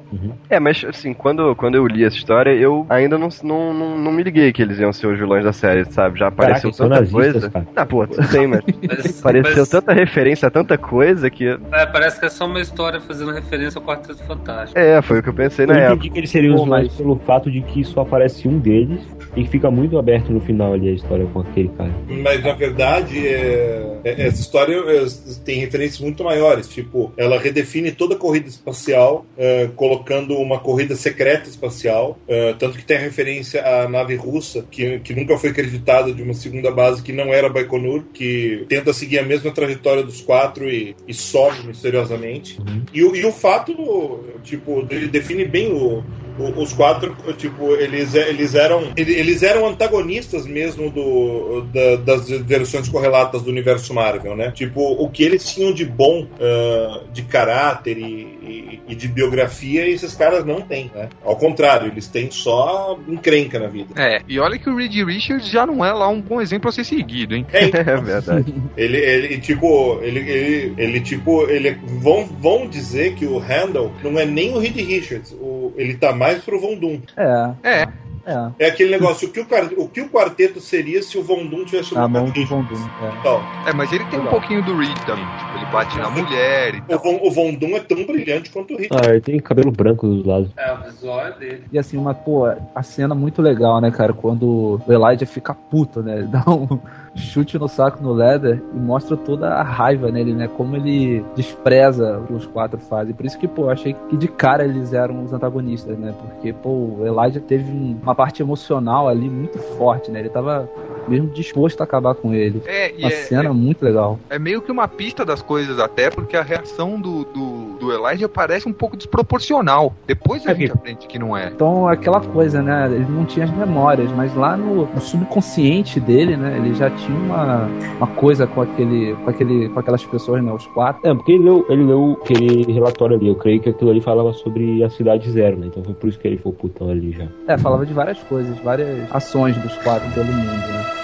[0.49, 4.11] É, mas assim, quando, quando eu li essa história, eu ainda não, não, não, não
[4.11, 6.19] me liguei que eles iam ser os vilões da série, sabe?
[6.19, 7.49] Já apareceu são tanta coisa.
[7.49, 7.67] cara.
[7.75, 11.47] Ah, pô, tudo bem, mas Mas- apareceu mas- tanta referência a tanta coisa que.
[11.71, 14.77] é, parece que é só uma história fazendo referência ao Quarteto Fantástico.
[14.79, 15.93] É, foi o que eu pensei na Eu época.
[15.95, 19.01] entendi que eles seriam os vilões mas- pelo fato de que só aparece um deles
[19.35, 21.91] e que fica muito aberto no final ali a história com aquele cara.
[22.07, 25.05] Mas na verdade, é- é- essa história é,
[25.45, 26.67] tem referências muito maiores.
[26.67, 32.17] Tipo, ela redefine toda a corrida espacial, é, colocando uma corrida secreta espacial.
[32.27, 36.21] é, tanto que tem a referência à nave russa, que, que nunca foi acreditada de
[36.23, 40.67] uma segunda base que não era Baikonur, que tenta seguir a mesma trajetória dos quatro
[40.69, 42.57] e, e some misteriosamente.
[42.93, 46.03] E, o- e o fato, tipo, ele define bem o-
[46.39, 52.87] os quatro, tipo, eles, eles eram ele- eles eram antagonistas mesmo do, da- das versões
[52.89, 54.51] correlatas do universo Marvel, né?
[54.51, 59.87] Tipo, o que eles tinham de bom ah, de caráter e, e- e de biografia,
[59.87, 61.09] esses caras não têm, né?
[61.23, 63.93] Ao contrário, eles têm só encrenca na vida.
[64.01, 66.71] É, e olha que o Reed Richards já não é lá um bom exemplo a
[66.71, 67.45] ser seguido, hein?
[67.53, 68.53] É, É verdade.
[68.77, 74.19] Ele, ele tipo, ele, ele, ele, tipo, ele vão, vão dizer que o Handel não
[74.19, 76.99] é nem o Reed Richards, o, ele tá mais pro Von Doom.
[77.17, 77.51] É.
[77.63, 77.87] É,
[78.23, 79.45] É, É aquele negócio, o que o,
[79.77, 82.45] o que o quarteto seria se o Von Doom tivesse a uma mão do?
[82.45, 82.77] Von Doom.
[82.77, 83.17] É.
[83.19, 84.39] Então, É, mas ele tem um Legal.
[84.39, 85.25] pouquinho do Reed também.
[85.25, 88.75] Tipo, ele bate na mulher e o, Von, o Von Doom é tão brilhante quanto
[88.75, 88.89] o Hit.
[88.93, 90.51] Ah, ele tem cabelo branco dos lados.
[90.55, 91.63] É, o visual é dele.
[91.71, 92.45] E assim, uma, pô,
[92.75, 94.13] a cena muito legal, né, cara?
[94.13, 96.19] Quando o Elijah fica puto, né?
[96.19, 96.79] Ele dá um
[97.15, 100.47] chute no saco no Leather e mostra toda a raiva nele, né?
[100.47, 103.13] Como ele despreza os quatro fazem.
[103.13, 106.13] Por isso que, pô, eu achei que de cara eles eram os antagonistas, né?
[106.19, 110.19] Porque, pô, o Elijah teve um- uma parte emocional ali muito forte, né?
[110.19, 110.69] Ele tava
[111.07, 112.61] mesmo disposto a acabar com ele.
[112.65, 114.17] É, Uma é, cena muito legal.
[114.29, 118.29] é meio que uma pista das coisas, até porque a reação do, do, do Elijah
[118.29, 119.93] parece um pouco desproporcional.
[120.07, 121.47] Depois a É gente que- aprende que não é.
[121.47, 122.85] Então, aquela coisa, né?
[122.85, 126.55] Ele não tinha as memórias, mas lá no, no subconsciente dele, né?
[126.57, 127.67] Ele já tinha uma,
[127.97, 130.51] uma coisa com aquele, com aquele, com aquelas pessoas, né?
[130.51, 131.07] Os quatro.
[131.07, 133.27] É, porque ele leu, ele leu aquele relatório ali.
[133.27, 135.67] Eu creio que aquilo ali falava sobre a cidade zero, né?
[135.67, 137.27] Então foi por isso que ele ficou putão ali já.
[137.47, 141.00] É, falava de várias coisas, várias ações dos quatro pelo mundo, né?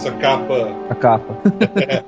[0.00, 0.68] Essa capa.
[0.88, 1.34] A capa.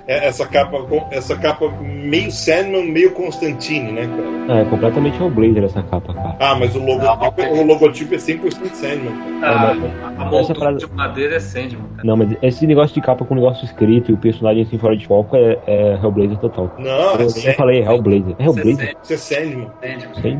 [0.06, 0.78] é, essa capa.
[1.10, 4.32] Essa capa meio Sandman, meio Constantine, né, cara?
[4.48, 6.36] Ah, é completamente Hellblazer essa capa, cara.
[6.40, 9.70] Ah, mas o logotipo, o logotipo é 100% Sandman, cara.
[9.70, 12.02] A, mas- a moldura parada- de madeira é Sandman, cara.
[12.04, 15.06] Não, mas esse negócio de capa com negócio escrito e o personagem assim fora de
[15.06, 16.72] foco é, é Hellblazer total.
[16.78, 17.54] Não, Eu é Sandman.
[17.54, 18.34] falei Hellblazer.
[18.38, 18.96] É Hellblazer?
[19.02, 19.70] Isso é Sandman.
[19.82, 20.08] Sandman.
[20.22, 20.36] Sei.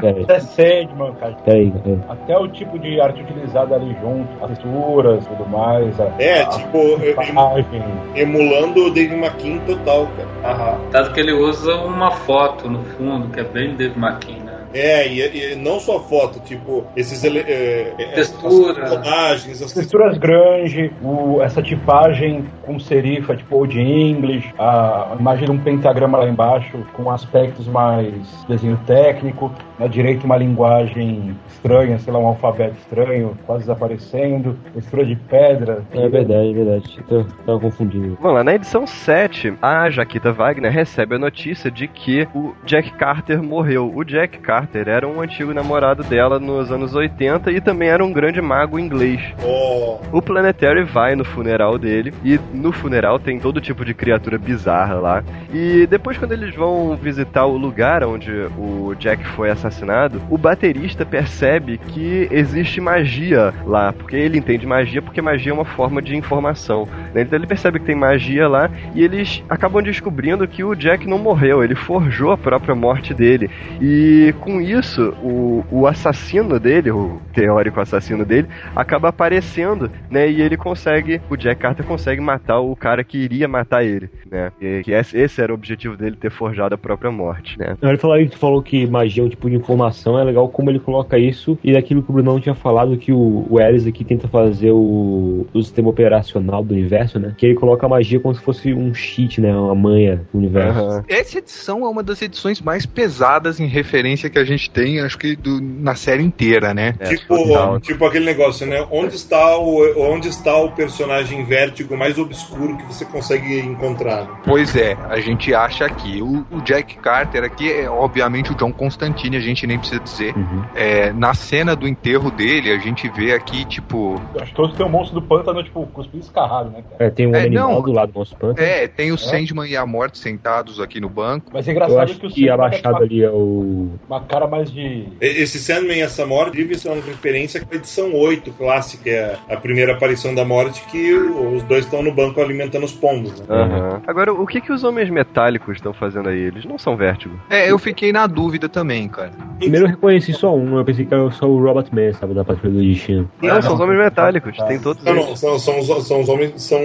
[0.00, 1.32] Pera aí, É Sandman, cara.
[1.44, 1.70] pera aí.
[1.70, 1.98] pera aí.
[2.08, 6.00] Até o tipo de arte utilizada ali junto, as texturas e tudo mais.
[6.00, 7.82] A, É, a tipo, eu- imagem.
[8.14, 10.52] Emulando o Dave McKean total, cara.
[10.54, 10.80] Aham.
[10.90, 14.47] Tanto que ele usa uma foto no fundo, que é bem Dave McKean, né?
[14.72, 18.72] É, e, e não só foto, tipo, esses ele, é, é, Textura.
[18.72, 25.16] as personagens, as As texturas grande, o, essa tipagem com serifa, tipo Old English, a
[25.18, 28.12] imagem de um pentagrama lá embaixo, com aspectos mais
[28.48, 35.04] desenho técnico, na direita uma linguagem estranha, sei lá, um alfabeto estranho, quase desaparecendo, textura
[35.04, 35.84] de pedra.
[35.92, 37.04] É verdade, é verdade.
[37.10, 38.18] Eu tava confundindo.
[38.20, 42.92] Vamos lá, na edição 7, a Jaquita Wagner recebe a notícia de que o Jack
[42.92, 43.90] Carter morreu.
[43.94, 48.12] O Jack Carter era um antigo namorado dela nos anos 80 e também era um
[48.12, 49.20] grande mago inglês.
[49.42, 54.38] Oh, O Planetary vai no funeral dele e no funeral tem todo tipo de criatura
[54.38, 55.24] bizarra lá.
[55.52, 61.04] E depois quando eles vão visitar o lugar onde o Jack foi assassinado, o baterista
[61.04, 66.16] percebe que existe magia lá, porque ele entende magia porque magia é uma forma de
[66.16, 66.88] informação.
[67.14, 67.22] né?
[67.22, 71.18] Então ele percebe que tem magia lá e eles acabam descobrindo que o Jack não
[71.18, 73.50] morreu, ele forjou a própria morte dele.
[73.80, 80.30] E com isso, o, o assassino dele, o teórico assassino dele, acaba aparecendo, né?
[80.30, 84.50] E ele consegue, o Jack Carter consegue matar o cara que iria matar ele, né?
[84.58, 87.76] E, que esse, esse era o objetivo dele, ter forjado a própria morte, né?
[87.82, 90.80] Ele falou que falou que magia é um tipo de informação, é legal como ele
[90.80, 94.28] coloca isso, e daquilo que o Brunão tinha falado que o, o Ares aqui tenta
[94.28, 97.34] fazer o, o sistema operacional do universo, né?
[97.36, 99.54] Que ele coloca a magia como se fosse um cheat, né?
[99.54, 100.80] Uma manha do universo.
[100.80, 101.04] Aham.
[101.06, 105.18] Essa edição é uma das edições mais pesadas em referência que a gente tem, acho
[105.18, 106.94] que do- na série inteira, né?
[106.98, 107.80] É, tipo, total.
[107.80, 108.86] tipo aquele negócio, né?
[108.90, 114.22] Onde está, o, onde está o personagem vértigo mais obscuro que você consegue encontrar?
[114.24, 114.28] né?
[114.44, 116.20] Pois é, a gente acha aqui.
[116.22, 120.36] O, o Jack Carter aqui é obviamente o John Constantine, a gente nem precisa dizer.
[120.36, 120.62] Uhum.
[120.74, 124.20] É, na cena do enterro dele, a gente vê aqui, tipo.
[124.36, 127.04] Acho que todos têm o monstro do pântano, tipo, cuspido escarrado, né, cara?
[127.06, 127.82] É, tem um É, homem animal não.
[127.82, 128.66] do lado do nosso pântano.
[128.66, 131.50] É, tem o Sandman e a Morte sentados aqui no banco.
[131.52, 133.88] Mas é Eu engraçado acho que o que Sandman abaixado tem ali é o.
[134.28, 135.06] cara mais de.
[135.20, 139.92] Esse Sandman e essa morte, são referência com a edição 8 clássica, é a primeira
[139.94, 143.40] aparição da morte, que os dois estão no banco alimentando os pombos.
[143.40, 143.46] Né?
[143.48, 144.02] Aham.
[144.06, 146.38] Agora, o que que os homens metálicos estão fazendo aí?
[146.38, 147.38] Eles não são vértigo.
[147.50, 149.30] É, eu fiquei na dúvida também, cara.
[149.58, 152.44] Primeiro eu reconheci só um, eu pensei que era só o Robot Man, sabe, da
[152.44, 153.30] Patrulha do Destino.
[153.42, 154.66] Não, são os homens metálicos, Tá.
[154.66, 155.26] tem todos Não, eles.
[155.28, 156.52] não, são, são, os- são os homens.
[156.62, 156.78] São.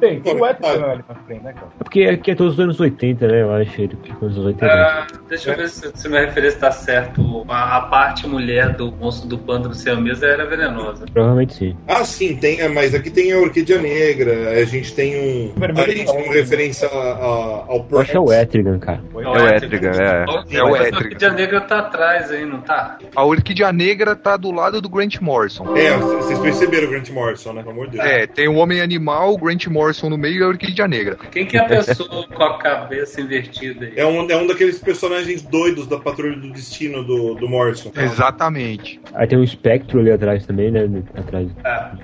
[0.00, 0.68] Tem, tem o Não, Edson
[1.26, 1.66] frente, né, cara?
[1.80, 3.42] É porque aqui é todos os anos 80, né?
[3.42, 4.66] Eu acho ele nos anos 80.
[4.66, 7.44] Ah, deixa eu ver se, se minha referência tá certo.
[7.48, 11.04] A, a parte mulher do monstro do pântano siamesa era venenosa.
[11.12, 11.76] Provavelmente sim.
[11.86, 15.52] Ah, sim, tem, é, mas aqui tem a Orquídea Negra, a gente tem um.
[15.62, 18.32] A gente tem uma referência a- a- ao Eu acho que é o.
[18.32, 19.02] Etrigan, cara.
[19.14, 20.24] É o Etrigan, é.
[20.56, 20.98] É o Mas a Etrigan.
[20.98, 22.98] Orquídea Negra tá atrás aí, não tá?
[23.14, 25.76] A Orquídea Negra tá do lado do Grant Morrison.
[25.76, 27.60] É, vocês perceberam o Grant Morrison, né?
[27.60, 28.08] Pelo amor de Deus.
[28.08, 31.16] É, tem o Homem Animal, o Grant Morrison no meio e a Orquídea Negra.
[31.30, 33.92] Quem que é a pessoa com a cabeça invertida aí?
[33.96, 37.90] É um, é um daqueles personagens doidos da Patrulha do Destino do, do Morrison.
[37.96, 39.00] Exatamente.
[39.14, 40.88] Aí tem um espectro ali atrás também, né?
[41.14, 41.54] Atrás do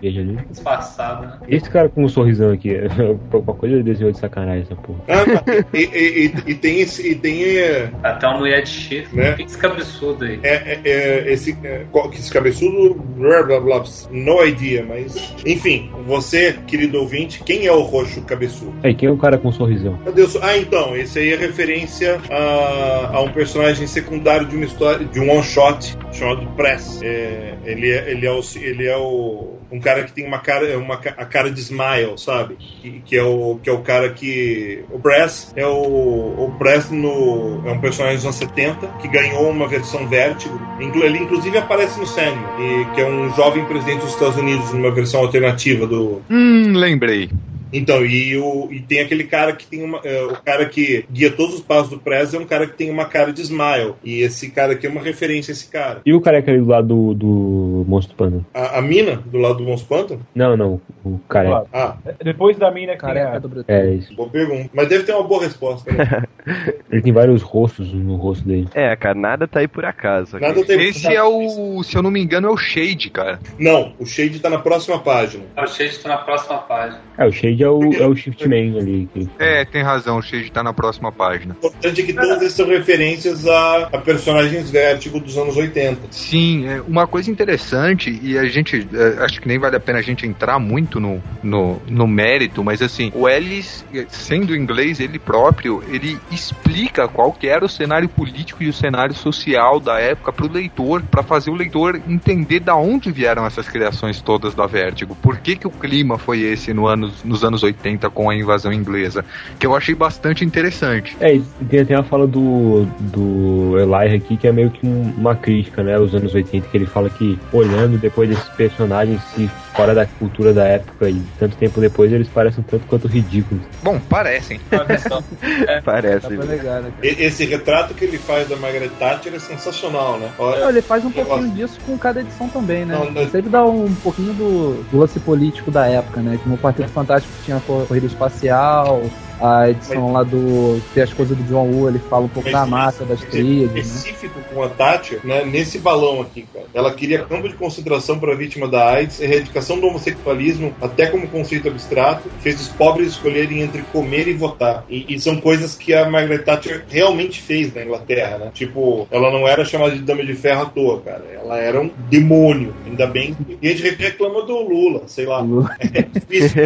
[0.00, 0.38] veja ali.
[0.50, 1.38] disfarçado, né?
[1.48, 2.70] Esse cara com um sorrisão aqui?
[3.32, 5.00] Alguma coisa ele desenhou de sacanagem essa porra.
[5.08, 5.24] Ah,
[5.72, 7.06] e, e- e- e tem esse.
[7.08, 7.44] E tem.
[7.58, 9.16] É, Até uma mulher de chifre.
[9.16, 9.32] Né?
[9.34, 10.40] Que esse cabeçudo aí.
[10.42, 11.56] é, é, esse.
[11.62, 12.94] É, qual- que esse cabeçudo.
[12.94, 15.34] Blá, blá, blá, no idea, mas.
[15.46, 18.72] Enfim, você, querido ouvinte, quem é o roxo cabeçudo?
[18.82, 19.98] Aí, quem é o cara com um sorrisão?
[20.04, 20.36] Meu Deus.
[20.42, 25.20] Ah, então, esse aí é referência a, a um personagem secundário de uma história, de
[25.20, 27.00] um one shot chamado Press.
[27.02, 28.40] É, ele, é, ele é o.
[28.56, 32.16] Ele é o um cara que tem uma cara, uma, ca- a cara de smile,
[32.16, 32.56] sabe?
[32.80, 36.90] Que, que é o que é o cara que o Press é o o Press
[36.90, 40.58] no é um personagem dos anos 70 que ganhou uma versão Vertigo.
[40.80, 44.90] Ele inclusive aparece no Sandman, e que é um jovem presidente dos Estados Unidos numa
[44.90, 47.30] versão alternativa do Hum, lembrei.
[47.78, 50.00] Então, e, o, e tem aquele cara que tem uma.
[50.04, 52.90] é, o cara que guia todos os passos do Press é um cara que tem
[52.90, 53.94] uma cara de smile.
[54.04, 56.00] E esse cara aqui é uma referência a esse cara.
[56.06, 58.44] E o careca ali do lado do, do Monstro Panda?
[58.54, 60.26] A, a mina, do lado do Monstro Pântano?
[60.34, 61.66] Não, não, o careca.
[61.72, 63.64] Ah, Depois da mina Careca do Brasil.
[63.68, 64.14] É isso.
[64.14, 64.70] boa pergunta.
[64.72, 65.90] Mas deve ter uma boa resposta.
[65.92, 66.24] né?
[66.90, 68.68] Ele tem vários rostos no rosto dele.
[68.74, 70.38] É, cara, nada tá aí por acaso.
[70.38, 73.38] Nada tem Esse é o, se eu não me engano, é o Shade, cara.
[73.58, 75.44] Não, o Shade tá na próxima página.
[75.56, 77.00] O Shade tá na próxima página.
[77.18, 79.08] É, o Shade é o, é o Shift Man ali.
[79.12, 81.56] que- É, tem razão, o Shade tá na próxima página.
[81.62, 86.00] O importante é que todas essas são referências a, a personagens Vertigo dos anos 80.
[86.10, 89.98] Sim, é uma coisa interessante, e a gente, é, acho que nem vale a pena
[89.98, 95.18] a gente entrar muito no, no, no mérito, mas assim, o Ellis, sendo inglês ele
[95.18, 100.32] próprio, ele explica qual que era o cenário político e o cenário social da época
[100.32, 105.14] pro leitor, para fazer o leitor entender da onde vieram essas criações todas da Vertigo,
[105.16, 108.72] por que que o clima foi esse no anos, nos anos 80 com a invasão
[108.72, 109.24] inglesa,
[109.58, 111.16] que eu achei bastante interessante.
[111.20, 115.34] É, tem até uma fala do, do Eli aqui que é meio que um- uma
[115.36, 119.94] crítica, né, aos anos 80, que ele fala que olhando depois desses personagens se fora
[119.94, 123.62] da cultura da época e tanto tempo depois eles parecem tanto quanto ridículos.
[123.82, 124.60] Bom, parecem.
[124.72, 125.22] Olha só.
[125.84, 126.28] Parece.
[126.28, 126.92] Dá pra negar, né?
[127.02, 130.30] Esse retrato que ele faz da Margaret Thatcher é sensacional, né?
[130.38, 131.54] Olha, Não, ele faz um pouquinho gosto.
[131.54, 132.94] disso com cada edição também, né?
[132.94, 136.38] Não, não- Sempre dá um pouquinho do, do lance político da época, né?
[136.42, 139.02] Como o Quarteto Fantástico tinha corrida espacial,
[139.40, 140.80] a edição lá do.
[140.94, 143.70] Tem as coisas do John Woo, ele fala um pouco Mas da massa, das trilhas,
[143.72, 143.80] né?
[143.80, 146.66] específico com a Thatcher, né, nesse balão aqui, cara.
[146.74, 151.68] Ela queria campo de concentração para vítima da AIDS, erradicação do homossexualismo, até como conceito
[151.68, 154.84] abstrato, fez os pobres escolherem entre comer e votar.
[154.88, 158.50] E, e são coisas que a Margaret Thatcher realmente fez na Inglaterra, né?
[158.54, 161.24] Tipo, ela não era chamada de dama de ferro à toa, cara.
[161.34, 162.74] Ela era um demônio.
[162.86, 163.34] Ainda bem.
[163.34, 165.44] que- E a gente reclama do Lula, sei lá.
[165.94, 166.62] É difícil.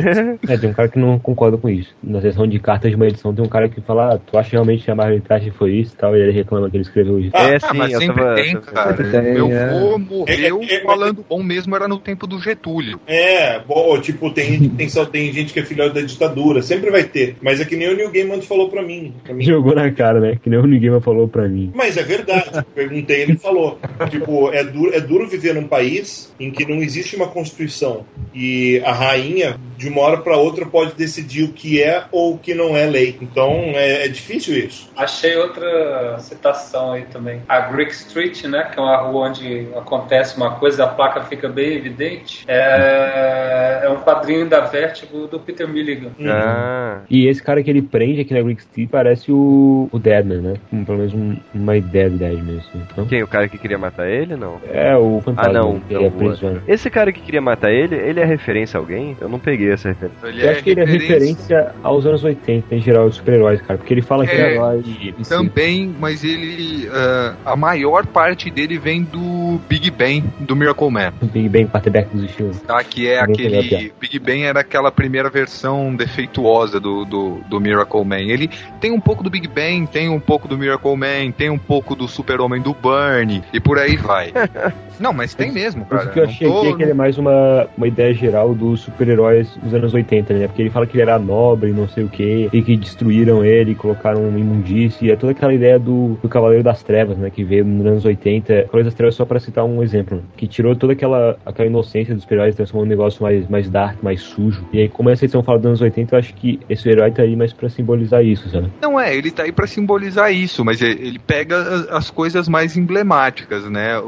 [0.49, 1.95] É, tem um cara que não concorda com isso.
[2.03, 4.51] Na seção de cartas de uma edição tem um cara que fala, ah, tu acha
[4.53, 7.31] realmente que a Thatcher foi isso e tal, e ele reclama que ele escreveu isso.
[7.35, 8.35] Ah, é, Ah, sim, mas eu sempre tava.
[8.35, 8.95] tem, cara.
[8.95, 9.65] Tem, Meu é.
[9.65, 13.01] avô morreu É, é, é, falando bom mesmo era no tempo do Getúlio.
[13.07, 16.63] É, bom, tipo, tem gente que tem, só tem gente que é filhote da ditadura,
[16.63, 17.37] sempre vai ter.
[17.41, 19.15] Mas é que nem o Neil Gaiman falou pra mim.
[19.25, 19.45] Pra mim.
[19.45, 20.39] Jogou na cara, né?
[20.43, 21.73] Que nem o Ninguém falou pra mim.
[21.75, 22.65] Mas é verdade.
[22.75, 23.79] Perguntei, ele falou.
[24.11, 28.05] Tipo, é duro, é duro viver num país em que não existe uma constituição
[28.35, 32.39] e a rainha, de uma hora pra outra, pode decidir o que é ou o
[32.39, 33.17] que não é lei.
[33.21, 34.91] Então é, é difícil isso.
[34.97, 37.41] Achei outra citação aí também.
[37.49, 38.69] A Greek Street, né?
[38.73, 42.45] Que é uma rua onde acontece uma coisa, a placa fica bem evidente.
[42.49, 46.11] É, é um quadrinho da Vertigo do Peter Milligan.
[46.27, 50.39] Ah, E esse cara que ele prende aqui na Greek City parece o, o Deadman,
[50.41, 50.55] né?
[50.73, 52.83] Um, pelo menos um- uma ideia do Deadman, assim.
[52.93, 53.23] Então, quem?
[53.23, 54.37] O cara que queria matar ele?
[54.37, 54.61] Não.
[54.71, 55.51] é o fantasma.
[55.51, 55.81] Ah, não.
[55.81, 56.63] que não, ele é o-.
[56.67, 59.17] Esse cara que queria matar ele, ele é referência a alguém?
[59.21, 60.27] Eu não peguei essa referência.
[60.29, 63.79] Ele Eu acho que ele é referência aos anos 80, em geral, os super-heróis, cara.
[63.79, 64.83] Porque ele fala que É, herói.
[65.29, 66.89] Também, mas ele.
[66.93, 71.13] ah, a maior parte dele vem do Big Bang, do Miracle Man.
[71.21, 72.61] O Big Bang quarterback dos estilos.
[72.61, 73.93] Tá, que é Ninguém aquele.
[74.01, 78.21] Big Bang era aquela primeira versão defeituosa do, do, do Miracle Man.
[78.21, 78.49] Ele
[78.81, 81.95] tem um pouco do Big Bang, tem um pouco do Miracle Man, tem um pouco
[81.95, 84.33] do Super-Homem do Burn, e por aí vai.
[85.01, 86.07] Não, mas tem mesmo, cara.
[86.09, 88.13] o que eu Não achei tô- aqui é que ele é mais uma, uma ideia
[88.15, 90.47] geral dos super-heróis dos anos 80, né?
[90.47, 93.75] Porque ele fala que ele era nobre, não sei o que, e que destruíram ele,
[93.75, 95.07] colocaram um imundície.
[95.09, 97.31] E é toda aquela ideia do, do Cavaleiro das Trevas, né?
[97.31, 98.63] Que veio nos anos 80.
[98.65, 102.23] Cavaleiro das Trevas, só pra citar um exemplo, que tirou toda aquela, aquela inocência dos
[102.23, 104.65] super-heróis, transformou um negócio mais, mais dark, mais sujo.
[104.73, 107.23] E aí, como essa edição fala dos anos 80, eu acho que esse herói tá
[107.23, 108.69] aí mais pra simbolizar isso, sabe?
[108.81, 112.77] Não é, ele tá aí pra simbolizar isso, mas ele pega as, as coisas mais
[112.77, 114.01] emblemáticas, né?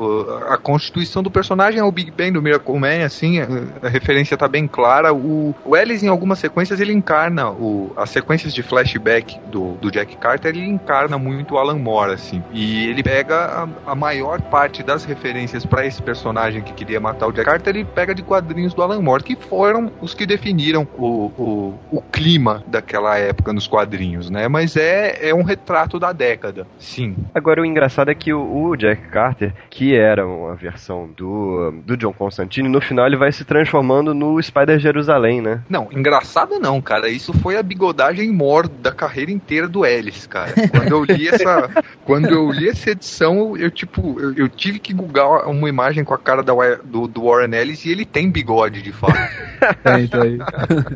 [0.48, 4.48] A constituição do personagem é o Big Bang do Miracle Man, assim, a, referência tá
[4.48, 5.12] bem clara.
[5.12, 9.90] O, o Ellis, em algumas sequências, ele encarna o, as sequências de flashback do, do
[9.90, 12.42] Jack Carter, ele encarna muito o Alan Moore, assim.
[12.50, 17.26] E ele pega a, a maior parte das referências pra esse personagem que queria matar
[17.26, 20.88] o Jack Carter, ele pega de quadrinhos do Alan Moore, que foram os que definiram
[20.96, 24.48] o, o, o clima daquela época nos quadrinhos, né?
[24.48, 27.16] Mas é, é um retrato da década, sim.
[27.34, 31.96] Agora, o engraçado é que o, o Jack Carter, que era uma versão do, do
[31.96, 35.62] John Constantine, no final ele vai se transformando no Spider Jerusalém, né?
[35.68, 37.08] Não, engraçado não, cara.
[37.08, 40.52] Isso foi a bigodagem mor da carreira inteira do Ellis, cara.
[40.70, 41.68] Quando eu li essa,
[42.04, 46.14] quando eu li essa edição, eu tipo, eu, eu tive que googar uma imagem com
[46.14, 46.52] a cara da,
[46.84, 49.18] do, do Warren Ellis e ele tem bigode de fato.
[49.82, 50.38] Tem, tem.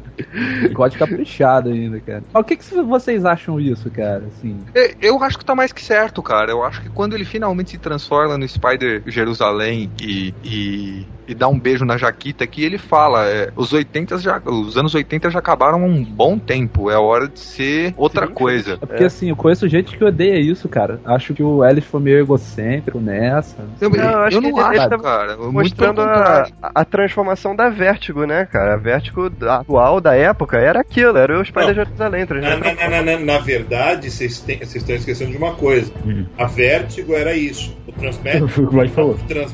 [0.74, 2.22] Pode caprichado ainda, cara.
[2.32, 4.24] Mas o que, que vocês acham isso, cara?
[4.26, 6.50] Assim, É, Eu acho que tá mais que certo, cara.
[6.50, 11.48] Eu acho que quando ele finalmente se transforma no Spider Jerusalém e, e, e dá
[11.48, 15.38] um beijo na Jaquita aqui, ele fala: é, os 80 já, os anos 80 já
[15.38, 16.90] acabaram um bom tempo.
[16.90, 18.74] É hora de ser outra coisa.
[18.74, 21.00] é porque assim, eu conheço gente que odeia isso, cara.
[21.04, 23.56] Acho que o Ellis foi meio egocêntrico nessa.
[23.80, 25.36] Eu, Não, eu acho eu que não ele- ele acho, tá cara.
[25.36, 28.74] Muito Mostrando a, a transformação da Vertigo, né, cara?
[28.74, 31.74] A Vertigo da- atual da época era aquilo, era o Spider Não.
[31.74, 32.20] Jerusalém.
[32.20, 35.92] Na, transformando- na, na, na, na verdade, vocês estão esquecendo de uma coisa.
[36.04, 36.26] Uhum.
[36.38, 37.76] A Vertigo era isso.
[37.86, 38.64] O Transmet, Foi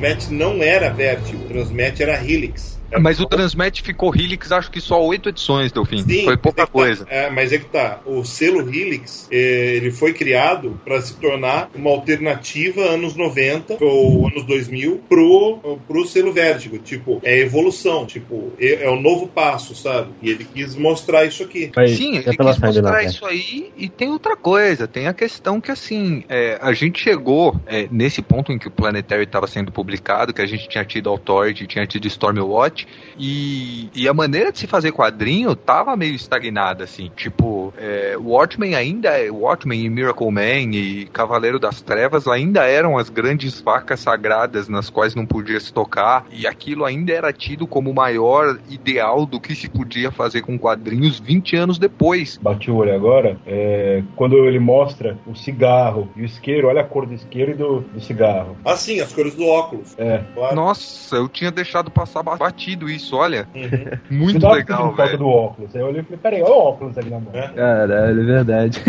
[0.00, 1.46] Transmet não era Vertigo.
[1.46, 2.79] Transmet era Helix.
[2.90, 5.98] Era Mas o Transmet ficou Helix, acho que só oito edições, Delfim.
[6.02, 7.06] Sim, Foi pouca é tá- coisa.
[7.08, 8.00] é, mas é que tá.
[8.04, 14.26] O selo Helix, eh, ele foi criado para se tornar uma alternativa anos 90 ou
[14.26, 16.78] anos 2000 pro, pro selo Vértigo.
[16.78, 18.06] Tipo, é evolução.
[18.06, 20.10] Tipo, é, é o novo passo, sabe?
[20.22, 21.70] E ele quis mostrar isso aqui.
[21.88, 23.10] Sim, ele quis mostrar Vertigo.
[23.10, 27.58] isso aí e tem outra coisa, tem a questão que assim, é, a gente chegou
[27.66, 31.08] é, nesse ponto em que o Planetary estava sendo publicado, que a gente tinha tido
[31.10, 32.79] Authority, tinha tido Stormwatch,
[33.18, 38.74] e, e a maneira de se fazer quadrinho tava meio estagnada, assim, tipo, é, Watchmen
[38.74, 44.00] ainda, é- Watchmen e Miracle Man e Cavaleiro das Trevas ainda eram as grandes facas
[44.00, 48.58] sagradas nas quais não podia se tocar, e aquilo ainda era tido como o maior
[48.68, 52.38] ideal do que se podia fazer com quadrinhos 20 anos depois.
[52.40, 56.84] Bati o olho agora, é, quando ele mostra o cigarro e o isqueiro, olha a
[56.84, 58.56] cor do isqueiro e do, do cigarro.
[58.64, 59.94] Ah, sim, as cores do óculos.
[59.98, 60.22] É.
[60.34, 60.56] Claro.
[60.56, 63.48] Nossa, eu tinha deixado passar batido isso, olha.
[63.54, 64.18] Uhum.
[64.18, 65.18] Muito legal, velho.
[65.18, 65.74] do óculos.
[65.74, 67.30] Aí eu olhei e falei, peraí, olha o óculos ali na mão.
[67.34, 67.48] É.
[67.48, 68.82] Caralho, é verdade.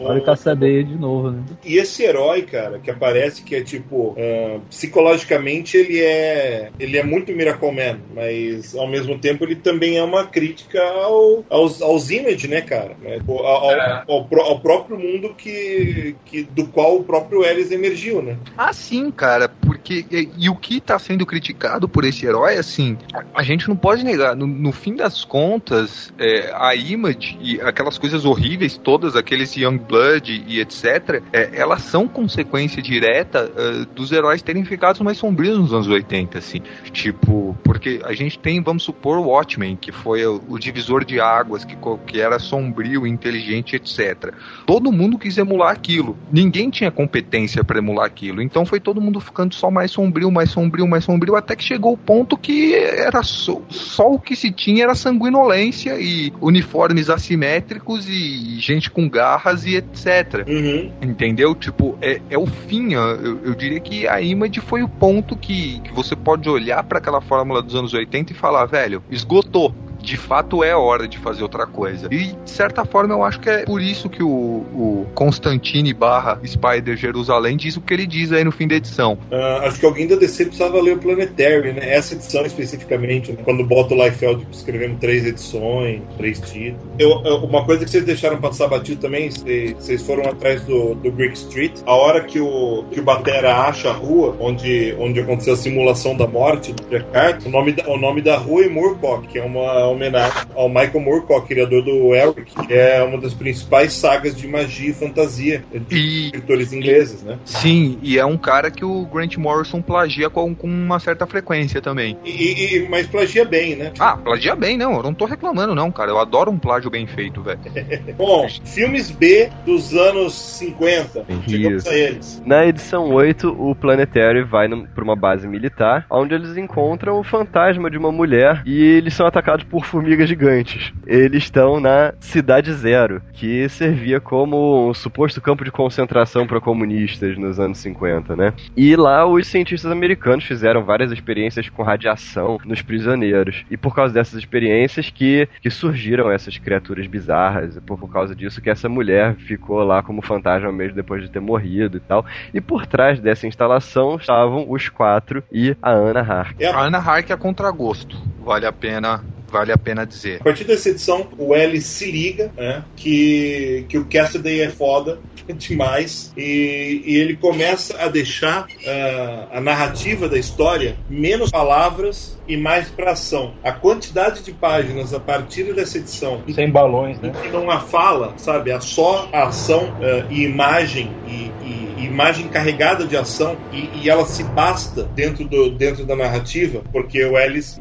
[0.00, 1.42] Olha o Caçadeia de novo, né?
[1.64, 7.04] E esse herói, cara, que aparece que é tipo, ah, psicologicamente ele é ele é
[7.04, 12.10] muito Miracle Man, mas ao mesmo tempo ele também é uma crítica ao, aos, aos
[12.10, 12.96] image, né, cara?
[13.00, 13.18] Né?
[13.26, 14.04] Ao, ao- É.
[14.08, 18.36] ao ao próprio mundo que, que do qual o próprio Eris emergiu, né?
[18.56, 20.04] Ah, sim, cara, porque.
[20.10, 22.96] E, e o que tá sendo criticado por esse herói, assim,
[23.34, 24.34] a, gente não pode negar.
[24.34, 29.78] No, no fim das contas, é, a Image e aquelas coisas horríveis, todas, aqueles Young
[29.78, 35.58] Blood e etc., é, elas são consequência direta ah, dos heróis terem ficado mais sombrios
[35.58, 36.62] nos anos 80, assim.
[36.92, 41.20] Tipo, porque a gente tem, vamos supor, o Watchmen, que foi o, o divisor de
[41.20, 41.76] águas, que,
[42.06, 44.32] que era sombrio, inteligente, etc.
[44.66, 46.16] Todo mundo quis emular aquilo.
[46.30, 48.40] Ninguém tinha competência para emular aquilo.
[48.42, 51.92] Então foi todo mundo ficando só mais sombrio, mais sombrio, mais sombrio, até que chegou
[51.92, 58.08] o ponto que era só, só o que se tinha era sanguinolência e uniformes assimétricos
[58.08, 60.46] e gente com garras e etc.
[60.46, 60.92] Uhum.
[61.02, 61.54] Entendeu?
[61.54, 62.94] Tipo, é, é o fim.
[62.94, 66.98] Eu, eu diria que a Image foi o ponto que, que você pode olhar para
[66.98, 69.74] aquela fórmula dos anos 80 e falar, velho, esgotou.
[70.02, 72.08] De fato é hora de fazer outra coisa.
[72.10, 76.40] E de certa forma eu acho que é por isso que o, o Constantine barra
[76.44, 79.16] Spider Jerusalém diz o que ele diz aí no fim da edição.
[79.30, 81.94] Ah, acho que alguém da DC precisava ler o Planetary, né?
[81.94, 83.38] Essa edição especificamente, né?
[83.44, 86.82] quando bota o Liefeld escrevendo três edições, três títulos.
[86.98, 91.10] Eu, eu- uma coisa que vocês deixaram passar batido também, vocês foram atrás do, do
[91.12, 91.72] Greek Street.
[91.86, 96.16] A hora que o, que o Batera acha a rua onde, onde aconteceu a simulação
[96.16, 99.44] da morte do Jack o nome da, o nome da rua é Moorcock, que é
[99.44, 104.46] uma homenagem ao Michael Moorcock, criador do Elric, que é uma das principais sagas de
[104.46, 107.38] magia e fantasia de E escritores ingleses, né?
[107.44, 111.80] sim, e é um cara que o Grant Morrison plagia com, com uma certa frequência
[111.80, 112.16] também.
[112.24, 113.92] E, e- mas plagia bem, né?
[113.98, 116.10] Ah, plagia bem, não, eu não tô reclamando não, cara.
[116.10, 117.60] Eu adoro um plágio bem feito, velho.
[118.16, 121.24] Bom, filmes B dos anos 50.
[121.48, 122.42] Chegamos a eles.
[122.44, 127.90] Na edição 8, o Planetary vai para uma base militar, onde eles encontram o fantasma
[127.90, 130.92] de uma mulher e eles são atacados por formigas gigantes.
[131.06, 137.36] Eles estão na Cidade Zero, que servia como um suposto campo de concentração para comunistas
[137.38, 138.52] nos anos 50, né?
[138.76, 143.64] E lá os cientistas americanos fizeram várias experiências com radiação nos prisioneiros.
[143.70, 148.34] E por causa dessas experiências que, que surgiram essas criaturas bizarras, e por, por causa
[148.34, 152.24] disso que essa mulher ficou lá como fantasma mesmo depois de ter morrido e tal.
[152.52, 156.56] E por trás dessa instalação estavam os quatro e a Ana Hark.
[156.60, 158.16] É a A Ana Hark é contra-gosto.
[158.44, 159.22] Vale a pena,
[159.52, 160.40] vale a pena dizer.
[160.40, 165.18] A partir dessa edição, o L se liga, né, que, que o Cassidy é foda
[165.54, 172.56] demais e, e ele começa a deixar ah, a narrativa da história menos palavras e
[172.56, 173.54] mais para ação.
[173.62, 177.32] A quantidade de páginas a partir dessa edição Sem balões, né?
[177.42, 182.48] que não há fala, sabe, há só a ação ah, e imagem e, e- imagem
[182.48, 187.38] carregada de ação e, e ela se basta dentro, do, dentro da narrativa, porque o
[187.38, 187.80] Ellis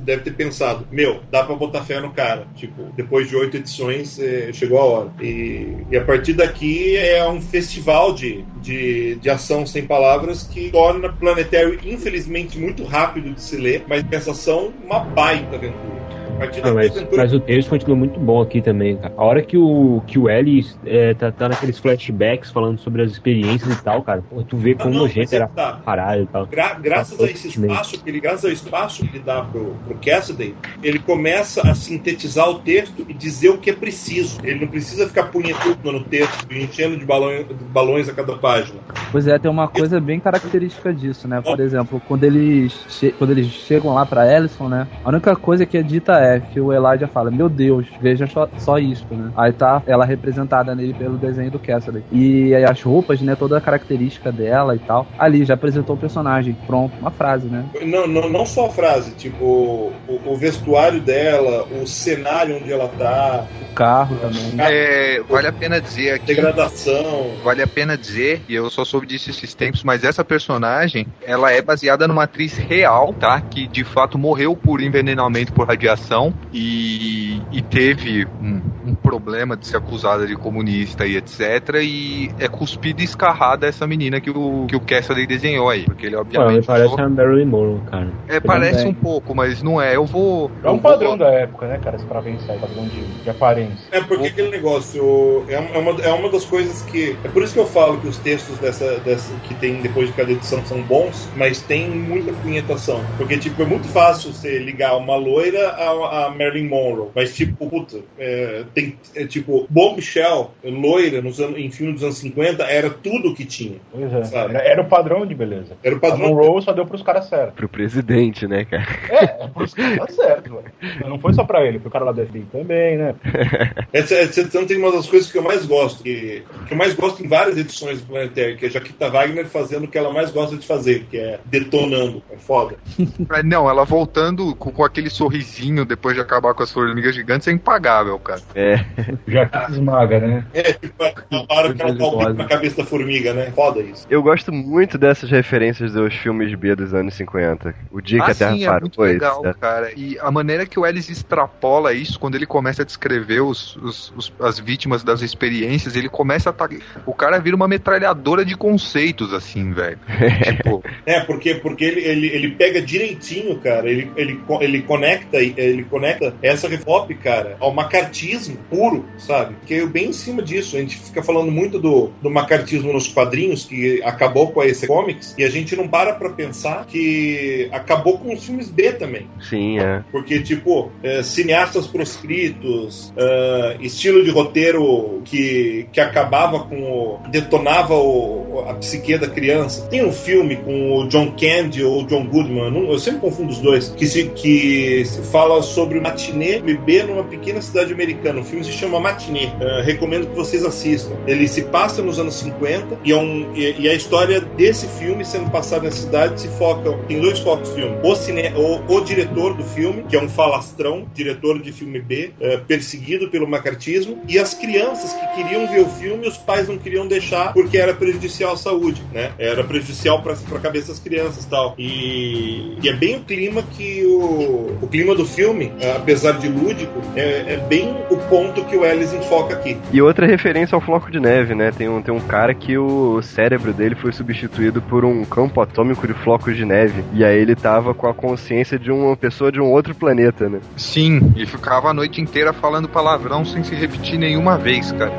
[0.00, 2.46] deve ter pensado, meu, dá pra botar fé no cara.
[2.54, 5.12] Tipo, depois de oito edições, eh, chegou a hora.
[5.20, 10.70] E, e a partir daqui é um festival de, de, de ação sem palavras que
[10.70, 16.13] torna Planetary, infelizmente, muito rápido de se ler, mas essa ação uma baita aventura.
[16.62, 19.14] Ah, mas, aventura mas o texto continua muito bom aqui também, cara.
[19.16, 23.10] A hora que o, que o Ellie é, tá, tá naqueles flashbacks falando sobre as
[23.12, 25.48] experiências e tal, cara, pô, tu vê Ah, como não, a gente mas era é
[25.48, 25.80] que tá.
[25.84, 26.46] parado e tal.
[26.46, 29.96] Gra- graças a esse espaço que ele, graças ao espaço que ele dá pro, pro
[30.04, 34.38] Cassidy, ele começa a sintetizar o texto e dizer o que é preciso.
[34.42, 38.80] Ele não precisa ficar punhetando no texto, enchendo de balões, de balões a cada página.
[39.10, 41.40] Pois é, tem uma coisa bem característica disso, né?
[41.40, 42.74] Por exemplo, quando eles,
[43.18, 44.86] quando eles chegam lá pra Ellison, né?
[45.04, 48.48] A única coisa que é dita é que o Elijah fala, meu Deus, veja só,
[48.58, 49.30] só isto, né?
[49.36, 52.02] Aí tá ela representada nele pelo desenho do Cassidy.
[52.12, 53.34] E aí as roupas, né?
[53.36, 55.06] Toda a característica dela e tal.
[55.18, 56.56] Ali, já apresentou o personagem.
[56.66, 57.64] Pronto, uma frase, né?
[57.82, 62.88] Não, não, não só a frase, tipo, o, o vestuário dela, o cenário onde ela
[62.88, 64.54] tá, O carro também.
[64.58, 66.26] É, vale a pena dizer aqui.
[66.26, 67.32] degradação.
[67.42, 71.52] Vale a pena dizer, e eu só soube disso esses tempos, mas essa personagem, ela
[71.52, 73.40] é baseada numa atriz real, tá?
[73.40, 76.13] Que de fato morreu por envenenamento por radiação
[76.52, 78.60] e, e teve um,
[78.90, 81.40] um problema de ser acusada de comunista e etc.
[81.82, 85.84] E é cuspida e escarrada essa menina que o, que o Cassidy desenhou aí.
[85.84, 86.66] Porque ele obviamente.
[86.66, 88.08] parece a Marilyn Monroe, cara.
[88.28, 88.92] é, parece também.
[88.92, 89.96] um pouco, mas não é.
[89.96, 90.50] Eu vou.
[90.62, 91.98] É um vou- padrão da época, né, cara?
[91.98, 93.78] Se pra pensar, padrão de, de aparência.
[93.90, 97.18] É porque aquele negócio é uma, é uma- é uma das coisas que.
[97.24, 100.14] É por isso que eu falo que os textos dessa, dessa que tem depois de
[100.14, 103.04] cada edição são bons, mas tem muita punhetação.
[103.16, 107.08] Porque, tipo, é muito fácil você ligar uma loira a, a Marilyn Monroe.
[107.14, 108.96] Mas, tipo, puta, é, tem.
[109.14, 113.44] É, tipo, Bombshell, loira, nos anos, em filme dos anos 50, era tudo o que
[113.44, 113.78] tinha.
[113.90, 114.24] Pois é.
[114.24, 114.54] Sabe?
[114.54, 115.76] Era, era o padrão de beleza.
[115.82, 116.28] Era o A padrão.
[116.28, 117.54] Monroe só deu pros caras certos.
[117.54, 118.86] Pro presidente, né, cara?
[119.08, 121.08] É, é pros caras certos, velho.
[121.08, 123.14] Não foi só pra ele, foi o cara lá do FBI também, né?
[123.92, 126.94] Essa, essa edição tem uma das coisas que eu mais gosto, que, que eu mais
[126.94, 130.12] gosto em várias edições do Planetary, que é a Jaquita Wagner fazendo o que ela
[130.12, 132.22] mais gosta de fazer, que é detonando.
[132.30, 132.76] É foda.
[133.34, 137.46] É, Não, ela voltando com, com aquele sorrisinho depois de acabar com as formigas gigantes
[137.48, 138.40] é impagável, cara.
[138.54, 138.84] É.
[139.26, 140.44] Já que esmaga, né?
[140.52, 143.50] É, tipo, a hora que ela dá o bico na cabeça da formiga, né?
[143.54, 144.06] Foda isso.
[144.10, 147.74] Eu gosto muito dessas referências dos filmes B dos anos 50.
[147.90, 148.80] O dia que ah, a Terra sim, é parou.
[148.82, 149.56] muito legal, etc.
[149.58, 149.92] cara.
[149.96, 154.12] E a maneira que o Ellis extrapola isso, quando ele começa a descrever os, os-
[154.16, 156.68] os- as vítimas das experiências, ele começa a tá,
[157.06, 159.98] O cara vira uma metralhadora de conceitos, assim, velho.
[160.44, 163.88] tipo, É, porque, porque ele, ele, ele pega direitinho, cara.
[163.88, 169.56] Ele, ele, ele conecta ele conecta essa hip-hop, cara, ao macartismo puro, sabe?
[169.66, 170.76] Que é bem em cima disso.
[170.76, 174.86] A gente fica falando muito do, do macartismo nos quadrinhos, que acabou com a EC
[174.86, 179.28] Comics, e a gente não para pra pensar que acabou com os filmes B também.
[179.40, 180.02] Sim, é.
[180.10, 187.20] Porque, tipo, é, cineastas proscritos, ah, estilo de roteiro que, que acabava com o.
[187.30, 189.86] detonava o, a psique da criança.
[189.88, 193.58] Tem um filme com o John Candy ou o John Goodman, eu sempre confundo os
[193.58, 198.40] dois, que, se, que se fala sobre o matinê MB numa pequena cidade americana.
[198.40, 199.46] O filme se chama Matinê.
[199.46, 201.16] Uh, recomendo que vocês assistam.
[201.26, 205.24] Ele se passa nos anos 50 e, é um, e, e a história desse filme
[205.24, 206.92] sendo passado na cidade se foca.
[207.08, 207.98] Tem dois focos do filme.
[208.02, 212.32] O, cine, o, o diretor do filme, que é um falastrão, diretor de filme B,
[212.40, 216.78] uh, perseguido pelo macartismo, e as crianças que queriam ver o filme, os pais não
[216.78, 219.32] queriam deixar porque era prejudicial à saúde, né?
[219.38, 221.74] Era prejudicial para a cabeça das crianças tal.
[221.78, 226.48] E, e é bem o clima que o, o clima do filme, uh, apesar de
[226.48, 229.76] lúdico, é, é, bem o ponto que o Ellis enfoca aqui.
[229.92, 231.70] E outra referência ao Floco de Neve, né?
[231.70, 236.06] Tem um, tem um cara que o cérebro dele foi substituído por um campo atômico
[236.06, 237.04] de flocos de neve.
[237.12, 240.60] E aí ele tava com a consciência de uma pessoa de um outro planeta, né?
[240.76, 245.12] Sim, e ficava a noite inteira falando palavrão sem se repetir nenhuma vez, cara.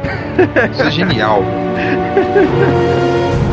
[0.71, 1.43] Isso é genial.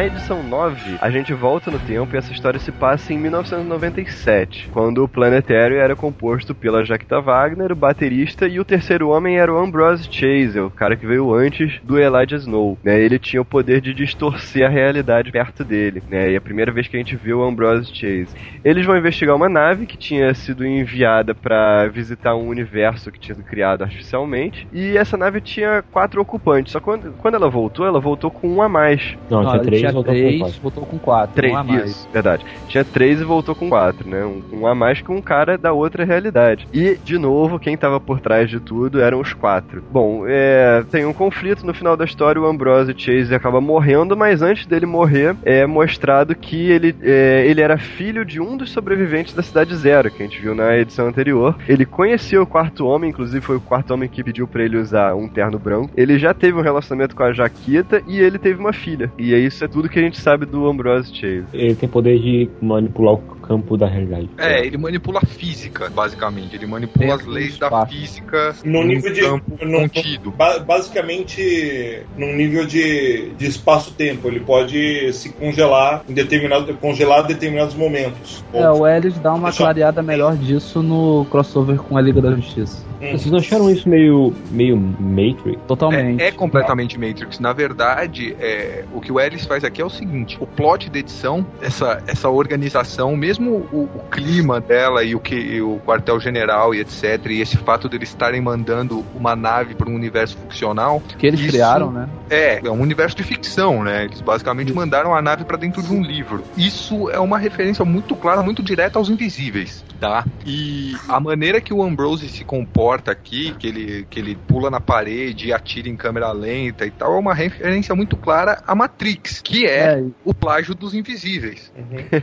[0.00, 4.68] Na edição 9, a gente volta no tempo e essa história se passa em 1997,
[4.70, 9.50] quando o Planetário era composto pela Jaquita Wagner, o baterista, e o terceiro homem era
[9.50, 12.76] o Ambrose Chase, o cara que veio antes do Elijah Snow.
[12.84, 13.00] Né?
[13.00, 16.30] Ele tinha o poder de distorcer a realidade perto dele, né?
[16.30, 18.28] e é a primeira vez que a gente viu o Ambrose Chase.
[18.62, 23.34] Eles vão investigar uma nave que tinha sido enviada para visitar um universo que tinha
[23.34, 27.86] sido criado artificialmente, e essa nave tinha quatro ocupantes, só que quando, quando ela voltou,
[27.86, 29.16] ela voltou com um a mais.
[29.30, 30.50] Não, tinha ele três, tinha voltou com três.
[30.60, 31.34] Voltou com quatro.
[31.34, 31.90] Três, um a mais.
[31.90, 32.44] isso, verdade.
[32.68, 34.24] Tinha três e voltou com quatro, né?
[34.24, 36.66] Um, um a mais que um cara da outra realidade.
[36.72, 39.82] E, de novo, quem tava por trás de tudo eram os quatro.
[39.90, 44.42] Bom, é, tem um conflito no final da história, o Ambrose Chase acaba morrendo, mas
[44.42, 49.34] antes dele morrer, é mostrado que ele, é, ele era filho de um dos sobreviventes
[49.34, 51.56] da Cidade Zero, que a gente viu na edição anterior.
[51.68, 55.14] Ele conhecia o quarto homem, inclusive foi o quarto homem que pediu pra ele usar
[55.14, 55.90] um terno branco.
[55.96, 59.10] Ele já teve um relacionamento com a Jaquita e ele teve uma filha.
[59.18, 61.44] E é isso é tudo que a gente sabe do Ambrose Chase.
[61.52, 64.28] Ele tem poder de manipular o campo da realidade.
[64.38, 66.54] É, ele manipula a física, basicamente.
[66.54, 70.30] Ele manipula as leis da física No nível de- campo no- contido.
[70.30, 77.28] Ba- basicamente, num nível de, de espaço-tempo, ele pode se congelar em determinado, congelar em
[77.28, 78.44] determinados momentos.
[78.52, 82.20] É, o Ellis dá uma Deixa eu- clareada melhor disso no crossover com a Liga
[82.20, 82.84] da Justiça.
[83.00, 83.12] Hum.
[83.12, 85.58] Vocês não acharam isso meio, meio Matrix?
[85.66, 86.22] Totalmente.
[86.22, 87.40] É, é completamente Matrix.
[87.40, 90.98] Na verdade, é, o que o Ellis faz aqui é o seguinte: o plot da
[90.98, 96.74] edição, essa, essa organização, mesmo o, o clima dela e o que e o quartel-general
[96.74, 101.26] e etc., e esse fato deles estarem mandando uma nave para um universo ficcional, Que
[101.26, 102.08] eles Isso- criaram, né?
[102.28, 104.04] é, é um universo de ficção, né?
[104.04, 106.44] Eles basicamente mandaram a nave pra dentro de um livro.
[106.56, 110.24] Isso é uma referência muito clara, muito direta aos invisíveis, tá?
[110.46, 114.80] E a maneira que o Ambrose se comporta aqui, que ele, que ele pula na
[114.80, 119.40] parede e atira em câmera lenta e tal, é uma referência muito clara a Matrix,
[119.42, 121.70] que é, É, o plágio dos invisíveis.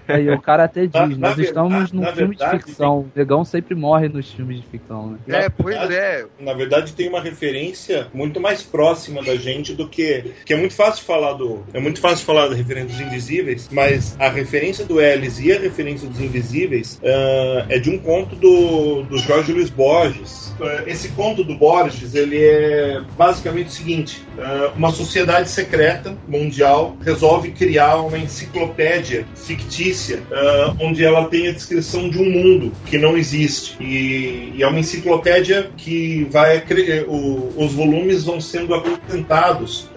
[0.07, 2.63] é, e o cara até diz, Na- nós na estamos verdade- num filme verdade, de
[2.65, 2.99] ficção.
[2.99, 5.17] O negão sempre morre nos filmes de ficção, né?
[5.27, 6.25] Na é, pois verdade- é.
[6.39, 10.33] Na verdade, tem uma referência muito mais próxima da gente do que.
[10.45, 11.63] Que é muito fácil falar do.
[11.73, 15.59] É muito fácil falar da referência dos invisíveis, mas a referência do Ellis e a
[15.59, 20.47] referência dos invisíveis ah, é de um conto do, do Jorge Luiz Borges.
[20.59, 26.97] Ah, esse conto do Borges, ele é basicamente o seguinte: ah, uma sociedade secreta mundial
[27.03, 32.97] resolve criar uma enciclopédia fictícia ah, onde ela tem a descrição de um mundo que
[32.97, 33.75] não existe.
[33.81, 36.63] E, e é uma enciclopédia que vai.
[37.07, 39.89] o- os volumes vão sendo acrescentados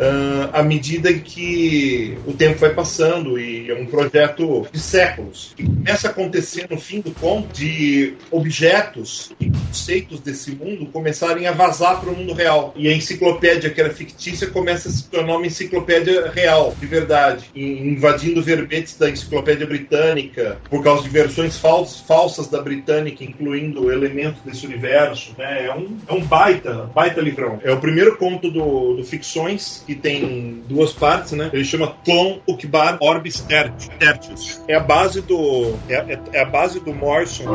[0.52, 5.54] à medida que o tempo vai passando e é um projeto de séculos.
[5.58, 11.46] E começa a acontecer no fim do conto de objetos e conceitos desse mundo começarem
[11.46, 12.72] a vazar para o mundo real.
[12.74, 17.44] E a enciclopédia que era fictícia começa a se tornar uma enciclopédia real, de verdade,
[17.54, 24.40] invadindo verbetes da enciclopédia britânica por causa de versões fals- falsas da britânica, incluindo elementos
[24.42, 25.34] desse universo.
[25.36, 25.66] né?
[25.66, 27.60] É, um, é um baita, baita livrão.
[27.62, 31.50] É o primeiro conto do, do Ficções, que tem duas partes, né?
[31.52, 34.60] Ele chama Clon Ukbar Orbis Tertius.
[34.66, 37.49] É a base do é, é- é a base do Morrison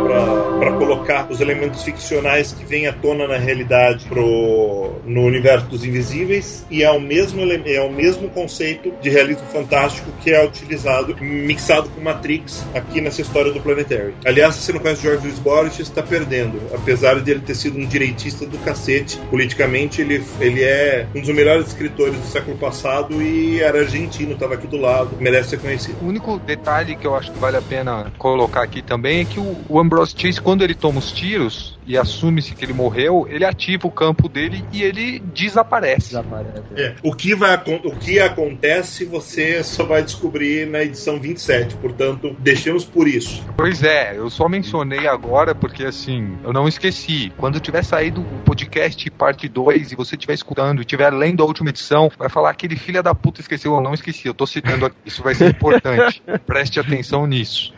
[0.60, 5.84] para colocar os elementos ficcionais que vêm à tona na realidade pro, no universo dos
[5.84, 11.16] invisíveis e é o mesmo é o mesmo conceito de realismo fantástico que é utilizado
[11.20, 14.14] mixado com Matrix aqui nessa essa história do Planetary.
[14.26, 16.60] Aliás, se você não conhece George Boris, você está perdendo.
[16.74, 21.30] Apesar de ele ter sido um direitista do cacete, politicamente ele, ele é um dos
[21.30, 25.98] melhores escritores do século passado e era argentino, estava aqui do lado, merece ser conhecido.
[26.02, 29.40] O único detalhe que eu acho que vale a pena colocar aqui também é que
[29.40, 33.46] o, o Ambrose Chase, quando ele toma os tiros e assume-se que ele morreu, ele
[33.46, 36.10] ativa o campo dele e ele desaparece.
[36.10, 36.64] Desaparece.
[36.76, 42.36] É, o, que vai, o que acontece você só vai descobrir na edição 27, portanto,
[42.40, 43.44] deixemos por isso.
[43.56, 47.32] Pois é, eu só mencionei agora porque assim, eu não esqueci.
[47.38, 51.46] Quando tiver saído o podcast parte 2 e você estiver escutando e estiver lendo a
[51.46, 54.86] última edição, vai falar aquele filho da puta esqueceu, eu não esqueci, eu tô citando
[54.86, 54.96] aqui.
[55.06, 56.22] Isso vai ser importante.
[56.46, 57.74] Preste atenção nisso.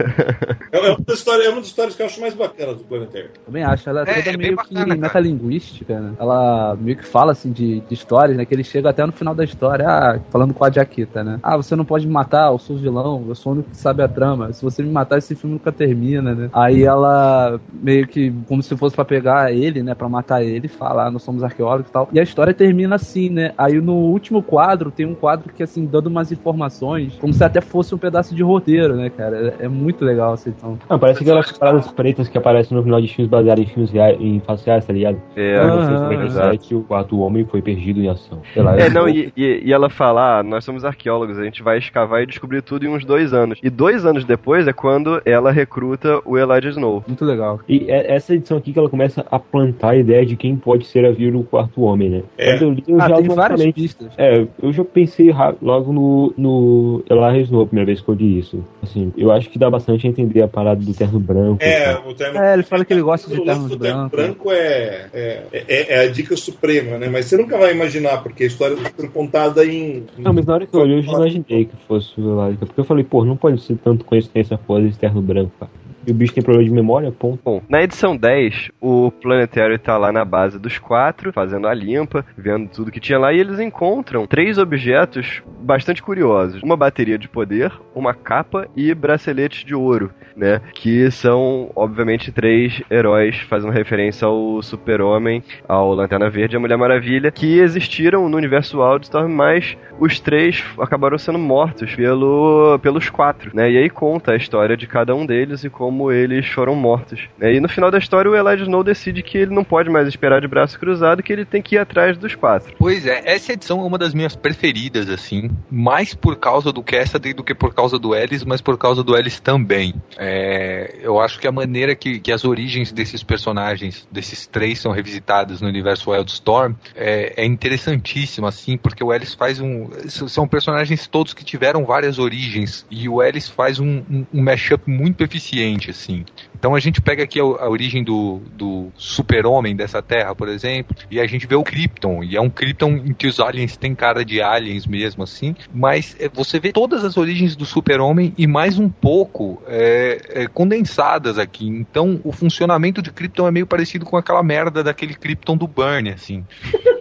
[0.71, 2.83] É, é uma das histórias, é uma das histórias que eu acho mais bacanas do
[2.83, 3.29] Planetary.
[3.45, 3.89] Também acho.
[3.89, 4.99] Ela é É, toda é meio bacana, que cara.
[5.01, 6.13] metalinguística, né?
[6.19, 8.45] Ela meio que fala, assim, de, de histórias, né?
[8.45, 11.39] Que ele chega até no final da história, ah, falando com a Jaquita, né?
[11.43, 14.01] Ah, você não pode me matar, eu sou vilão, eu sou o único que sabe
[14.03, 14.51] a trama.
[14.53, 16.49] Se você me matar, esse filme nunca termina, né?
[16.53, 19.93] Aí ela, meio que, como se fosse pra pegar ele, né?
[19.95, 22.09] Pra matar ele, fala, ah, nós somos arqueólogos e tal.
[22.11, 23.53] E a história termina assim, né?
[23.57, 27.61] Aí no último quadro, tem um quadro que, assim, dando umas informações, como se até
[27.61, 29.55] fosse um pedaço de roteiro, né, cara?
[29.59, 30.77] É, é muito legal essa edição.
[30.89, 34.17] Ah, parece aquelas paradas pretas que aparecem no final de filmes baseados em filmes reais,
[34.19, 35.17] em fatos reais, tá ligado?
[35.35, 38.41] É, Quando Ah, foi 97, o quarto homem foi perdido em ação.
[38.53, 41.61] Sei lá, É, não, e, e- e ela fala, ah, nós somos arqueólogos, a gente
[41.63, 43.59] vai escavar e descobrir tudo em uns dois anos.
[43.63, 47.03] E dois anos depois é quando ela recruta o Elijah Snow.
[47.07, 47.59] Muito legal.
[47.67, 50.85] E é essa edição aqui que ela começa a plantar a ideia de quem pode
[50.85, 52.23] ser a vir o quarto homem, né?
[52.37, 52.51] É.
[52.53, 54.11] Quando eu li, eu ah, já tem várias pistas.
[54.17, 58.39] É, eu já pensei logo no, no Elijah Snow, a primeira vez que eu li
[58.39, 58.63] isso.
[58.81, 61.57] Assim, eu acho que dá bastante a entender a parada do terno branco.
[61.61, 62.01] É, tá?
[62.07, 64.19] o terno, É, ele fala que ele gosta de o lance ternos do terno brancos.
[64.19, 67.09] branco é, é, é, é a dica suprema, né?
[67.09, 70.05] Mas você nunca vai imaginar, porque a história foi contada em.
[70.17, 72.65] Não, mas na hora que eu olhei, eu já imaginei que fosse Elijah.
[72.65, 75.71] Porque eu falei, pô, não pode ser tanto coincidência foda esse terno branco, cara.
[76.07, 77.41] E o bicho tem problema de memória, ponto.
[77.43, 82.25] Bom, na edição 10, o Planetário tá lá na base dos quatro, fazendo a limpa,
[82.37, 87.27] vendo tudo que tinha lá, e eles encontram três objetos bastante curiosos: uma bateria de
[87.27, 90.61] poder, uma capa e braceletes de ouro, né?
[90.73, 96.77] Que são, obviamente, três heróis, fazendo referência ao Super-Homem, ao Lanterna Verde e à Mulher
[96.77, 103.51] Maravilha, que existiram no universo Wildstorm, mas os três acabaram sendo mortos pelo, pelos quatro,
[103.53, 103.69] né?
[103.69, 107.21] E aí conta a história de cada um deles e como eles foram mortos.
[107.37, 107.53] né?
[107.53, 110.41] E no final da história, o Elijah Snow decide que ele não pode mais esperar
[110.41, 112.73] de braço cruzado, que ele tem que ir atrás dos quatro.
[112.77, 115.49] Pois é, essa edição é uma das minhas preferidas, assim.
[115.69, 119.15] Mais por causa do Cassidy do que por causa do Ellis, mas por causa do
[119.15, 119.93] Ellis também.
[120.17, 124.91] É, eu acho que a maneira que, que as origens desses personagens, desses três, são
[124.91, 129.89] revisitadas no universo Wildstorm é, é interessantíssima, assim, porque o Ellis faz um.
[130.07, 134.89] São personagens todos que tiveram várias origens, e o Ellis faz um, um, um mashup
[134.89, 136.25] muito eficiente, assim.
[136.57, 140.95] Então a gente pega aqui a, a origem do, do super-homem dessa terra, por exemplo,
[141.09, 143.93] e a gente vê o Krypton, e é um Krypton em que os aliens têm
[143.93, 148.47] cara de aliens mesmo, assim, mas é, você vê todas as origens do super-homem e
[148.47, 151.67] mais um pouco é, é, condensadas aqui.
[151.67, 156.09] Então o funcionamento de Krypton é meio parecido com aquela merda daquele Krypton do Burn,
[156.09, 156.43] assim.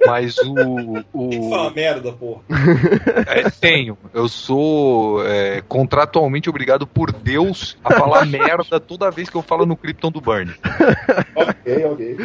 [0.06, 1.04] Mas o.
[1.12, 2.42] o Fala merda, porra.
[3.26, 3.98] é, tenho.
[4.14, 9.64] Eu sou é, contratualmente obrigado por Deus a falar merda toda vez que eu falo
[9.66, 10.52] no Krypton do Burn.
[11.34, 12.16] ok, ok.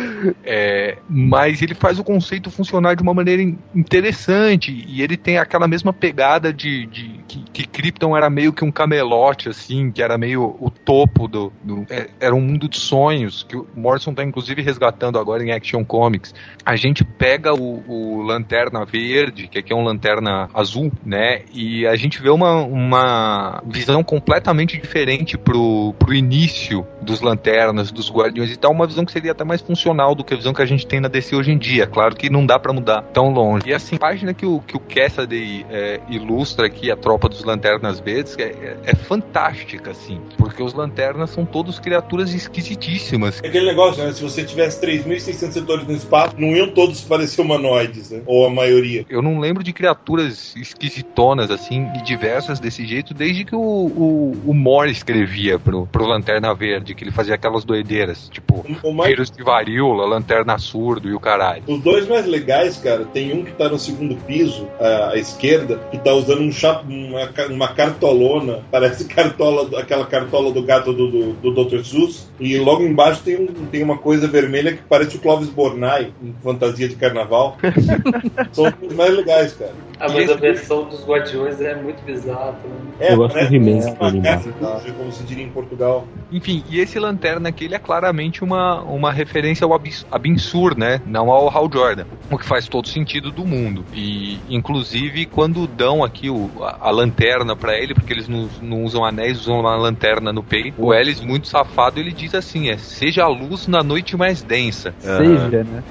[0.43, 5.37] É, mas ele faz o conceito funcionar de uma maneira in- interessante e ele tem
[5.37, 10.01] aquela mesma pegada de, de- que, que Krypton era meio que um camelote assim, que
[10.01, 14.13] era meio o topo do, do- é, era um mundo de sonhos que o Morrison
[14.13, 16.33] tá inclusive resgatando agora em Action Comics.
[16.65, 21.41] A gente pega o, o Lanterna Verde, que aqui é um Lanterna Azul, né?
[21.53, 27.91] E a gente vê uma, uma visão completamente diferente pro, pro início início dos Lanternas,
[27.91, 30.53] dos Guardiões e tal, uma visão que seria até mais funcional do que a visão
[30.53, 31.87] que a gente tem na DC hoje em dia.
[31.87, 33.67] Claro que não dá pra mudar tão longe.
[33.67, 37.43] E assim, a página que o, que o Cassidy é, ilustra aqui, a tropa dos
[37.43, 43.41] Lanternas Verdes, é, é- é fantástica, assim, porque os Lanternas são todos criaturas esquisitíssimas.
[43.43, 44.11] É aquele negócio, né?
[44.13, 48.21] Se você tivesse 3.600 setores no espaço, não iam todos parecer humanoides, né?
[48.25, 49.05] Ou a maioria.
[49.09, 54.37] Eu não lembro de criaturas esquisitonas, assim, e diversas desse jeito, desde que o, o,
[54.45, 59.31] o Moore escrevia pro, pro Lanterna Verde, que ele fazia aquelas doideiras, tipo, mais vírus
[59.31, 61.63] de varíola, lanterna surdo e o caralho.
[61.67, 65.77] Os dois mais legais, cara, tem um que tá no segundo piso, à, à esquerda,
[65.91, 71.07] que tá usando um cha- uma, uma cartolona, parece cartola, aquela cartola do gato do,
[71.09, 71.83] do, do Dr.
[71.83, 76.11] Seuss, e logo embaixo tem, um, tem uma coisa vermelha que parece o Clóvis Bornai,
[76.21, 77.57] em fantasia de carnaval.
[78.51, 79.73] São os mais legais, cara.
[80.01, 82.53] Ah, mas a versão dos Guardiões é muito bizarra.
[82.61, 82.81] também.
[82.99, 86.07] É, Eu gosto do He-Man, é como se diria em Portugal.
[86.31, 89.79] Enfim, e esse Lanterna aqui, ele é claramente uma, uma referência ao
[90.11, 91.01] Abinsur, né?
[91.05, 92.05] Não ao Hal Jordan.
[92.29, 93.85] O que faz todo sentido do mundo.
[93.93, 98.83] E, inclusive, quando dão aqui o, a, a lanterna pra ele, porque eles não, não
[98.83, 102.77] usam anéis, usam uma lanterna no peito, o Ellis, muito safado, ele diz assim, é,
[102.77, 104.93] seja a luz na noite mais densa.
[104.99, 105.83] Seja, né?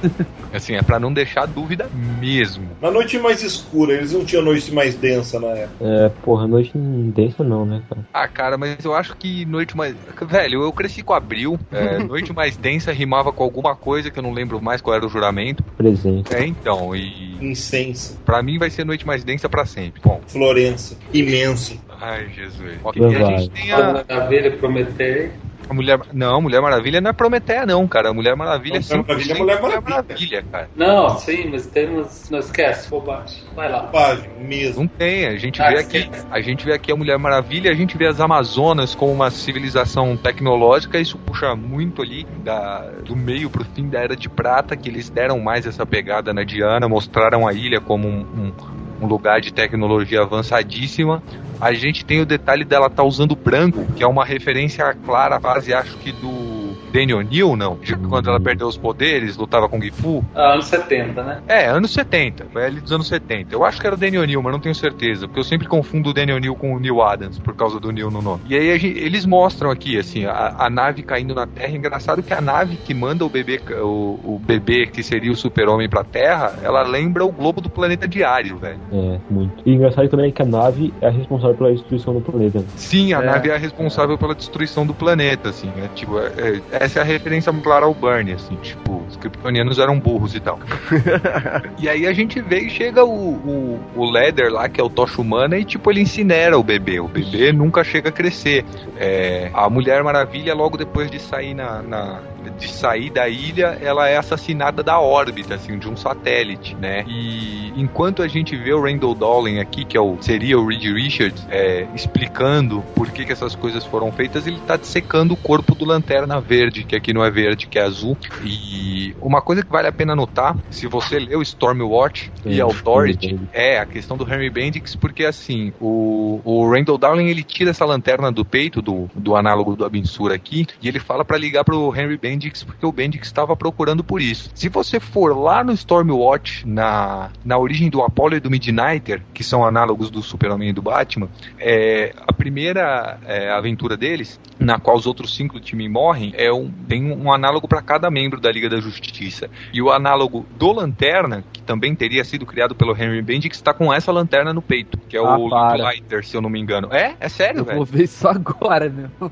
[0.52, 2.70] Assim, é pra não deixar dúvida mesmo.
[2.80, 5.85] Na noite mais escura, eles não tinham noite mais densa na época.
[5.85, 8.05] É, porra, noite não densa não, né, cara?
[8.12, 9.94] Ah, cara, mas eu acho que Noite Mais.
[10.22, 11.59] Velho, eu cresci com Abril.
[11.70, 15.05] é, noite Mais Densa rimava com alguma coisa que eu não lembro mais qual era
[15.06, 15.62] o juramento.
[15.77, 16.35] Presente.
[16.35, 17.36] É, então, e.
[17.40, 20.01] Incensa, Pra mim vai ser Noite Mais Densa pra sempre.
[20.02, 21.78] Bom, Florença, imenso.
[22.01, 22.78] ai, Jesus.
[22.82, 25.31] Ok, e a gente tem a, Maravilha, Prometei.
[25.70, 26.01] A Mulher.
[26.12, 28.12] Não, Mulher Maravilha não é Prometeia, não, cara.
[28.12, 30.05] Mulher Maravilha é Mulher 100% Maravilha é Mulher Maravilha.
[30.09, 30.68] Maravilha, cara.
[30.76, 32.28] Não, sim, mas temos.
[32.30, 33.42] Não esquece, bobagem.
[33.55, 33.82] Vai lá.
[33.82, 34.82] Bobagem, mesmo.
[34.82, 37.74] Não tem, a gente Ah, vê aqui, a gente vê aqui a Mulher Maravilha, a
[37.74, 43.48] gente vê as Amazonas como uma civilização tecnológica, isso puxa muito ali da, do meio
[43.51, 47.47] pro fim da Era de Prata, que eles deram mais essa pegada na Diana, mostraram
[47.47, 48.52] a ilha como um, um-
[49.01, 51.22] um lugar de tecnologia avançadíssima.
[51.60, 55.40] A gente tem o detalhe dela estar usando branco, que é uma referência clara à
[55.40, 56.51] fase, acho que do
[56.90, 57.77] Danny O'Neill, não?
[57.77, 60.24] De quando ela perdeu os poderes, lutava com Gifu.
[60.35, 61.43] Ah, anos 70, né?
[61.47, 63.55] É, anos 70, foi ali dos anos 70.
[63.55, 66.10] Eu acho que era o Danny O'Neill, mas não tenho certeza, porque eu sempre confundo
[66.10, 68.43] o Danny O'Neill com o Neil Adams, por causa do Neil no nome.
[68.48, 71.77] E aí gente- eles mostram aqui, assim, a, a nave caindo na Terra.
[71.77, 75.89] Engraçado que a nave que manda o bebê, o, o bebê que seria o super-homem
[75.89, 78.81] pra Terra, ela lembra o globo do planeta diário, velho.
[78.92, 79.62] É, muito.
[79.64, 82.64] E engraçado também é que a nave é a responsável pela destruição do planeta.
[82.76, 83.26] Sim, a É.
[83.26, 87.02] nave é a responsável pela destruição do planeta, assim, é, tipo, é- é- essa é
[87.02, 90.58] a referência clara ao Burn, assim, tipo, os kryptonianos eram burros e tal.
[91.78, 94.90] e aí a gente vê e chega o, o, o Leather lá, que é o
[94.90, 98.64] Tocha Humana, e tipo, ele incinera o bebê, o bebê nunca chega a crescer.
[98.98, 102.20] É, a Mulher Maravilha, logo depois de sair na, na-
[102.58, 107.04] de sair da ilha, ela é assassinada da órbita, assim, de um satélite, né?
[107.06, 110.85] E enquanto a gente vê o Randall Dowling aqui, que é o, seria o Reed
[110.85, 115.74] Richards, é, explicando por que, que essas coisas foram feitas, ele tá dissecando o corpo
[115.74, 118.16] do Lanterna Verde, que aqui não é verde, que é azul.
[118.44, 122.61] E uma coisa que vale a pena notar, se você lê o Stormwatch e Sim,
[122.61, 127.70] Authority, é a questão do Henry Bendix, porque assim, o, o Randall Dowling ele tira
[127.70, 131.65] essa lanterna do peito do, do análogo do Abinsur aqui e ele fala pra ligar
[131.65, 134.51] pro Henry Bendix porque o Bendix estava procurando por isso.
[134.55, 139.42] Se você for lá no Stormwatch, na, na origem do Apollo e do Midnighter, que
[139.44, 141.28] são análogos do Super-Homem e do Batman,
[141.59, 146.52] é, a primeira é, aventura deles, na qual os outros cinco do time morrem, é
[146.52, 149.48] um, tem um análogo para cada membro da Liga da Justiça.
[149.72, 153.92] E o análogo do Lanterna, que também teria sido criado pelo Henry Bendix, está com
[153.92, 155.48] essa lanterna no peito, que é Ah, o.
[155.48, 156.88] Lighter, se eu não me engano.
[156.92, 157.14] É?
[157.20, 157.76] É sério, Eu velho.
[157.78, 159.10] vou ver isso agora, meu.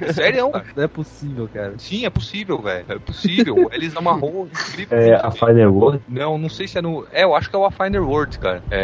[0.00, 0.64] É sério, cara.
[0.76, 1.74] Não é possível, cara.
[1.78, 2.84] Sim, é possível, velho.
[2.88, 3.68] É possível.
[3.72, 4.96] Eles amarrou incrível.
[4.98, 6.00] É a Final World?
[6.08, 7.06] Não, não sei se é no.
[7.12, 8.62] É, eu acho que é o Afiner World, cara.
[8.70, 8.77] É.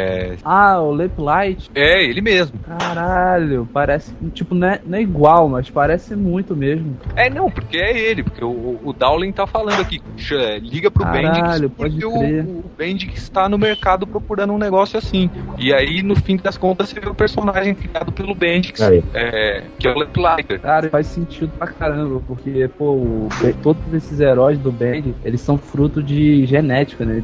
[0.44, 1.70] Ah, o Lamplight.
[1.74, 2.58] É, ele mesmo.
[2.60, 4.12] Caralho, parece.
[4.32, 6.96] Tipo, não é, não é igual, mas parece muito mesmo.
[7.16, 10.00] É, não, porque é ele, porque o, o Dowling tá falando aqui.
[10.16, 11.32] "Ch- Liga pro Caralho,
[11.68, 12.44] Bendix, pode porque o, crer.
[12.44, 15.30] o Bendix está no mercado procurando um negócio assim.
[15.58, 18.80] E aí, no fim das contas, você vê o personagem criado pelo Bendix,
[19.14, 20.60] é, que é o Lamplighter.
[20.60, 23.28] Cara, faz sentido pra caramba, porque, pô, o-
[23.62, 27.22] todos esses heróis do Band, eles são fruto de genética, né?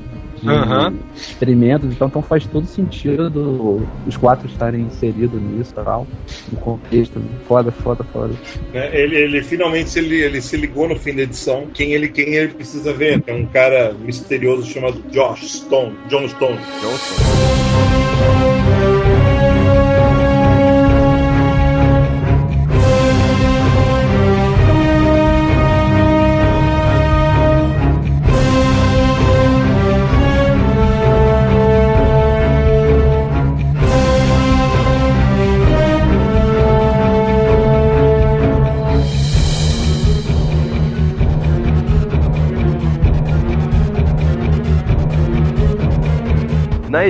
[0.49, 0.95] Aham.
[1.15, 6.07] experimentos, então, então faz todo sentido do- os quatro estarem inseridos nisso e tal,
[6.51, 7.21] no contexto.
[7.47, 8.33] Foda, foda, foda.
[8.73, 8.91] né?
[8.99, 12.35] Ele, ele finalmente se, ele, ele se ligou no fim da edição quem ele, quem
[12.35, 13.23] ele precisa ver.
[13.27, 16.59] É um cara misterioso chamado Josh Stone, John Stone.
[18.21, 18.60] Na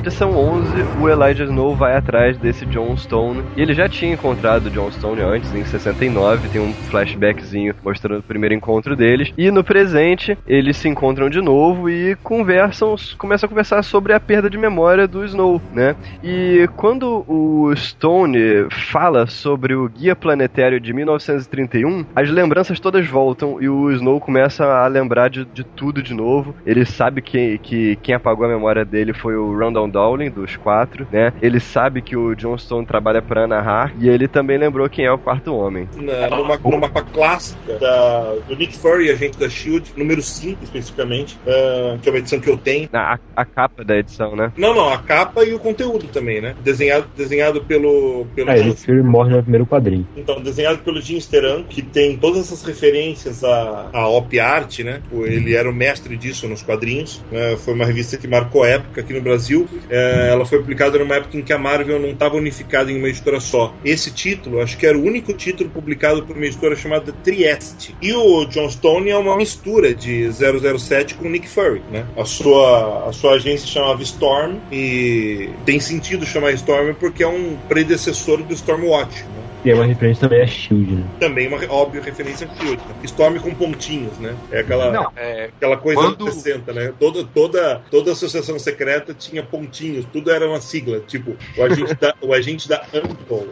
[0.01, 3.45] edição 11, o Elijah Snow vai atrás desse John Stone.
[3.55, 6.49] E ele já tinha encontrado o John Stone antes, em 69.
[6.49, 9.31] Tem um flashbackzinho mostrando o primeiro encontro deles.
[9.37, 14.21] E no presente, eles se encontram de novo e conversam, começam a conversar sobre a
[14.21, 15.95] perda de memória do Snow, né?
[16.25, 23.61] E quando o Stone fala sobre o Guia Planetário de 1931, as lembranças todas voltam
[23.61, 26.55] e o Snow começa a lembrar de, de tudo de novo.
[26.65, 31.07] Ele sabe que, que quem apagou a memória dele foi o Randall Dowling, dos quatro,
[31.11, 31.33] né?
[31.43, 35.05] Ele sabe que o John Stone trabalha pra Anna Hart e ele também lembrou quem
[35.05, 35.89] é o quarto homem.
[35.97, 41.39] Na, numa, numa mapa clássica da, do Nick Fury, agente da Shield, número 5 especificamente,
[41.47, 42.89] ah, que é uma edição que eu tenho.
[42.93, 44.53] Na, a, a capa da edição, né?
[44.57, 46.55] Não, não, a capa e o conteúdo também, né?
[46.63, 48.27] Desenhado, desenhado pelo.
[48.35, 50.07] pelo Ah, ele Fury morre no primeiro quadrinho.
[50.17, 55.01] Então, desenhado pelo Jim Steran, que tem todas essas referências à, à Op Art, né?
[55.13, 57.23] Ele era o mestre disso nos quadrinhos.
[57.31, 57.57] né?
[57.57, 59.67] Foi uma revista que marcou época aqui no Brasil.
[59.89, 63.09] É, ela foi publicada numa época em que a Marvel não estava unificada em uma
[63.09, 63.75] editora só.
[63.85, 67.95] Esse título, acho que era o único título publicado por uma editora chamada Trieste.
[68.01, 72.07] E o John Stone é uma mistura de 007 com Nick Fury, né?
[72.17, 77.57] A sua, a sua agência chamava Storm e tem sentido chamar Storm porque é um
[77.69, 79.40] predecessor do Stormwatch, né?
[79.65, 81.05] E é uma referência também a Shield, né?
[81.19, 82.77] também uma óbvia referência a Shield.
[82.79, 82.95] né?
[83.05, 84.35] Storm com pontinhos, né?
[84.51, 86.93] É aquela, Não, é, aquela coisa quando- anos 60, né?
[86.99, 92.15] Toda, toda, toda associação secreta tinha pontinhos, tudo era uma sigla, tipo o agente da,
[92.23, 93.49] o agente da Ampol.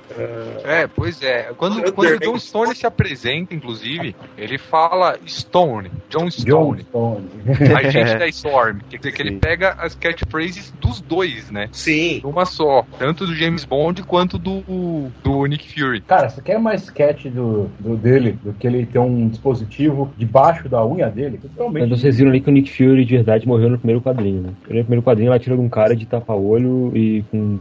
[0.64, 1.52] É, pois é.
[1.56, 6.82] Quando, Under- quando o John Stone se apresenta, inclusive, ele fala Stone, John John Stone,
[6.82, 7.28] Stone.
[7.76, 8.78] agente da Storm.
[8.90, 11.68] Quer dizer que ele pega as catchphrases dos dois, né?
[11.72, 12.20] Sim.
[12.24, 12.84] Uma só.
[12.98, 15.97] Tanto do James Bond quanto do, do Nick Fury.
[16.06, 20.68] Cara, você quer mais sketch do, do dele do que ele ter um dispositivo debaixo
[20.68, 21.38] da unha dele?
[21.38, 21.88] Totalmente.
[21.88, 24.50] Mas vocês viram ali que o Nick Fury de verdade morreu no primeiro quadrinho, né?
[24.68, 27.58] No primeiro quadrinho ela tira de um cara de tapa-olho e com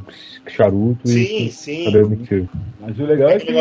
[0.47, 1.77] charuto Sim, e sim.
[1.80, 2.49] com cabelo do Nick Fury.
[2.80, 3.51] Mas o legal é que.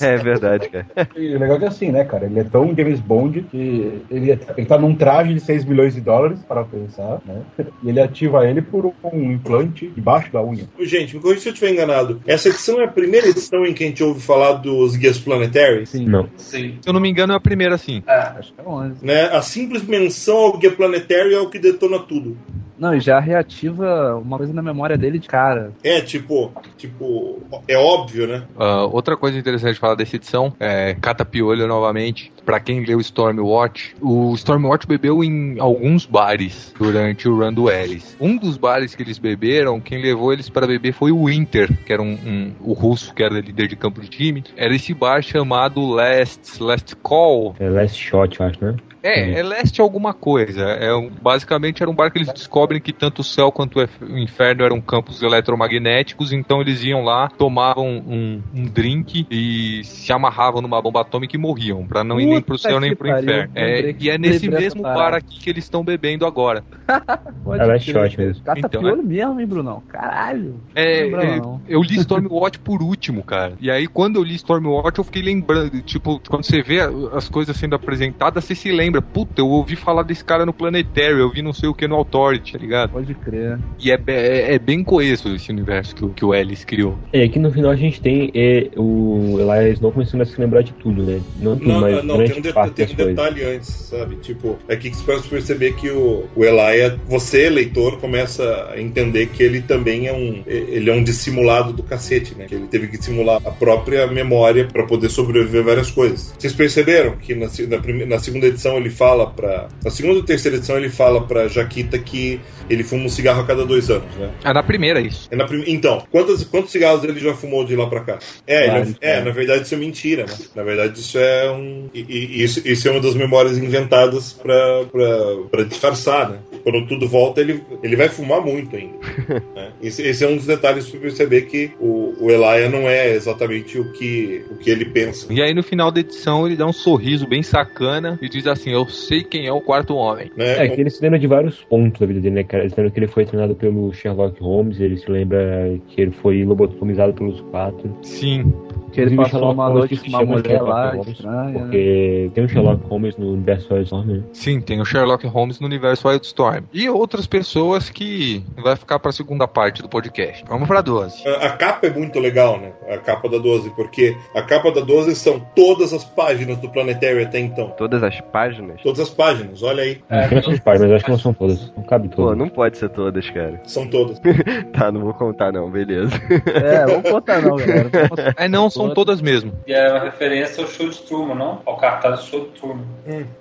[0.00, 0.86] É verdade, cara.
[1.16, 2.26] E o legal é que assim, né, cara?
[2.26, 6.00] Ele é tão James Bond que ele, ele tá num traje de 6 milhões de
[6.00, 7.42] dólares, para pensar, né?
[7.82, 10.64] E ele ativa ele por um implante debaixo da unha.
[10.80, 12.20] Gente, me corrija se eu estiver enganado.
[12.26, 15.90] Essa edição é a primeira edição em que a gente ouve falar dos guias planetários?
[15.90, 16.06] Sim.
[16.06, 16.28] Não.
[16.36, 16.78] Sim.
[16.80, 18.02] Se eu não me engano, é a primeira, sim.
[18.06, 19.04] Acho que é 11.
[19.04, 19.22] Né?
[19.24, 22.36] A simples menção ao guia planetário é o que detona tudo.
[22.78, 25.72] Não, e já reativa uma coisa na memória dele de cara.
[25.82, 28.44] É, tipo, tipo, é óbvio, né?
[28.56, 32.32] Ah, outra coisa interessante de falar dessa edição é Catapiolho novamente.
[32.44, 38.16] Pra quem leu Stormwatch, o Stormwatch bebeu em alguns bares durante o run do Ellis.
[38.20, 41.92] Um dos bares que eles beberam, quem levou eles para beber foi o Winter, que
[41.92, 44.44] era um, um- o russo que era líder de campo de time.
[44.56, 47.54] Era esse bar chamado Last Last Call.
[47.58, 48.76] É Last Shot, eu acho, né?
[49.08, 50.62] É, é leste alguma coisa.
[50.64, 54.18] É um- basicamente era um bar que eles descobrem que tanto o céu quanto o
[54.18, 60.60] inferno eram campos eletromagnéticos, então eles iam lá, tomavam um, um drink e se amarravam
[60.60, 63.52] numa bomba atômica e morriam, pra não ir nem pro céu nem pro pariu, inferno.
[63.54, 66.62] É, e é nesse mesmo bar aqui que eles estão bebendo agora.
[67.44, 68.10] Pode É Last crer.
[68.10, 68.44] Shot mesmo.
[68.44, 69.82] Cata Então, piolho mesmo, hein, Brunão?
[69.88, 70.60] Caralho.
[70.74, 73.54] É, é, eu li Stormwatch por último, cara.
[73.60, 75.80] E aí, quando eu li Stormwatch, eu fiquei lembrando.
[75.82, 76.80] Tipo, quando você vê
[77.12, 78.97] as coisas sendo apresentadas, você se lembra.
[79.00, 81.96] Puta, eu ouvi falar desse cara no Planetary, eu vi não sei o que no
[81.96, 82.90] Authority, tá ligado?
[82.90, 83.58] Pode crer.
[83.78, 86.98] E é, é, é bem coeso esse universo que, o- que o Ellis criou.
[87.12, 90.62] É, aqui no final a gente tem é, o Elias não começando a se lembrar
[90.62, 91.20] de tudo, né?
[91.40, 93.14] Não tudo, Não, mas não, grande tem um, de- parte tem das um coisas.
[93.16, 94.16] detalhe antes, sabe?
[94.16, 98.80] Tipo, é aqui que você pode perceber que o, o Elia, você, leitor, começa a
[98.80, 100.42] entender que ele também é um.
[100.46, 102.46] Ele é um dissimulado do cacete, né?
[102.46, 106.34] Que ele teve que simular a própria memória pra poder sobreviver a várias coisas.
[106.38, 109.68] Vocês perceberam que na, na, na segunda edição ele fala pra.
[109.84, 112.40] Na segunda e terceira edição ele fala pra Jaquita que
[112.70, 114.30] ele fuma um cigarro a cada dois anos, né?
[114.44, 115.26] É na primeira isso.
[115.30, 118.18] É na prim- Então, quantos, quantos cigarros ele já fumou de lá pra cá?
[118.46, 119.24] É, Vários, é, cara.
[119.24, 120.34] na verdade isso é mentira, né?
[120.54, 121.88] Na verdade isso é um.
[121.94, 126.38] e- e- isso, isso é uma das memórias inventadas pra disfarçar, né?
[126.68, 128.98] Quando tudo volta, ele, ele vai fumar muito ainda.
[129.56, 129.72] né?
[129.80, 133.78] esse, esse é um dos detalhes pra perceber que o, o Elia não é exatamente
[133.78, 135.32] o que, o que ele pensa.
[135.32, 138.70] E aí no final da edição ele dá um sorriso bem sacana e diz assim:
[138.70, 140.30] Eu sei quem é o quarto homem.
[140.36, 140.66] Né?
[140.66, 142.64] É, que ele se lembra de vários pontos da vida dele, né, cara?
[142.64, 146.10] Ele se lembra que ele foi treinado pelo Sherlock Holmes, ele se lembra que ele
[146.10, 147.96] foi lobotomizado pelos quatro.
[148.02, 148.52] Sim.
[148.92, 151.44] Que ele Inclusive, passou uma noite com uma mulher Sherlock lá, Holmes, estranha.
[151.44, 151.58] né?
[151.58, 154.22] Porque tem um Sherlock Holmes no universo Wildstorm, né?
[154.32, 156.57] Sim, tem o Sherlock Holmes no universo Wildstorm.
[156.72, 160.44] E outras pessoas que vai ficar pra segunda parte do podcast.
[160.48, 161.26] Vamos pra 12.
[161.26, 162.72] A, a capa é muito legal, né?
[162.88, 167.22] A capa da 12, porque a capa da 12 são todas as páginas do Planetário
[167.22, 167.70] até então.
[167.76, 168.80] Todas as páginas?
[168.82, 169.96] Todas as páginas, olha aí.
[170.28, 171.72] Tem essas partes, mas acho que não são todas.
[171.76, 172.38] Não cabe Pô, todas.
[172.38, 173.60] não pode ser todas, cara.
[173.64, 174.18] São todas.
[174.72, 176.12] Tá, não vou contar não, beleza.
[176.54, 177.90] É, vamos contar não, galera.
[178.36, 179.52] É, não, são todas mesmo.
[179.66, 181.60] E é uma referência ao show de Truman, não?
[181.66, 182.84] Ao cartaz do show de Truman.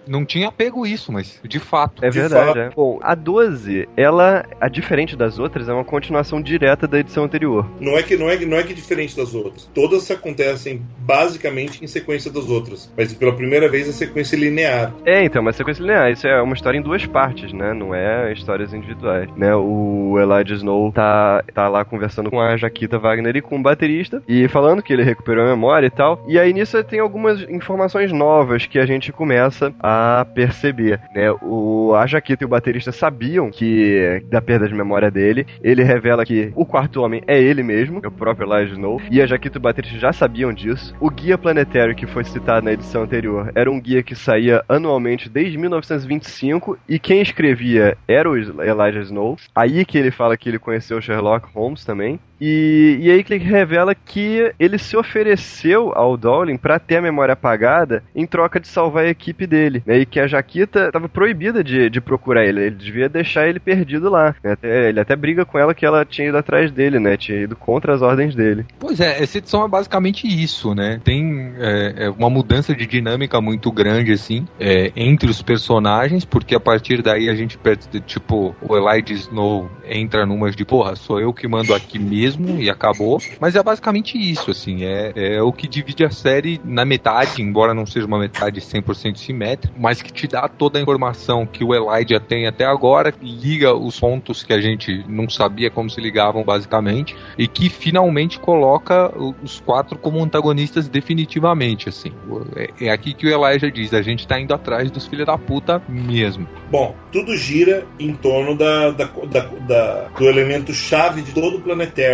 [0.07, 2.03] Não tinha pego isso, mas de fato.
[2.03, 2.60] É De verdade, fato.
[2.60, 2.69] é.
[2.69, 7.65] Bom, a 12, ela, a diferente das outras, é uma continuação direta da edição anterior.
[7.80, 9.69] Não é que não é, não é que diferente das outras.
[9.74, 14.94] Todas acontecem basicamente em sequência das outras, mas pela primeira vez a sequência é linear.
[15.06, 16.11] É, então, uma sequência linear.
[16.11, 17.74] Isso é uma história em duas partes, né?
[17.74, 19.56] Não é histórias individuais, né?
[19.56, 24.22] O Elijah Snow tá, tá lá conversando com a Jaquita Wagner e com o baterista
[24.28, 26.24] e falando que ele recuperou a memória e tal.
[26.28, 31.32] E aí nisso tem algumas informações novas que a gente começa a perceber, né?
[31.41, 35.45] O, a Jaquita e o baterista sabiam que da perda de memória dele.
[35.61, 39.01] Ele revela que o quarto homem é ele mesmo, é o próprio Elijah Snow.
[39.11, 40.95] E a Jaquita e o baterista já sabiam disso.
[40.99, 45.30] O guia planetário que foi citado na edição anterior era um guia que saía anualmente
[45.30, 49.38] desde 1925 e quem escrevia era o Elijah Snow.
[49.55, 52.19] Aí que ele fala que ele conheceu Sherlock Holmes também.
[52.39, 57.34] E, e aí ele revela que ele se ofereceu ao Dowling para ter a memória
[57.34, 59.99] apagada em troca de salvar a equipe dele, né?
[59.99, 64.09] E que a Jaquita estava proibida de, de procurar ele, ele devia deixar ele perdido
[64.09, 64.35] lá.
[64.43, 64.51] né?
[64.53, 67.18] Até- ele até briga com ela que ela tinha ido atrás dele, né?
[67.18, 68.65] Tinha ido contra as ordens dele.
[68.80, 70.99] Pois é, essa edição é basicamente isso, né?
[71.03, 76.55] Tem é, é uma mudança de dinâmica muito grande, assim, é, entre os personagens, porque
[76.55, 81.19] a partir daí a gente, perde, tipo, o Elijah Snow entra numas de, porra, sou
[81.19, 82.27] eu que mando aqui mesmo
[82.60, 83.20] e acabou.
[83.40, 87.74] Mas é basicamente isso, assim, é, é o que divide a série na metade, embora
[87.74, 91.74] não seja uma metade 100% simétrica, mas que te dá toda a informação que o
[91.74, 96.44] Elijah tem até agora, liga os pontos que a gente não sabia como se ligavam,
[96.44, 99.12] basicamente, e que finalmente coloca
[99.44, 102.12] os quatro como antagonistas definitivamente, assim.
[102.56, 105.38] É, é aqui que o Elijah diz, a gente tá indo atrás dos filhos da
[105.38, 106.48] puta mesmo.
[106.70, 111.62] Bom, tudo gira em torno da, da- da- da- do elemento chave de todo o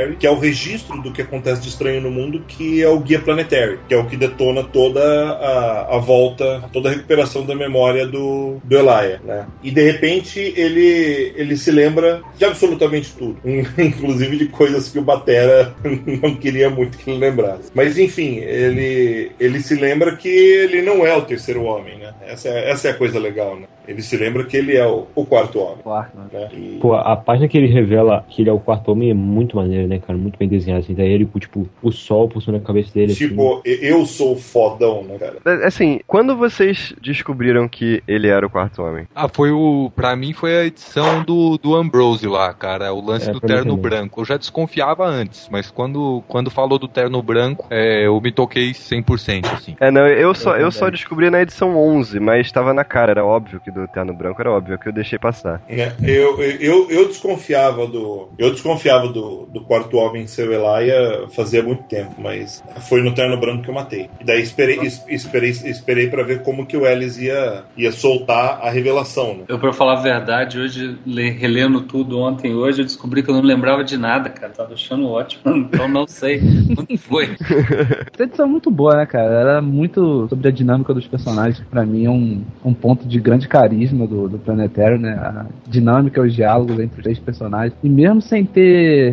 [0.03, 2.99] Planetary, que é o registro do que acontece de estranho no mundo, que é o
[2.99, 7.55] guia Planetary, que é o que detona toda a, a volta, toda a recuperação da
[7.55, 9.47] memória do, do Elia, né?
[9.63, 13.38] E de repente ele, ele se lembra de absolutamente tudo,
[13.77, 15.73] inclusive de coisas que o Batera
[16.21, 17.71] não queria muito que ele lembrasse.
[17.73, 22.13] Mas enfim, ele, ele se lembra que ele não é o terceiro homem, né?
[22.25, 23.67] Essa é, essa é a coisa legal, né?
[23.88, 25.84] Ele se lembra que ele é o, o quarto homem.
[25.84, 26.23] Quarto, né?
[26.31, 26.49] Né?
[26.53, 29.55] E- Pô, a página que ele revela que ele é o quarto homem é muito
[29.55, 30.18] maneiro, né, cara?
[30.18, 30.94] Muito bem desenhado, assim.
[30.94, 33.28] Daí ele, tipo, o sol pulsando na cabeça dele, assim.
[33.28, 35.38] Tipo, eu sou o fodão, né, cara?
[35.45, 39.07] É, Assim, quando vocês descobriram que ele era o quarto homem?
[39.15, 39.91] Ah, foi o.
[39.95, 42.94] Pra mim foi a edição do, do Ambrose lá, cara.
[42.94, 44.22] O lance É, do terno branco.
[44.22, 48.72] Eu já desconfiava antes, mas quando, quando falou do terno branco, é, eu me toquei
[48.72, 49.76] 100%, assim.
[49.80, 53.11] É, não, eu só, Eu eu só descobri na edição 11, mas estava na cara,
[53.11, 55.61] era óbvio que do terno branco era óbvio, que eu deixei passar.
[55.70, 55.94] Né?
[56.03, 58.30] Eu, eu, eu desconfiava do.
[58.38, 63.14] Eu desconfiava do, do quarto homem ser o Elia fazia muito tempo, mas foi no
[63.14, 64.10] terno branco que eu matei.
[64.19, 68.60] E daí esperei, es- esperei, esperei para ver como que o Ellis ia, ia soltar
[68.61, 69.43] a revelação, né?
[69.47, 73.30] Eu, pra falar a verdade, hoje, le- relendo tudo ontem e hoje, eu descobri que
[73.30, 74.53] eu não lembrava de nada, cara.
[74.53, 75.43] Tava achando ótimo.
[75.73, 76.39] Então não sei.
[76.41, 77.30] Não foi.
[78.14, 79.34] Essa edição é muito boa, né, cara?
[79.41, 81.60] Ela é muito sobre a dinâmica dos personagens.
[81.60, 85.14] que Pra mim é um, um ponto de grande carisma do, do Planetário, né?
[85.14, 87.73] A dinâmica, os diálogos entre os três personagens.
[87.84, 89.11] E mesmo sem ter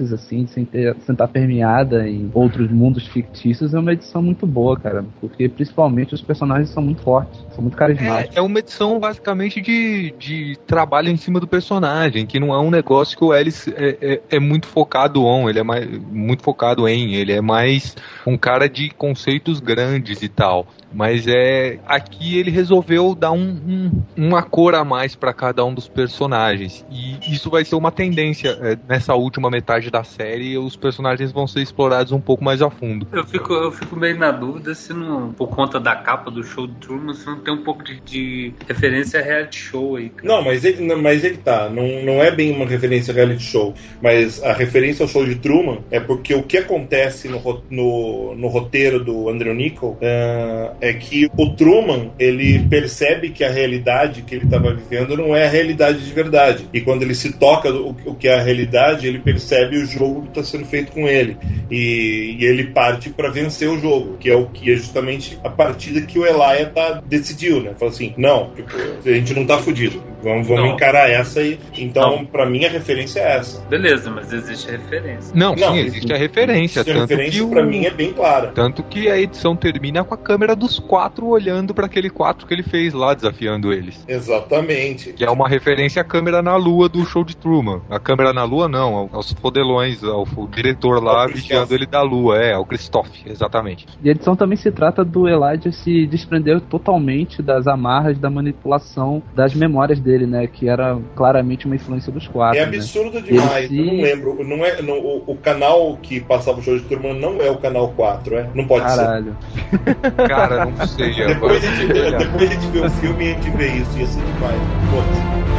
[0.00, 4.78] assim, sem ter sem estar permeada em outros mundos fictícios, é uma edição muito boa,
[4.78, 5.04] cara.
[5.20, 8.36] Porque principalmente os personagens são muito fortes, são muito carismáticos.
[8.36, 12.60] É, é uma edição basicamente de, de trabalho em cima do personagem, que não é
[12.60, 16.42] um negócio que o Ellis é, é, é muito focado on, ele é mais, muito
[16.42, 17.96] focado em, ele é mais
[18.26, 20.66] um cara de conceitos grandes e tal.
[20.94, 25.72] Mas é aqui ele resolveu dar um, um- uma cor a mais para cada um
[25.72, 26.84] dos personagens.
[26.90, 31.46] E isso vai ser uma tendência é, nessa última metade da série, os personagens vão
[31.46, 33.06] ser explorados um pouco mais a fundo.
[33.12, 36.66] Eu fico, eu fico meio na dúvida se não, por conta da capa do show
[36.66, 40.28] do Truman, se não tem um pouco de, de referência a reality show aí, cara.
[40.28, 41.68] Não, mas ele, mas ele tá.
[41.68, 43.74] Não, não é bem uma referência a reality show.
[44.00, 48.48] Mas a referência ao show de Truman é porque o que acontece no, no, no
[48.48, 54.34] roteiro do Andrew Niccol é, é que o Truman ele percebe que a realidade que
[54.34, 56.68] ele estava vivendo não é a realidade de verdade.
[56.72, 60.22] E quando ele se toca o, o que é a realidade, ele percebe o jogo
[60.22, 61.36] que está sendo feito com ele.
[61.70, 65.48] E, e ele parte para vencer o jogo, que é o que é justamente a
[65.48, 67.72] partida que o Elia tá, decidiu, né?
[67.78, 68.70] Fala assim, não, tipo,
[69.04, 70.02] a gente não tá fudido.
[70.22, 70.74] Vamos, vamos Não.
[70.74, 71.58] encarar essa aí.
[71.76, 73.60] Então, pra mim, a referência é essa.
[73.68, 75.32] Beleza, mas existe referência.
[75.34, 76.80] Não, Não, sim, existe a referência.
[76.80, 78.52] Essa Tanto referência, que, o- pra mim, é bem clara.
[78.54, 82.54] tanto que a edição termina com a câmera dos quatro olhando pra aquele quatro que
[82.54, 84.04] ele fez lá, desafiando eles.
[84.06, 85.12] Exatamente.
[85.12, 87.82] Que é uma referência à câmera na lua do show de Truman.
[87.90, 91.42] A câmera na lua, não, ao- aos fodelões, ao, ao diretor lá Christoph.
[91.42, 93.86] vigiando ele da lua, é, ao Christoph, exatamente.
[94.02, 99.22] E a edição também se trata do Elijah se desprender totalmente das amarras da manipulação
[99.34, 100.46] das memórias dele, né?
[100.46, 102.58] Que era claramente uma influência dos quatro.
[102.58, 102.76] É né?
[102.76, 103.64] absurdo demais.
[103.66, 104.44] Esse- Eu não lembro.
[104.44, 107.58] Não é, não- o, o canal que passava o show de turma não é o
[107.58, 108.50] canal 4, é?
[108.54, 109.36] Não pode Caralho.
[110.28, 111.12] Cara, não sei.
[111.12, 111.26] ser.
[111.28, 113.98] Depois a, gente, depois a gente vê o filme e a gente vê isso.
[113.98, 114.60] Ia ser demais.
[114.90, 115.51] Foda-se.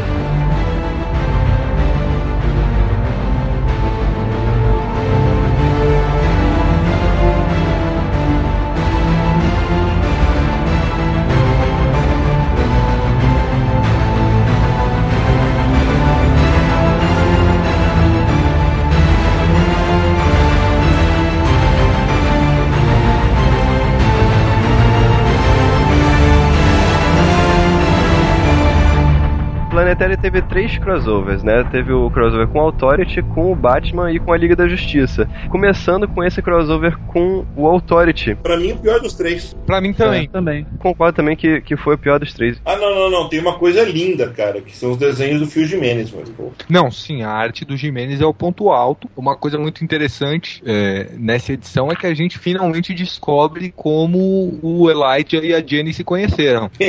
[29.94, 31.64] Planetária teve três crossovers, né?
[31.72, 35.30] Teve o crossover com o Authority, com o Batman e com a Liga da Justiça.
[35.50, 38.34] Começando com esse crossover com o Authority.
[38.42, 39.56] Pra mim, o pior dos três.
[39.68, 40.24] Pra mim também.
[40.24, 40.66] É, também.
[40.80, 42.60] Concordo também que, que foi o pior dos três.
[42.66, 43.30] Ah, não, não, não.
[43.30, 46.52] Tem uma coisa linda, cara, que são os desenhos do Phil Jimenez, mas, pô.
[46.68, 49.08] Não, sim, a arte do Jimenez é o ponto alto.
[49.16, 54.90] Uma coisa muito interessante é, nessa edição é que a gente finalmente descobre como o
[54.90, 56.72] Elijah e a Jenny se conheceram.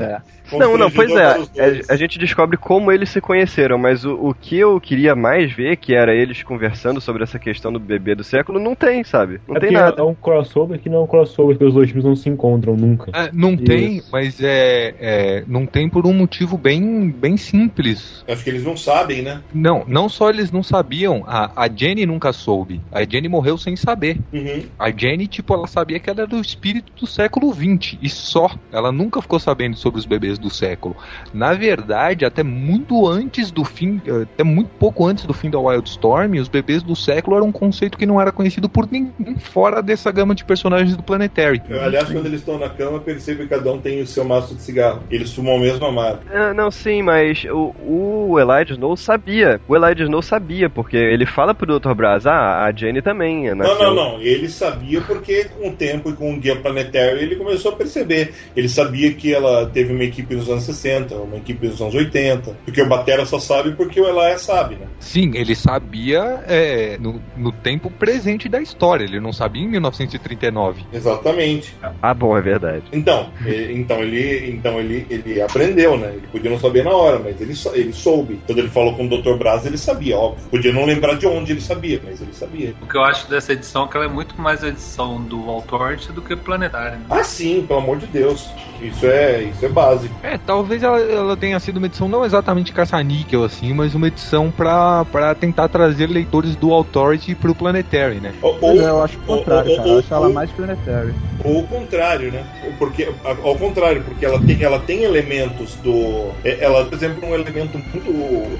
[0.00, 0.20] É.
[0.52, 1.36] Não, não, pois é.
[1.60, 1.90] Dois.
[1.90, 5.52] A, a gente descobre como eles se conheceram, mas o, o que eu queria mais
[5.52, 9.40] ver, que era eles conversando sobre essa questão do bebê do século, não tem, sabe?
[9.46, 10.00] Não é tem nada.
[10.00, 12.76] É um crossover que não é um crossover, porque os dois filmes não se encontram
[12.76, 13.10] nunca.
[13.14, 13.64] É, não Isso.
[13.64, 18.24] tem, mas é, é, não tem por um motivo bem, bem simples.
[18.26, 19.42] Acho que eles não sabem, né?
[19.52, 22.80] Não, não só eles não sabiam, a, a Jenny nunca soube.
[22.92, 24.18] A Jenny morreu sem saber.
[24.32, 24.64] Uhum.
[24.78, 28.50] A Jenny, tipo, ela sabia que ela era o espírito do século XX e só.
[28.72, 30.96] Ela nunca ficou sabendo sobre os bebês do século.
[31.32, 36.34] Na verdade, até muito antes do fim, até muito pouco antes do fim da Wildstorm,
[36.38, 40.10] os bebês do século eram um conceito que não era conhecido por ninguém fora dessa
[40.10, 41.62] gama de personagens do Planetary.
[41.68, 44.54] Eu, aliás, quando eles estão na cama, percebo que cada um tem o seu maço
[44.54, 45.02] de cigarro.
[45.10, 46.20] Eles fumam o mesmo amargo.
[46.32, 49.60] Ah, não, sim, mas o, o Elijah Snow sabia.
[49.68, 51.94] O Elijah Snow sabia, porque ele fala pro Dr.
[51.94, 53.48] Braz, ah, a Jenny também.
[53.48, 54.20] Não, nasceu- não, não.
[54.20, 58.32] Ele sabia porque com o tempo e com o Guia Planetário ele começou a perceber.
[58.56, 62.56] Ele sabia que ela teve uma equipe nos anos 60, uma equipe nos anos 80.
[62.64, 64.86] Porque o Batera só sabe porque o Elaia sabe, né?
[64.98, 70.84] Sim, ele sabia é, no, no tempo presente da história, ele não sabia em 1939.
[70.92, 71.74] Exatamente.
[72.02, 72.84] Ah, bom, é verdade.
[72.92, 76.12] Então, e- então ele, então ele, ele aprendeu, né?
[76.16, 78.40] Ele podia não saber na hora, mas ele, ele soube.
[78.46, 79.36] Quando ele falou com o Dr.
[79.38, 80.44] Braz, ele sabia, óbvio.
[80.50, 82.74] Podia não lembrar de onde ele sabia, mas ele sabia.
[82.82, 85.48] O que eu acho dessa edição é que ela é muito mais a edição do
[85.50, 86.98] Authority do que planetária.
[86.98, 87.04] Né?
[87.10, 88.48] Ah, sim, pelo amor de Deus.
[88.80, 90.14] Isso é, isso é básico.
[90.22, 94.50] É, talvez ela, ela tenha sido uma edição não exatamente caça-níquel assim, mas uma edição
[94.50, 98.32] pra, pra tentar trazer leitores do Authority pro Planetary, né?
[98.42, 99.88] Ou, Mas eu acho o ou- contrário, ou- cara.
[99.88, 101.14] Eu ou- acho ela ou- mais planetary.
[101.44, 102.44] Ou o contrário, né?
[102.78, 106.34] Porque, ao contrário, porque ela tem, ela tem elementos do.
[106.44, 108.10] é- Ela, por exemplo, um elemento muito.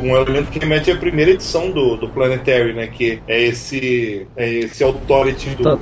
[0.02, 2.86] Um elemento que remete à primeira edição do, do Planetary, né?
[2.88, 4.30] Que é esse.
[4.36, 5.76] É esse authority do, Tá,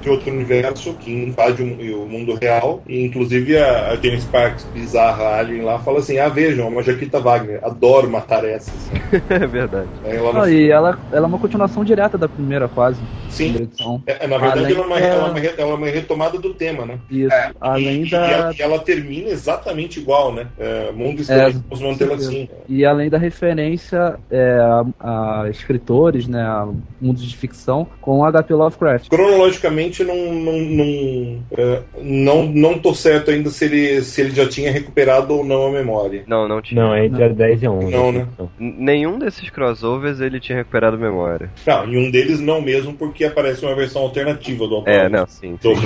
[0.00, 2.82] de outro universo que invade o, o mundo real.
[2.86, 7.20] E inclusive a, a Jane Sparks, bizarra alien lá, fala assim: Ah, vejam, uma Jaquita
[7.20, 8.90] Wagner, adoro matar essas.
[9.28, 9.90] é verdade.
[10.04, 13.02] Aí ela Não, e ela, ela é uma continuação direta da primeira, quase.
[13.28, 13.52] Sim.
[13.52, 13.72] Primeira.
[14.06, 16.84] É, na verdade, ela é, uma, ela, é uma, ela é uma retomada do tema,
[16.84, 16.98] né?
[17.10, 17.34] Isso.
[17.72, 18.26] Além e, da.
[18.28, 20.46] e ela, ela termina exatamente igual, né?
[20.58, 22.48] É, mundo estranho, vamos mantê-la assim.
[22.68, 24.58] E além da referência é,
[25.00, 26.68] a, a escritores, né, a
[27.00, 28.54] mundos de ficção, com H.P.
[28.54, 29.08] Lovecraft.
[29.08, 34.48] Cronologicamente, não, não, não, é, não, não tô certo ainda se ele, se ele já
[34.48, 36.22] tinha recuperado ou não a memória.
[36.26, 36.82] Não, não tinha.
[36.82, 37.90] Não, é entre a 10 e a 11.
[37.90, 38.26] Não, né?
[38.58, 41.50] N- Nenhum desses crossovers ele tinha recuperado memória.
[41.66, 45.12] Não, e um deles não mesmo, porque aparece uma versão alternativa do É, Authority.
[45.12, 45.58] não, sim.
[45.62, 45.82] Do sim.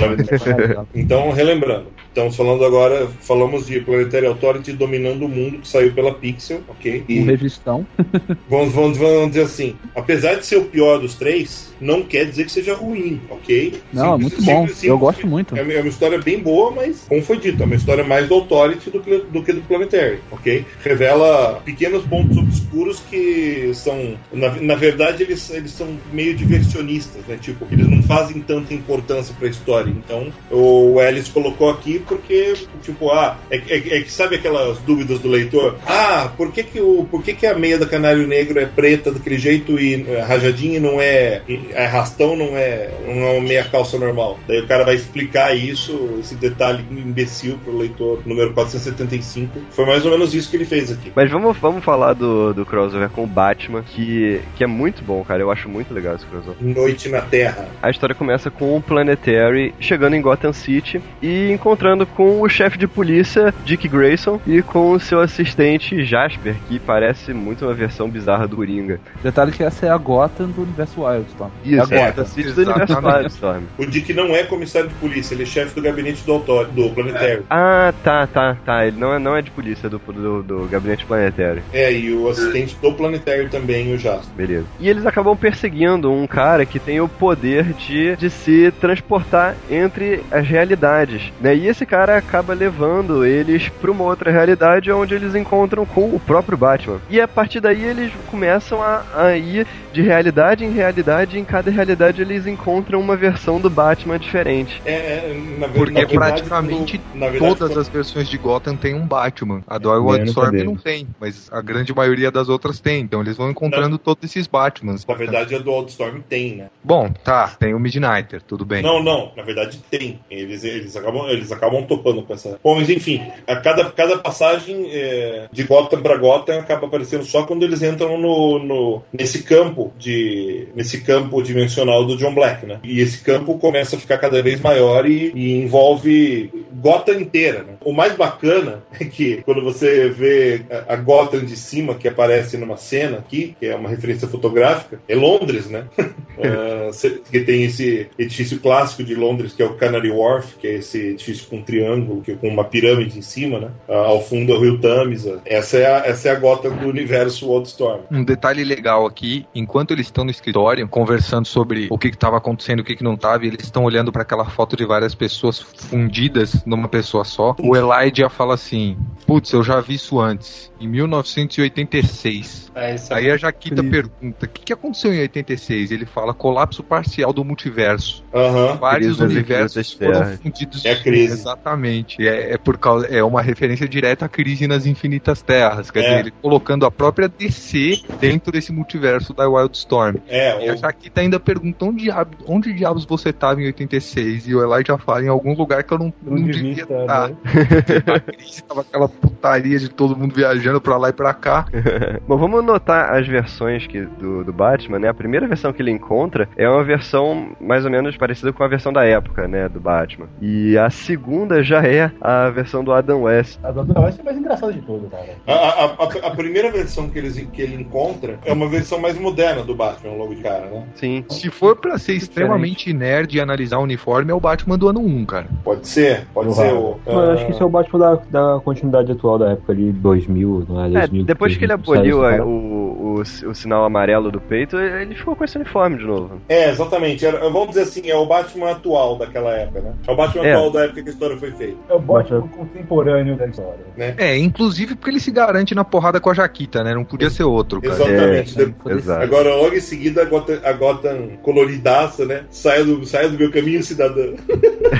[0.93, 1.66] Então, relembrando,
[2.07, 7.03] estamos falando agora, falamos de Planetary Authority dominando o mundo, que saiu pela Pixel, ok?
[7.07, 7.85] Um E revistão.
[8.49, 12.45] vamos, vamos, vamos dizer assim, apesar de ser o pior dos três, não quer dizer
[12.45, 13.75] que seja ruim, ok?
[13.93, 14.61] Não, é muito bom.
[14.67, 15.55] simples- Eu gosto muito.
[15.55, 18.27] É uma é uma história bem boa, mas, como foi dito, é uma história mais
[18.27, 20.65] do Authority do que do, que do Planetary, ok?
[20.83, 27.37] Revela pequenos pontos obscuros que são, na, na verdade, eles, eles são meio diversionistas, né?
[27.39, 29.89] Tipo, eles não fazem tanta importância pra história.
[29.89, 35.19] Então, o Ellis colocou aqui porque, tipo, ah, é, é- é que sabe aquelas dúvidas
[35.19, 35.77] do leitor?
[35.87, 39.11] Ah, por que que, o, por que que a meia do canário negro é preta
[39.11, 43.63] daquele jeito e é, rajadinha não é, é rastão, não é, não é uma meia
[43.63, 44.39] calça normal?
[44.47, 49.59] Daí o cara vai explicar isso, esse detalhe imbecil pro leitor número 475.
[49.71, 51.11] Foi mais ou menos isso que ele fez aqui.
[51.15, 55.23] Mas vamos, vamos falar do, do crossover com o Batman, que, que é muito bom,
[55.23, 55.41] cara.
[55.41, 56.57] Eu acho muito legal esse crossover.
[56.59, 57.67] Noite na Terra.
[57.81, 62.77] A história começa com o Planetary chegando em Gotham City e encontrando com o chefe
[62.77, 68.09] de polícia, Dick Grayson, e com o seu assistente Jasper, que parece muito uma versão
[68.09, 68.99] bizarra do Coringa.
[69.23, 71.51] Detalhe que essa é a Gotham do universo Wildstorm.
[71.63, 72.23] Isso, é a é, Gotham.
[72.23, 73.05] Gotham City do universo.
[73.05, 73.63] Wildstorm.
[73.77, 76.89] O Dick não é comissário de polícia, ele é chefe do gabinete do, autor, do
[76.89, 77.45] Planetário.
[77.49, 78.85] Ah, tá, tá, tá.
[78.85, 81.63] Ele não é, não é de polícia do, do, do gabinete planetário.
[81.71, 84.35] É, e o assistente do Planetário também, o Jasper.
[84.35, 84.65] Beleza.
[84.79, 90.23] E eles acabam perseguindo um cara que tem o poder de, de se transportar entre
[90.31, 91.55] as realidades, né?
[91.55, 96.19] E esse cara acaba levando eles para uma outra realidade onde eles encontram com o
[96.19, 96.99] próprio Batman.
[97.09, 101.45] E a partir daí eles começam a, a ir de realidade em realidade, e em
[101.45, 104.81] cada realidade eles encontram uma versão do Batman diferente.
[104.85, 108.37] É, é, na, Porque na verdade, praticamente quando- na verdade, todas quando- as versões de
[108.37, 109.61] Gotham tem um Batman.
[109.67, 113.01] A do É, eu não não tem, mas a grande maioria das outras tem.
[113.01, 115.05] Então eles vão encontrando todos esses Batmans.
[115.05, 116.67] Na verdade, a do Wildstorm tem, né?
[116.83, 118.81] Bom, tá, tem o Midnighter, tudo bem.
[118.81, 120.19] Não, não, na verdade tem.
[120.29, 122.59] Eles, eles, acabam, eles acabam topando com essa.
[122.63, 127.43] Bom, mas enfim, a cada, cada passagem é, de Gotham pra Gotham acaba aparecendo só
[127.43, 130.67] quando eles entram no, no- nesse campo de.
[130.75, 132.79] nesse campo dimensional do John Black, né?
[132.83, 137.73] E esse campo começa a ficar cada vez maior e, e envolve Gotham inteira, né?
[137.83, 142.57] O mais bacana é que quando você vê a, a Gotham de cima que aparece
[142.57, 145.85] numa cena aqui, que é uma referência fotográfica, é Londres, né?
[146.93, 150.75] Cê- que tem esse edifício clássico de Londres, que é o Canary Wharf, que é
[150.75, 153.71] esse edifício com um triângulo, que, com uma pirâmide em cima, né?
[153.89, 155.41] Ah, ao fundo é o rio Tamisa.
[155.45, 158.01] Essa é a, essa é a Gotham do universo Wildstorm.
[158.11, 162.79] Um detalhe legal aqui, enquanto eles estão no escritório, conversando sobre o que estava acontecendo,
[162.81, 165.59] o que, que não estava, e eles estão olhando para aquela foto de várias pessoas
[165.59, 170.87] fundidas numa pessoa só, o Elijah fala assim: Putz, eu já vi isso antes, em
[170.87, 172.71] 1986.
[172.75, 175.91] É Aí a Jaquita pergunta: O que, que aconteceu em 86?
[175.91, 178.23] Ele fala: colapso parcial do multiverso.
[178.33, 178.75] Aham.
[178.75, 180.85] Vários universos foram fundidos.
[180.85, 181.33] É crise.
[181.33, 182.27] Exatamente.
[182.27, 185.89] É, é por causa, é uma referência direta à crise nas infinitas terras.
[185.91, 186.03] Quer É.
[186.03, 190.17] dizer, ele colocando a própria DC dentro desse multiverso da Wildstorm.
[190.27, 194.47] É, E a o- Jaquita ainda pergunta onde, diabo- onde diabos você estava em 86?
[194.47, 197.29] E o Elijah fala em algum lugar que eu não, não Onde devia estar.
[197.29, 197.35] né?
[198.07, 201.65] A crise tava aquela putaria de todo mundo viajando pra lá e pra cá.
[202.27, 205.09] Bom, vamos notar as versões que, do, do Batman, né?
[205.09, 208.67] A primeira versão que ele encontra é uma versão mais ou menos parecida com a
[208.67, 209.67] versão da época, né?
[209.69, 210.27] Do Batman.
[210.41, 213.57] E a segunda já é a versão do Adam West.
[213.63, 215.27] A Dona West é a mais engraçada de todas, cara.
[215.47, 219.17] A, a- a- a primeira versão que, eles, que ele encontra é uma versão mais
[219.17, 220.83] moderna do Batman, logo de cara, né?
[220.95, 221.23] Sim.
[221.29, 224.99] Se for pra ser extremamente nerd e analisar o uniforme, é o Batman do ano
[225.01, 225.47] 1, cara.
[225.63, 226.97] Pode ser, pode ser o.
[227.05, 228.15] Mas eu acho que isso é o Batman da,
[228.55, 230.87] da continuidade atual da época ali, 2000, não é?
[230.87, 234.39] É, 2000, depois que ele 2000, aboliu a- essa o, o, o sinal amarelo do
[234.41, 236.41] peito, ele ficou com esse uniforme de novo.
[236.49, 237.25] É, exatamente.
[237.25, 239.93] Vamos dizer assim, é o Batman atual daquela época, né?
[240.07, 240.53] É o Batman É.
[240.53, 241.77] atual da época que a história foi feita.
[241.89, 243.85] É o Batman contemporâneo da história.
[244.17, 246.93] É, inclusive porque ele se garante na porrada com a Jaquita, né?
[246.93, 247.93] Não podia ser outro, cara.
[247.95, 248.61] Exatamente.
[248.61, 249.23] É, Exato.
[249.23, 252.43] Agora, logo em seguida, a Gotham, a Gotham coloridaça, né?
[252.49, 254.33] Saia do, saia do meu caminho, cidadã.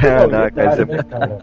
[0.03, 1.37] Ah, não, cara, isso é- né, cara?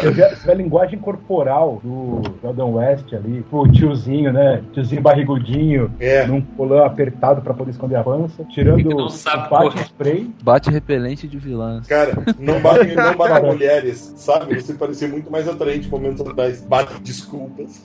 [0.00, 4.62] Você vê, você vê a linguagem corporal do Jordan West ali, o tiozinho, né?
[4.72, 6.26] Tiozinho barrigudinho, É.
[6.26, 9.08] num colã apertado pra poder esconder a pança, tirando o
[9.50, 10.30] bate spray.
[10.42, 11.80] Bate repelente de vilã.
[11.88, 13.32] Cara, não bate, não bate
[13.74, 14.54] mulheres, sabe?
[14.60, 16.60] Você parecia muito mais atraente momentos atrás.
[16.62, 17.82] Bate desculpas.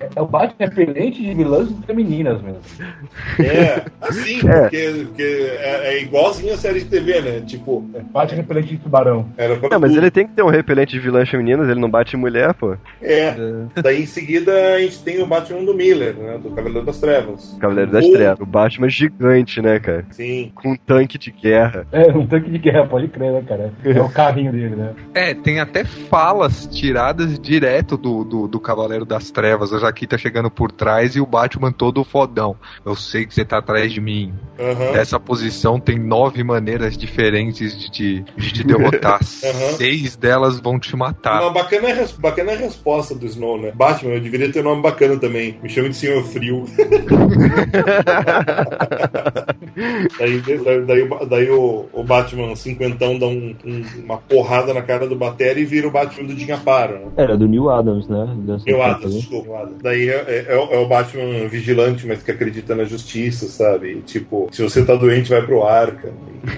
[0.00, 2.60] É, é o bate repelente de vilãs femininas mesmo.
[3.38, 4.60] É, assim, É.
[4.62, 7.40] porque, porque é, é igualzinho a série de TV, né?
[7.46, 9.26] Tipo, É, bate repelente de tubarão.
[9.36, 12.16] era Não, mas ele tem que ter um repelente de vilãs femininas, ele não bate
[12.16, 12.76] em mulher, pô.
[13.02, 13.34] É.
[13.82, 16.38] Daí em seguida a gente tem o Batman do Miller, né?
[16.38, 17.56] Do Cavaleiro das Trevas.
[17.60, 18.40] Cavaleiro das Ou- Trevas.
[18.40, 20.04] O Batman gigante, né, cara?
[20.10, 20.52] Sim.
[20.54, 21.86] Com um tanque de guerra.
[21.92, 23.72] É, um tanque de guerra, pode crer, né, cara?
[23.84, 24.94] É o carrinho dele, né?
[25.14, 29.72] É, tem até falas tiradas direto do, do, do Cavaleiro das Trevas.
[29.72, 32.56] A Jaquita chegando por trás e o Batman todo fodão.
[32.84, 34.32] Eu sei que você tá atrás de mim.
[34.58, 34.92] Aham.
[34.92, 39.22] Nessa posição tem nove maneiras diferentes de te, de te derrotar.
[39.24, 41.42] Seis delas vão te matar.
[41.42, 43.72] Uma bacana, res- bacana resposta do Snow, né?
[43.74, 45.58] Batman, eu deveria ter um nome bacana também.
[45.62, 46.64] Me chama de Senhor Frio.
[50.18, 54.82] Daí, daí, daí o- daí o, o Batman cinquentão dá um- um- uma porrada na
[54.82, 57.06] cara do Batera e vira o Batman do Dinhaparo, né?
[57.16, 58.36] Era do Neil Adams, né?
[58.66, 59.82] Eu do Adams, desculpa, Neil Adams.
[59.82, 63.92] Daí é, é- é o- é o Batman vigilante, mas que acredita na justiça, sabe?
[63.92, 66.12] E, tipo, se você tá doente, vai pro Arca.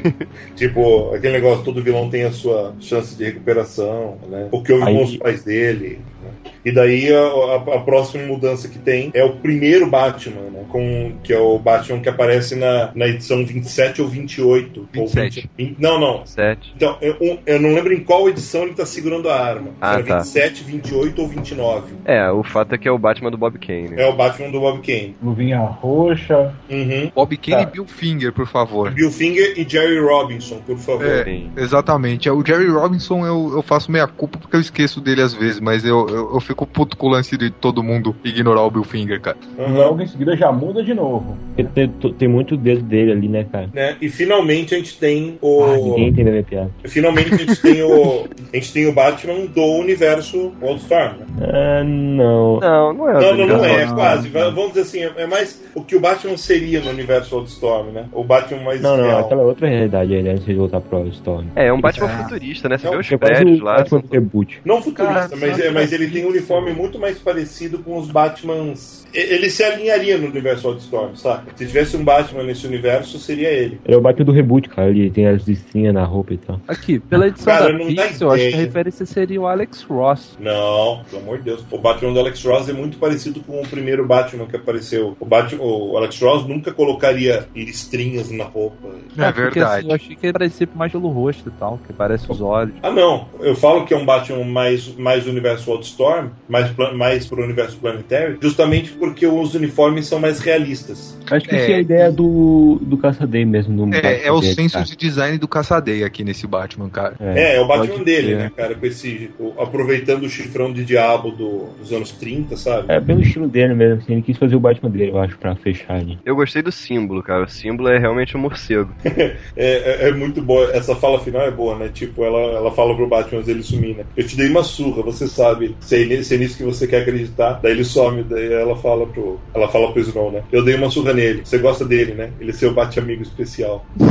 [0.04, 0.12] E,
[0.56, 4.48] tipo, aquele negócio, todo vilão tem a sua chance de recuperação, né?
[4.50, 6.00] O que houve Aí- com os pais dele.
[6.22, 6.30] né?
[6.64, 10.64] E daí a, a- a próxima mudança que tem é o primeiro Batman, né?
[10.68, 14.80] Com, que é o Batman que aparece na, na edição 27 ou 28.
[14.96, 15.50] ou 27.
[15.58, 16.24] 20 não, não.
[16.24, 16.72] Sete.
[16.76, 19.70] Então, eu, eu não lembro em qual edição ele tá segurando a arma.
[19.80, 20.18] Ah, Era tá.
[20.18, 21.94] 27, 28 ou 29.
[22.04, 23.94] É, o fato é que é o Batman do Bob Kane.
[23.96, 25.14] É o Batman do Bob Kane.
[25.22, 26.54] Luvinha roxa.
[26.70, 27.10] Uhum.
[27.14, 27.62] Bob Kane Tá.
[27.62, 28.90] e Bill Finger, por favor.
[28.92, 31.04] Bill Finger e Jerry Robinson, por favor.
[31.04, 31.42] É.
[31.56, 32.28] Exatamente.
[32.28, 35.60] É, O Jerry Robinson eu, eu faço meia culpa porque eu esqueço dele às vezes,
[35.60, 38.84] mas eu, eu, eu fico puto com o lance de todo mundo ignorar o Bill
[38.84, 39.36] Finger, cara.
[39.58, 39.74] Uhum.
[39.74, 41.36] Logo em seguida já muda de novo.
[41.56, 43.68] Porque tem, tem muito dedo dele ali, né, cara?
[43.72, 43.96] Né?
[44.00, 45.84] E finalmente a gente tem Ah, o.
[45.84, 46.70] ninguém entendeu minha piada.
[46.84, 48.26] Finalmente a gente tem o.
[48.52, 51.16] A gente tem o Batman do universo Wildstorm.
[51.18, 51.26] Né?
[51.40, 52.60] Ah, não.
[52.60, 53.12] Não, não é.
[53.14, 54.28] Não, não, não é, não, quase.
[54.28, 54.54] não.
[54.54, 58.06] Vamos dizer assim, é mais o que o Batman seria no universo Wildstorm, né?
[58.12, 59.20] O Batman mais Não, não, real.
[59.20, 60.32] aquela outra realidade aí, né?
[60.32, 61.46] Antes de voltar pro Storm.
[61.56, 62.22] É, é um Batman É.
[62.24, 62.78] futurista, né?
[62.78, 63.76] Você Não, vê os É prédios o lá.
[63.76, 64.60] Batman reboot.
[64.64, 66.32] Não futurista, Cara, mas, é, mas ele é tem um.
[66.42, 69.06] Uniforme muito mais parecido com os Batmans.
[69.14, 71.52] Ele se alinharia no universo Wildstorm, saca?
[71.54, 73.78] Se tivesse um Batman nesse universo, seria ele.
[73.84, 74.88] Ele é o Batman do reboot, cara.
[74.88, 76.60] Ele tem as listrinhas na roupa e tal.
[76.66, 79.82] Aqui, pela edição Cara, da não dá Pixel, acho que a referência seria o Alex
[79.82, 80.36] Ross.
[80.40, 81.64] Não, pelo amor de Deus.
[81.70, 85.14] O Batman do Alex Ross é muito parecido com o primeiro Batman que apareceu.
[85.20, 88.88] O, Batman, o Alex Ross nunca colocaria listrinhas na roupa.
[89.18, 89.80] É porque, verdade.
[89.80, 92.74] assim, eu achei que ele parecia mais pelo rosto e tal, que parece os olhos.
[92.82, 93.28] Ah, não.
[93.40, 97.78] Eu falo que é um Batman mais, mais do universo Wildstorm, mais, mais pro universo
[97.78, 101.16] Planetary, justamente porque os uniformes são mais realistas.
[101.30, 101.58] Acho que É.
[101.58, 103.86] essa é a ideia do, do Caçadei mesmo.
[103.86, 104.84] Do É, é o senso cara.
[104.84, 107.14] de design do Caçadeia aqui nesse Batman, cara.
[107.20, 108.36] É, é o Batman dele, ser.
[108.36, 108.74] né, cara?
[108.74, 109.30] Com esse.
[109.38, 112.86] o- aproveitando o chifrão de diabo do- dos anos 30, sabe?
[112.92, 115.38] É bem o estilo dele mesmo, assim, ele quis fazer o Batman dele, eu acho,
[115.38, 116.18] pra fechar ali.
[116.24, 117.44] Eu gostei do símbolo, cara.
[117.44, 118.92] O símbolo é realmente um morcego.
[119.56, 120.70] É, é- é muito boa.
[120.72, 121.88] Essa fala final é boa, né?
[121.88, 124.04] Tipo, ela, ela fala pro Batman antes dele sumir, né?
[124.16, 125.76] Eu te dei uma surra, você sabe.
[125.80, 127.60] Se se é nisso que você quer acreditar.
[127.62, 129.38] Daí ele some, daí ela fala pro.
[129.54, 130.42] Ela fala pro Snow, né?
[130.52, 131.42] Eu dei uma surra nele.
[131.44, 132.30] Você gosta dele, né?
[132.40, 133.84] Ele é seu bate-amigo especial.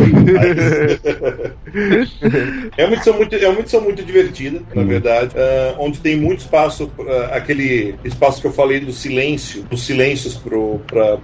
[2.77, 4.87] É uma edição muito, é uma edição muito divertida, na Hum.
[4.87, 5.33] verdade.
[5.35, 10.39] ah, onde tem muito espaço, ah, aquele espaço que eu falei do silêncio, dos silêncios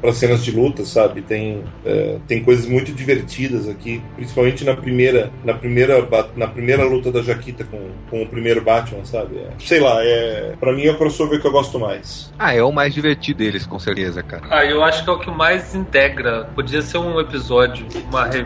[0.01, 1.21] para cenas de luta, sabe?
[1.21, 7.11] Tem, eh, tem coisas muito divertidas aqui, principalmente na primeira, na primeira, na primeira luta
[7.11, 9.37] da Jaquita com, com o primeiro Batman, sabe?
[9.37, 12.31] É, sei lá, é, para mim é o crossover que eu gosto mais.
[12.39, 14.43] Ah, é o mais divertido deles, com certeza, cara.
[14.49, 16.45] Ah, eu acho que é o que mais integra.
[16.55, 18.45] Podia ser um episódio, uma, re-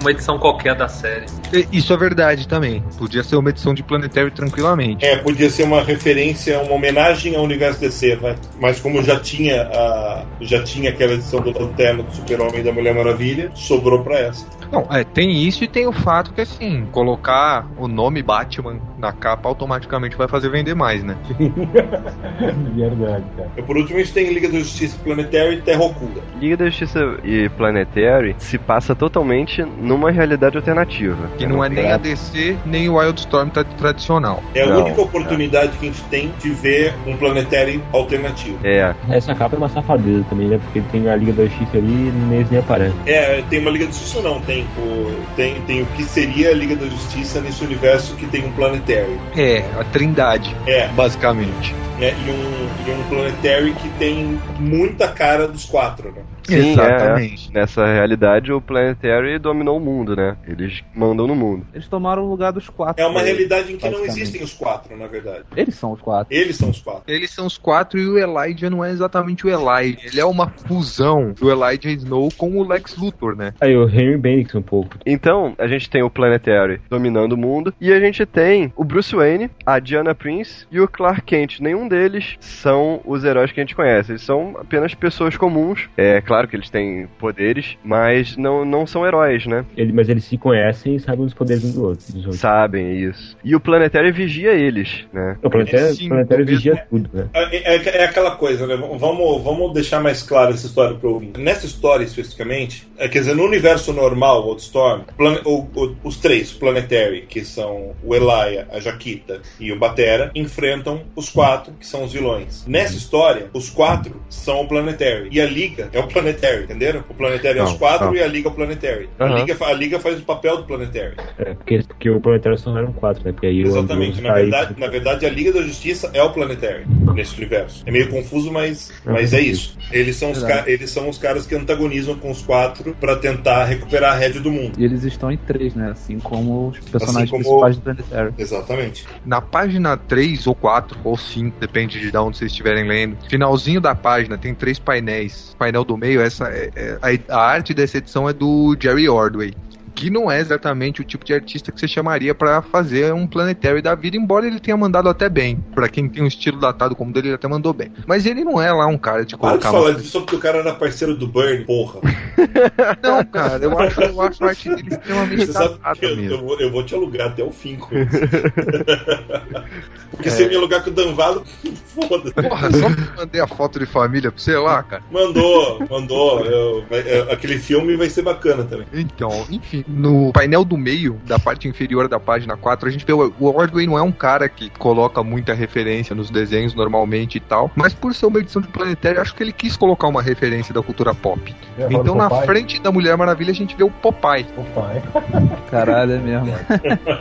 [0.00, 1.26] uma edição qualquer da série.
[1.52, 2.82] E- Isso é verdade também.
[2.96, 5.04] Podia ser uma edição de Planetary tranquilamente.
[5.04, 8.36] É, podia ser uma referência, uma homenagem ao universo DC, vai.
[8.60, 12.72] Mas como já tinha a, já tinha aquela edição do Lanterna, do Super-Homem e da
[12.72, 14.46] Mulher Maravilha, sobrou pra essa.
[14.74, 19.12] Não, é, tem isso e tem o fato que, assim, colocar o nome Batman na
[19.12, 21.16] capa automaticamente vai fazer vender mais, né?
[22.74, 23.50] Verdade, cara.
[23.56, 26.20] E por último, a gente tem Liga da Justiça Planetary e Terra Oculta.
[26.40, 31.28] Liga da Justiça e Planetary se passa totalmente numa realidade alternativa.
[31.38, 34.42] Que não é nem a DC, nem o Wildstorm tra- tradicional.
[34.54, 38.58] É a Não, única oportunidade que a gente tem de ver um Planetary alternativo.
[38.64, 40.58] É, Essa capa é uma safadeza também, né?
[40.58, 41.92] Porque tem a Liga da Justiça ali
[42.30, 42.94] e eles nem aparecem.
[43.06, 46.54] É, tem uma Liga da Justiça não, tem o, tem, tem o que seria a
[46.54, 49.18] Liga da Justiça nesse universo que tem um Planetary.
[49.36, 51.74] É, a trindade, É, basicamente.
[51.98, 56.22] Né, e, um, e um Planetary que tem muita cara dos quatro, né?
[56.46, 57.48] Sim, Exatamente.
[57.48, 57.60] é, é.
[57.60, 60.36] Nessa realidade, o Planetary dominou o mundo, né?
[60.46, 61.66] Eles mandam no mundo.
[61.72, 63.02] Eles tomaram o lugar dos quatro.
[63.02, 63.26] É uma né?
[63.26, 65.44] realidade em que não existem os quatro, na verdade.
[65.56, 66.34] Eles são os quatro.
[66.34, 67.02] Eles são os quatro.
[67.06, 69.98] Eles são os quatro e o Elijah não é exatamente o Elijah.
[70.04, 73.54] Ele é uma fusão do Elijah Snow com o Lex Luthor, né?
[73.60, 74.96] Aí o Henry Bendix um pouco.
[75.06, 79.14] Então, a gente tem o Planetary dominando o mundo e a gente tem o Bruce
[79.14, 81.60] Wayne, a Diana Prince e o Clark Kent.
[81.60, 84.12] Nenhum deles são os heróis que a gente conhece.
[84.12, 85.88] Eles são apenas pessoas comuns.
[85.96, 89.64] É claro que eles têm poderes, mas não, não são heróis, né?
[89.76, 92.04] Ele, mas eles se conhecem e sabem os poderes um do outro.
[92.12, 92.40] dos outros.
[92.40, 93.36] Sabem isso.
[93.44, 95.36] E o Planetary vigia eles, né?
[95.42, 96.56] O planetário, Sim, o planetário mesmo.
[96.58, 97.28] vigia tudo, né?
[97.34, 98.76] É, é- é aquela coisa, né?
[98.76, 101.32] Vamos, vamos deixar mais claro essa história para ouvir.
[101.38, 106.16] Nessa história especificamente, é, quer dizer, no universo normal, o Wildstorm, plane- o- o- os
[106.18, 111.72] três, o Planetary, que são o Elia, a Jaquita e o Batera, enfrentam os quatro
[111.78, 112.64] que são os vilões.
[112.66, 115.28] Nessa história, os quatro são o Planetary.
[115.30, 117.04] E a Liga é o Planetary, entenderam?
[117.08, 118.14] O Planetary é os Não, quatro não.
[118.16, 119.08] e a Liga é o Planetary.
[119.18, 119.38] A, Aham.
[119.38, 121.16] Liga, a Liga faz o papel do Planetary.
[121.38, 123.32] É, porque, porque o Planetário só eram quatro, né?
[123.32, 124.20] Porque aí Exatamente.
[124.20, 126.84] Na verdade, na verdade, a Liga da Justiça é o Planetary
[127.14, 127.82] nesse universo.
[127.86, 129.76] É meio confuso, mas, mas é isso.
[129.90, 134.14] Eles são, os eles são os caras que antagonizam com os quatro pra tentar recuperar
[134.14, 134.72] a rede do mundo.
[134.78, 135.90] E eles estão em três, né?
[135.90, 138.34] Assim como os personagens como- principais do Planetary.
[138.38, 139.06] Exatamente.
[139.24, 143.16] Na página 3 ou 4, ou 5, depende de onde vocês estiverem lendo.
[143.28, 145.52] Finalzinho da página tem três painéis.
[145.54, 146.98] O painel do meio, essa é- é-
[147.30, 149.54] a, a arte dessa edição é do Jerry Ordway.
[149.94, 153.80] Que não é exatamente o tipo de artista que você chamaria pra fazer um Planetary
[153.80, 155.58] da vida, embora ele tenha mandado até bem.
[155.74, 157.90] Pra quem tem um estilo datado como dele, ele até mandou bem.
[158.06, 160.36] Mas ele não é lá um cara de Para de colocar falar disso só porque
[160.36, 162.00] o cara era parceiro do Burn, porra.
[163.02, 166.18] Não, cara, eu acho, eu acho a arte dele extremamente Você sabe datada que eu,
[166.24, 168.10] eu vou, eu vou te alugar até o fim com isso.
[170.10, 171.44] Porque se você me alugar com o Danvalo,
[172.08, 172.32] foda-se.
[172.34, 175.02] Porra, só que mandei a foto de família pra você lá, cara.
[175.10, 176.44] Mandou, mandou.
[176.44, 178.86] Eu- é, aquele filme vai ser bacana também.
[178.92, 183.12] Então, enfim, no painel do meio, da parte inferior da página 4, a gente vê
[183.12, 187.40] o, o Ordway não é um cara que coloca muita referência nos desenhos normalmente e
[187.40, 190.74] tal, mas por ser uma edição de Planetário, acho que ele quis colocar uma referência
[190.74, 191.54] da cultura pop.
[191.78, 194.44] É, Então, na frente da Mulher Maravilha, a gente vê o Popeye.
[194.44, 195.02] Popeye.
[195.70, 196.54] Caralho, é mesmo.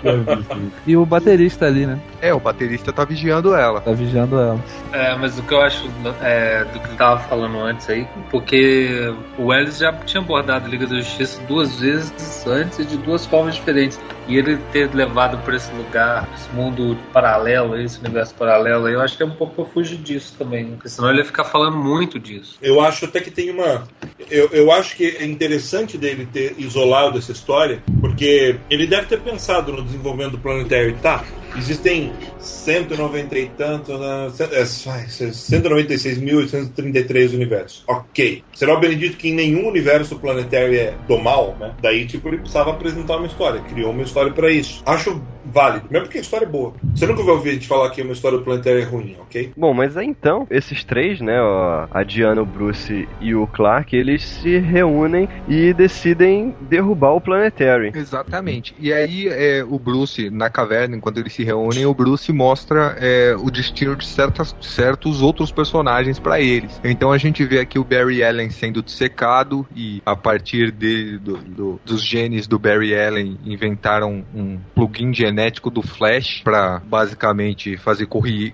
[0.85, 1.99] e o baterista ali, né?
[2.21, 3.81] É, o baterista tá vigiando ela.
[3.81, 4.59] Tá vigiando ela.
[4.91, 5.89] É, mas o que eu acho
[6.21, 10.69] é, do que eu tava falando antes aí, porque o Ellis já tinha abordado a
[10.69, 12.11] Liga da Justiça duas vezes
[12.53, 13.99] antes de duas formas diferentes.
[14.27, 19.17] E ele ter levado pra esse lugar, esse mundo paralelo, esse universo paralelo, eu acho
[19.17, 20.67] que é um pouco fugir disso também.
[20.67, 22.57] Porque senão ele ia ficar falando muito disso.
[22.61, 23.83] Eu acho até que tem uma.
[24.29, 29.19] Eu, eu acho que é interessante dele ter isolado essa história, porque ele deve ter
[29.19, 30.93] pensado no desenvolvimento do Planetary.
[31.01, 31.23] Tá,
[31.57, 33.99] existem 190 e tantos.
[33.99, 37.83] né, cent- é, ai, 196.833 universos.
[37.87, 38.43] Ok.
[38.53, 41.73] Será o Benedito que em nenhum universo o Planetary é do mal, né?
[41.81, 43.61] Daí, tipo, ele precisava apresentar uma história.
[43.61, 44.81] Criou uma história pra isso.
[44.85, 46.73] Acho válido, mesmo porque a história é boa.
[46.95, 49.51] Você nunca vai ouvir a gente falar que uma história do Planetary é ruim, ok?
[49.57, 53.95] Bom, mas aí então, esses três, né, ó, a Diana, o Bruce e o Clark,
[53.95, 57.91] eles se reúnem e decidem derrubar o Planetary.
[57.95, 58.73] Exatamente.
[58.79, 63.35] E aí, é, o Bruce, na caverna, enquanto eles se reúnem, o Bruce mostra é,
[63.37, 66.79] o destino de certas, certos outros personagens pra eles.
[66.83, 71.37] Então a gente vê aqui o Barry Allen sendo dissecado e a partir de, do-
[71.37, 75.32] do- dos genes do Barry Allen inventaram um plugin genético
[75.71, 78.05] do Flash pra basicamente fazer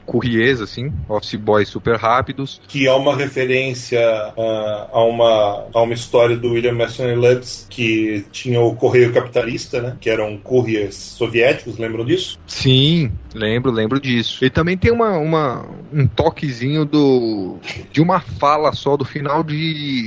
[0.06, 2.61] courriers, assim, office boys super rápidos.
[2.67, 8.25] que é uma referência ah, a, uma, a uma história do William Mason Lutz que
[8.32, 9.98] tinha o correio capitalista, né?
[9.99, 12.40] Que eram couriers soviéticos, lembram disso?
[12.48, 14.43] Sim, lembro, lembro disso.
[14.43, 17.58] E também tem uma, uma- um toquezinho do
[17.91, 19.56] de uma fala só do final de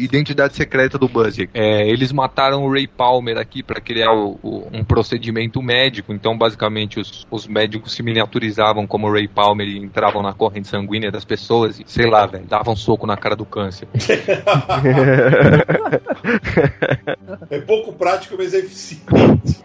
[0.03, 1.49] Identidade Secreta do Buzzer.
[1.55, 6.13] É, eles mataram o Ray Palmer aqui para criar o- o- um procedimento médico.
[6.13, 6.62] Então, basicamente,
[7.01, 11.25] os, os médicos se miniaturizavam como o Ray Palmer e entravam na corrente sanguínea das
[11.25, 13.89] pessoas e, sei lá, velho, davam um soco na cara do câncer.
[17.51, 19.63] É pouco prático, mas é eficiente.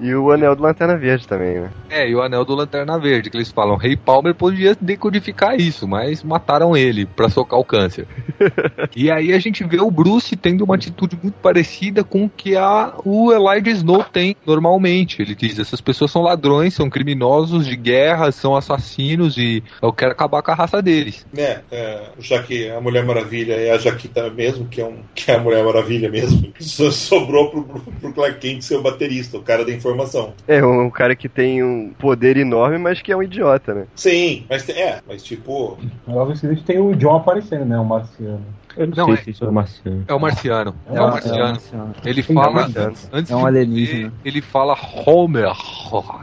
[0.00, 1.70] e o Anel do Lanterna Verde também, né?
[1.90, 5.86] É, e o anel do Lanterna Verde, que eles falam, Rei Palmer podia decodificar isso,
[5.86, 8.06] mas mataram ele pra socar o câncer.
[8.94, 12.56] e aí a gente vê o Bruce tendo uma atitude muito parecida com o que
[12.56, 15.20] a, o Elijah Snow tem normalmente.
[15.20, 20.12] Ele diz, essas pessoas são ladrões, são criminosos de guerra, são assassinos e eu quero
[20.12, 21.26] acabar com a raça deles.
[21.32, 21.62] né?
[21.70, 25.34] é, já que a Mulher Maravilha é a Jaquita mesmo, que é, um, que é
[25.34, 29.64] a Mulher Maravilha mesmo, só sobrou pro, pro Clark Kent ser o baterista, o cara
[29.64, 30.34] da informação.
[30.46, 33.86] É um cara que tem um poder enorme, mas que é um idiota, né?
[33.94, 37.78] Sim, mas é, mas tipo, Logo em seguida tem o John aparecendo, né?
[37.78, 38.44] O marciano.
[38.76, 40.04] Eu não, Não, sei é- se isso é marciano.
[40.06, 40.74] É o Marciano.
[40.90, 41.58] É, É o Marciano.
[42.04, 42.60] É Ele fala.
[42.62, 42.94] é um.
[43.12, 44.00] Antes É um de alienígena.
[44.08, 45.52] morrer, ele fala Homer,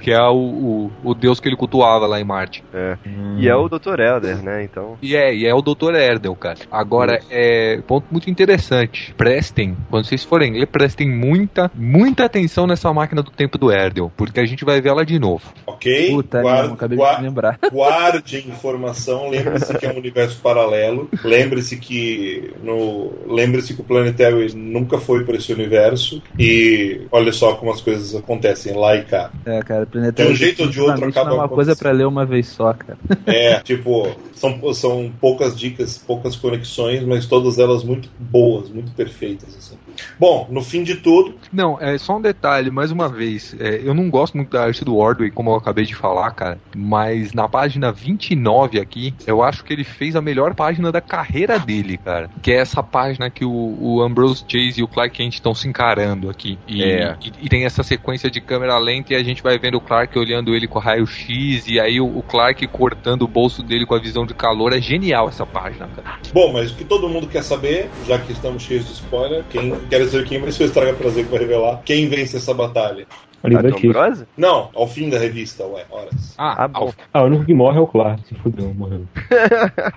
[0.01, 2.63] que é o, o, o deus que ele cultuava lá em Marte.
[2.73, 2.97] É.
[3.05, 3.37] Hum.
[3.39, 3.99] E é o Dr.
[3.99, 4.63] Elder, né?
[4.63, 4.97] Então.
[5.01, 5.95] E é, e é o Dr.
[5.95, 6.59] Erdel, cara.
[6.71, 9.13] Agora, é ponto muito interessante.
[9.17, 14.11] Prestem, quando vocês forem ler, prestem muita, muita atenção nessa máquina do tempo do Erdel,
[14.15, 15.43] porque a gente vai ver ela de novo.
[15.65, 16.09] ok?
[16.11, 17.59] Puta, Guarda- mesmo, acabei gua- de lembrar.
[17.71, 24.53] guarde informação, lembre-se que é um universo paralelo, lembre-se que no lembre-se que o Planetary
[24.55, 29.31] nunca foi para esse universo e olha só como as coisas acontecem lá e cá.
[29.45, 32.05] É, cara, Planetário De um jeito ou de outro acaba é uma coisa pra ler
[32.05, 32.97] uma vez só, cara.
[33.25, 39.55] É, tipo, são, são poucas dicas, poucas conexões, mas todas elas muito boas, muito perfeitas.
[39.57, 39.77] Assim.
[40.19, 43.93] Bom, no fim de tudo, Não, é só um detalhe, mais uma vez, é, eu
[43.93, 47.47] não gosto muito da arte do Ordway, como eu acabei de falar, cara, mas na
[47.47, 52.29] página 29 aqui, eu acho que ele fez a melhor página da carreira dele, cara.
[52.41, 55.67] Que é essa página que o, o Ambrose Chase e o Clark Kent estão se
[55.67, 56.57] encarando aqui.
[56.67, 57.15] E, É.
[57.21, 60.17] e, e tem essa sequência de câmera lenta e a gente vai vendo o Clark
[60.17, 63.99] olhando ele com raio-x e aí o, o Clark cortando o bolso dele com a
[63.99, 64.73] visão de calor.
[64.73, 66.17] É genial essa página, cara.
[66.33, 69.73] bom, mas o que todo mundo quer saber, já que estamos cheios de spoiler, quem
[69.89, 73.07] quer dizer quem, mas se eu estraga prazer que vai revelar, quem vence essa batalha?
[73.43, 73.91] A A livra Tom X.
[73.91, 74.25] Brose?
[74.37, 76.33] Não, ao fim da revista, ué, horas.
[76.37, 78.25] Ah, Ah, ao- Ah, o único que morre é o Clark.
[78.27, 79.05] Se fudeu, morreu.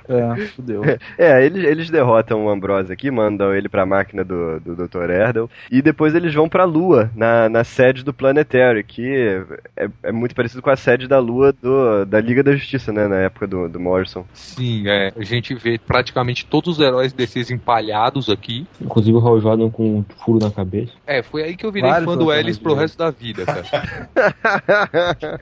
[0.09, 0.83] É, fudeu.
[1.19, 5.11] É, eles, eles derrotam o Ambrose aqui, mandam ele pra máquina do, do Dr.
[5.11, 9.45] Erdel, e depois eles vão pra Lua, na, na sede do Planetary, que
[9.77, 13.07] é, é muito parecido com a sede da Lua do, da Liga da Justiça, né,
[13.09, 14.25] na época do, do Morrison.
[14.33, 18.67] Sim, é, a gente vê praticamente todos os heróis desses empalhados aqui.
[18.81, 20.93] Inclusive o Hal Jordan com um furo na cabeça.
[21.07, 24.09] É, foi aí que eu virei Vários fã do Ellis pro resto da vida, cara.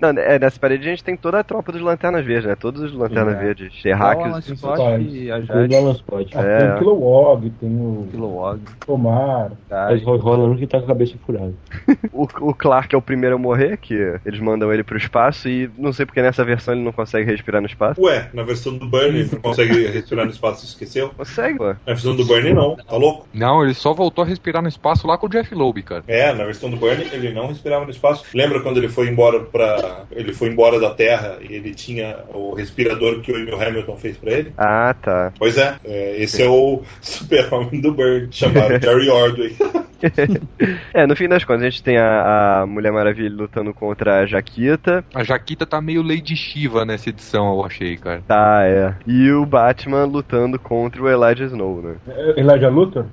[0.00, 2.82] Não, é, nessa parede a gente tem toda a tropa dos Lanternas Verdes, né, todos
[2.82, 3.38] os Lanternas É.
[3.38, 4.44] Verdes, o Alan Terráqueos...
[4.58, 6.30] Scott e a Incluindo o Jade, Alan Scott.
[6.36, 6.58] Ah, É.
[6.58, 9.52] Tem o Kilowog, tem o Kilowog, Tomar.
[9.70, 11.52] Mas o Hal Jordan que tá com a cabeça furada.
[12.12, 15.68] O, o Clark é o primeiro a morrer, que eles mandam ele pro espaço, e
[15.76, 18.00] não sei porque nessa versão ele não consegue respirar no espaço.
[18.00, 21.10] Ué, na versão do Burnie não consegue respirar no espaço, esqueceu?
[21.10, 21.68] Consegue, pô.
[21.68, 23.26] Na versão do Burnie não, tá louco?
[23.34, 26.04] Não, ele só voltou a respirar no espaço lá com o Jeff Loeb, cara.
[26.06, 28.24] É, na versão do Burnie ele não respirava no espaço.
[28.34, 32.54] Lembra quando ele foi embora para ele foi embora da Terra e ele tinha o
[32.54, 34.52] respirador que o Emil Hamilton fez pra ele?
[34.56, 35.32] Ah, tá.
[35.38, 39.56] Pois é, é, esse é o super-homem do Burnie, chamado Jerry Ordway.
[40.92, 44.26] É, no fim das contas, a gente tem a, a Mulher Maravilha lutando contra a
[44.26, 45.04] Jaquita.
[45.14, 48.22] A Jaquita tá meio Lady Shiva nessa edição, eu achei, cara.
[48.26, 48.94] Tá, é.
[49.06, 51.94] E o Batman lutando contra o Elijah Snow, né?
[52.08, 53.06] É, Elijah Luthor?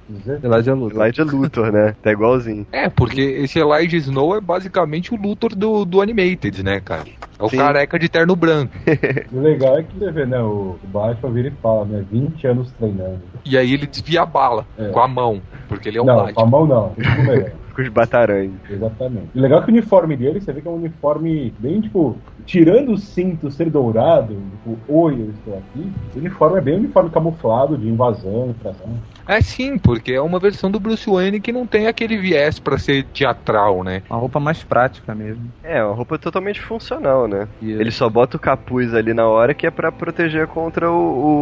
[0.44, 1.02] Elijah Luthor.
[1.02, 1.96] Elijah Luthor, né?
[2.02, 2.66] Tá igualzinho.
[2.72, 7.06] É, porque esse Elijah Snow é basicamente o Luthor do, do Animated, né, cara?
[7.40, 7.58] É o Sim.
[7.58, 8.72] careca de terno branco.
[9.34, 10.40] O legal é que você vê, né?
[10.40, 12.06] O Batman vira e fala, né?
[12.12, 13.20] 20 anos treinando.
[13.44, 14.90] E aí ele desvia a bala É.
[14.90, 16.46] com a mão, porque ele é o não, com a Batman.
[16.46, 16.81] mão não.
[17.76, 18.60] Com os bataranhos.
[18.70, 19.30] Exatamente.
[19.34, 22.92] E legal que o uniforme dele, você vê que é um uniforme bem, tipo, tirando
[22.94, 27.78] o cinto ser dourado, tipo, oi, eu estou aqui, o uniforme é bem uniforme camuflado
[27.78, 28.90] de invasão, infração.
[29.28, 32.78] É sim, porque é uma versão do Bruce Wayne que não tem aquele viés pra
[32.78, 34.02] ser teatral, né?
[34.10, 35.44] Uma roupa mais prática mesmo.
[35.64, 37.48] É, uma roupa totalmente funcional, né?
[37.62, 40.96] E Ele só bota o capuz ali na hora que é pra proteger contra o-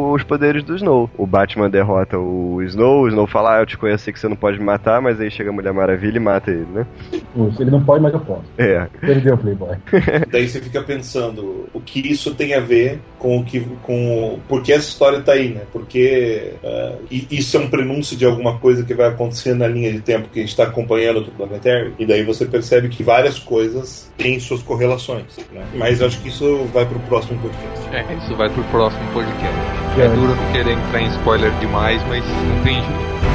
[0.09, 1.09] o- os poderes do Snow.
[1.17, 4.35] O Batman derrota o Snow, o Snow fala, ah, eu te conheci que você não
[4.35, 6.85] pode me matar, mas aí chega a Mulher Maravilha e mata ele, né?
[7.59, 8.43] Ele não pode, mas eu posso.
[8.57, 8.87] É.
[8.99, 9.75] Perdeu o Playboy.
[10.31, 14.39] Daí você fica pensando o que isso tem a ver com o que com o-
[14.47, 15.61] por que essa história tá aí, né?
[15.71, 16.53] Porque
[17.11, 20.29] e- isso é um prenúncio de alguma coisa que vai acontecer na linha de tempo
[20.29, 21.93] que a gente está acompanhando do Planetary.
[21.99, 25.37] E daí você percebe que várias coisas têm suas correlações.
[25.53, 25.63] Né?
[25.75, 27.95] Mas acho que isso vai pro próximo podcast.
[27.95, 29.55] É, isso vai pro próximo podcast.
[29.97, 30.05] É.
[30.05, 33.28] É duro não querer entrar em spoiler demais, mas não tem jeito.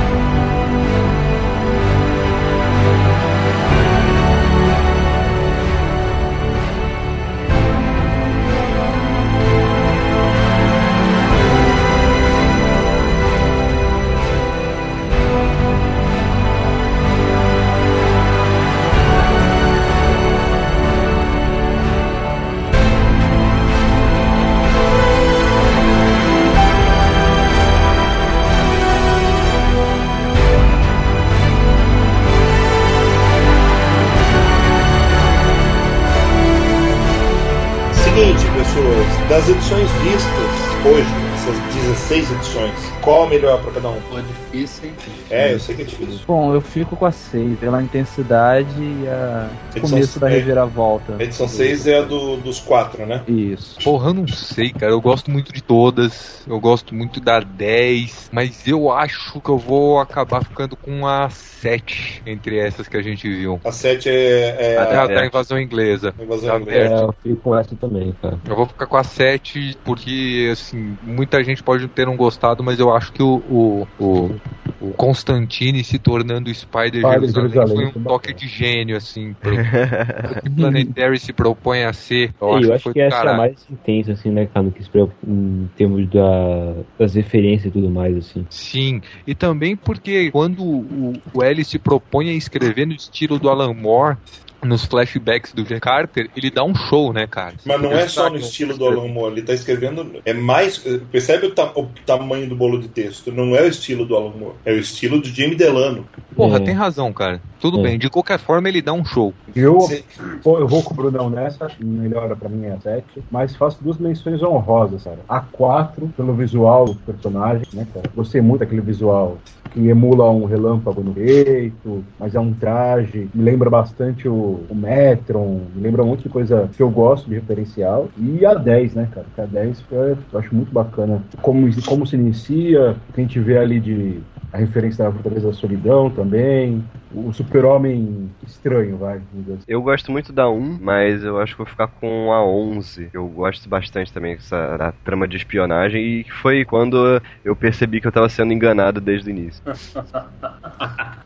[39.35, 40.51] Das edições vistas
[40.87, 44.01] hoje, essas 16 edições, qual a melhor para cada um?
[44.09, 44.95] Pô, difícil, hein?
[45.31, 46.21] É, eu sei que é difícil.
[46.27, 51.17] Bom, eu fico com a 6, pela intensidade e a Edição começo da reviravolta.
[51.19, 53.23] A edição 6 é a do, dos quatro, né?
[53.29, 53.79] Isso.
[53.85, 54.91] Porra, eu não sei, cara.
[54.91, 56.43] Eu gosto muito de todas.
[56.47, 58.31] Eu gosto muito da 10.
[58.33, 63.03] Mas eu acho que eu vou acabar ficando com a 7 entre essas que a
[63.03, 63.61] gente viu.
[63.65, 66.15] A 7 é, é A da, a, da invasão inglesa.
[66.19, 66.95] invasão Tá inglesa.
[66.95, 68.39] É, eu fico com essa também, cara.
[68.49, 72.79] Eu vou ficar com a 7 porque, assim, muita gente pode ter não gostado, mas
[72.79, 74.41] eu acho que o, o, o,
[74.81, 78.35] o Constantine se tornando o Spider Spider Jerusalém Jerusalém, foi um toque bacana.
[78.35, 79.57] de gênio, assim, pro,
[80.43, 82.35] que Planetary se propõe a ser.
[82.41, 84.31] Eu É, acho, eu que acho foi que do essa é a mais intensa, assim,
[84.31, 84.91] né, cara, que se
[85.27, 88.47] em termos da, das referências e tudo mais, assim.
[88.51, 93.49] Sim, e também porque quando o, o L se propõe a escrever no estilo do
[93.49, 94.17] Alan Moore,
[94.65, 97.55] nos flashbacks do Jack Carter, ele dá um show, né, cara?
[97.65, 100.21] Mas não é só no estilo do Alan Moore, ele tá escrevendo.
[100.25, 100.79] É mais.
[101.11, 103.31] Percebe o, ta- o tamanho do bolo de texto?
[103.33, 106.07] Não é o estilo do Alan Moore, é o estilo do Jimmy Delano.
[106.35, 106.61] Porra, É.
[106.61, 107.41] tem razão, cara.
[107.61, 107.83] Tudo É.
[107.83, 109.33] bem, de qualquer forma ele dá um show.
[109.55, 110.05] Eu, Você-
[110.43, 113.83] pô, eu vou com o Brunão nessa, melhora pra mim é a 7, mas faço
[113.83, 115.19] duas menções honrosas, cara.
[115.29, 118.11] A 4, pelo visual do personagem, né, cara?
[118.15, 119.39] Gostei muito daquele visual
[119.75, 124.75] que emula um relâmpago no peito, mas é um traje, me lembra bastante o, o
[124.75, 128.09] Metron, me lembra um monte de coisa que eu gosto de referencial.
[128.17, 129.27] E a 10, né, cara?
[129.27, 133.25] Porque a 10 é, eu acho muito bacana como, como se inicia, o que a
[133.25, 134.21] gente vê ali de
[134.53, 139.17] a referência da Fortaleza da Solidão também, o super-homem estranho, vai.
[139.19, 139.59] assim.
[139.69, 143.09] Eu gosto muito da 1, mas eu acho que vou ficar com a 11.
[143.13, 148.07] Eu gosto bastante também dessa da trama de espionagem e foi quando eu percebi que
[148.07, 149.63] eu tava sendo enganado desde o início.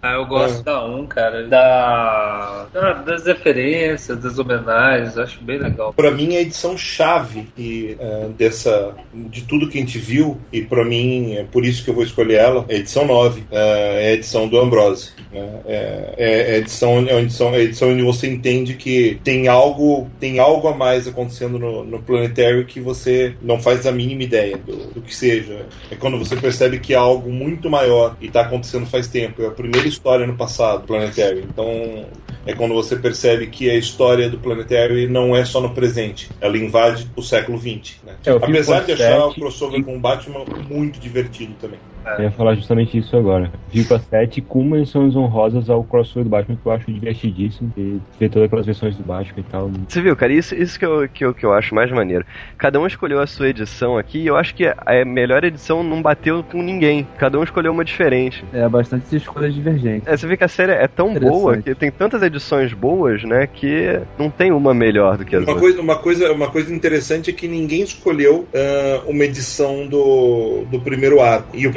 [0.00, 1.47] Ah, eu gosto da 1, cara.
[1.49, 5.92] Da, da- das referências, das homenagens, acho bem legal.
[5.92, 10.62] Pra mim, a edição chave e, eh, dessa, de tudo que a gente viu, e
[10.62, 14.05] pra mim é por isso que eu vou escolher ela, é a edição 9, eh,
[14.07, 15.12] é a edição do Ambrose.
[15.33, 15.60] né?
[15.67, 15.77] É,
[16.16, 20.68] é a edição, é edição, é edição onde você entende que tem algo, tem algo
[20.68, 25.02] a mais acontecendo no, no Planetary que você não faz a mínima ideia do, do
[25.02, 25.66] que seja.
[25.90, 29.42] É quando você percebe que é algo muito maior e tá acontecendo faz tempo.
[29.42, 31.44] É a primeira história no passado, Planetary.
[31.48, 32.07] Então,
[32.47, 36.57] é quando você percebe que a história do Planetary não é só no presente, ela
[36.57, 37.97] invade o século XX.
[38.05, 38.15] Né?
[38.24, 41.78] É, Apesar de achar o crossover com o Batman muito divertido também.
[42.18, 43.51] Eu ia falar justamente isso agora.
[43.70, 47.73] Fico a 7 com menções honrosas ao crossover do Batman, que eu acho divertidíssimo.
[47.77, 49.70] E ver todas aquelas versões do Batman e tal.
[49.89, 50.33] Você viu, cara?
[50.33, 52.25] Isso, isso que, eu, que, eu, que eu acho mais maneiro.
[52.57, 56.01] Cada um escolheu a sua edição aqui e eu acho que a melhor edição não
[56.01, 57.07] bateu com ninguém.
[57.18, 58.44] Cada um escolheu uma diferente.
[58.52, 60.07] É bastante escolhas divergentes.
[60.07, 63.47] É, você vê que a série é tão boa que tem tantas edições boas, né?
[63.47, 65.60] Que não tem uma melhor do que as Uma outras.
[65.60, 70.81] coisa, uma, coisa, uma coisa interessante é que ninguém escolheu ah, uma edição do, do
[70.81, 71.57] primeiro arco.
[71.57, 71.73] E o,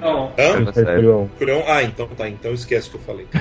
[0.00, 0.32] Não.
[0.38, 0.64] Hã?
[0.64, 0.70] Tá.
[0.70, 3.26] Escolheu Escolheu- Ah, então tá, então esquece o que eu falei.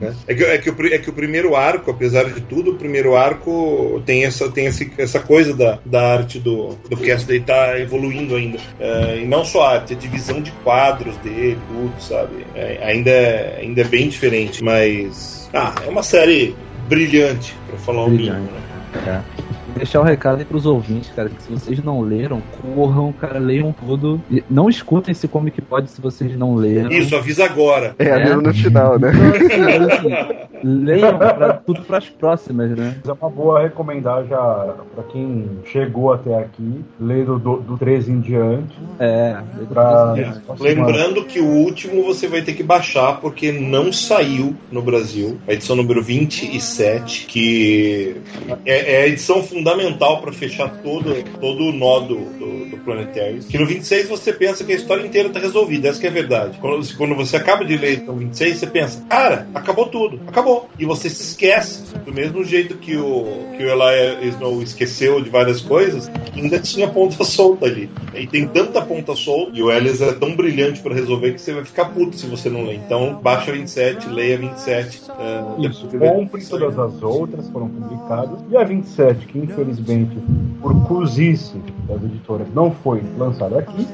[0.00, 0.12] Né?
[0.26, 3.14] é, que, é, que o, é que o primeiro arco, apesar de tudo, o primeiro
[3.16, 8.34] arco tem essa, tem esse, essa coisa da, da arte do, do Cassidy tá evoluindo
[8.34, 8.58] ainda.
[8.78, 12.44] É, e não só a arte, a divisão de quadros dele, tudo, sabe?
[12.54, 15.48] É, ainda, é- ainda é bem diferente, mas.
[15.54, 16.54] Ah, é uma série
[16.88, 18.32] brilhante, pra falar o mínimo.
[18.34, 18.52] Brilhante.
[19.06, 19.22] Né?
[19.40, 19.43] É.
[19.76, 22.40] Deixar o recado aí pros ouvintes, cara, que se vocês não leram,
[22.74, 24.20] corram, cara, leiam tudo.
[24.30, 26.90] E não escutem esse Comic Pod se vocês não leram.
[26.90, 27.94] Isso, avisa agora.
[27.98, 28.24] É, É.
[28.24, 29.10] mesmo no final, né?
[30.62, 32.96] Leiam pra, tudo pras próximas, né?
[33.06, 38.12] É uma boa recomendar já pra quem chegou até aqui, ler do, do, do 13
[38.12, 38.74] em diante.
[38.98, 39.36] É.
[39.68, 40.32] Pra, É.
[40.58, 45.36] Lembrando que o último você vai ter que baixar porque não saiu no Brasil.
[45.46, 48.16] A edição número 27, que
[48.64, 49.63] é, é a edição fundamental
[50.20, 52.84] para fechar todo, todo o nó do, do, do.
[53.48, 56.12] Que no 26 você pensa que a história inteira tá resolvida, essa que é a
[56.12, 56.58] verdade.
[56.60, 60.68] Quando, quando você acaba de ler edição 26, você pensa, cara, acabou tudo, acabou.
[60.78, 63.24] E você se esquece, do mesmo jeito que o,
[63.56, 67.88] que o Eli Snow esqueceu de várias coisas, ainda tinha ponta solta ali.
[68.14, 71.52] E tem tanta ponta solta, e o Elias é tão brilhante para resolver que você
[71.52, 72.76] vai ficar puto se você não ler.
[72.76, 75.02] Então, baixa 27, leia 27.
[75.10, 78.40] Uh, Isso, compre todas as outras, foram publicadas.
[78.50, 80.16] E a 27, que infelizmente,
[80.60, 81.56] por cruzice
[81.88, 83.86] das editoras, não foi lançada aqui,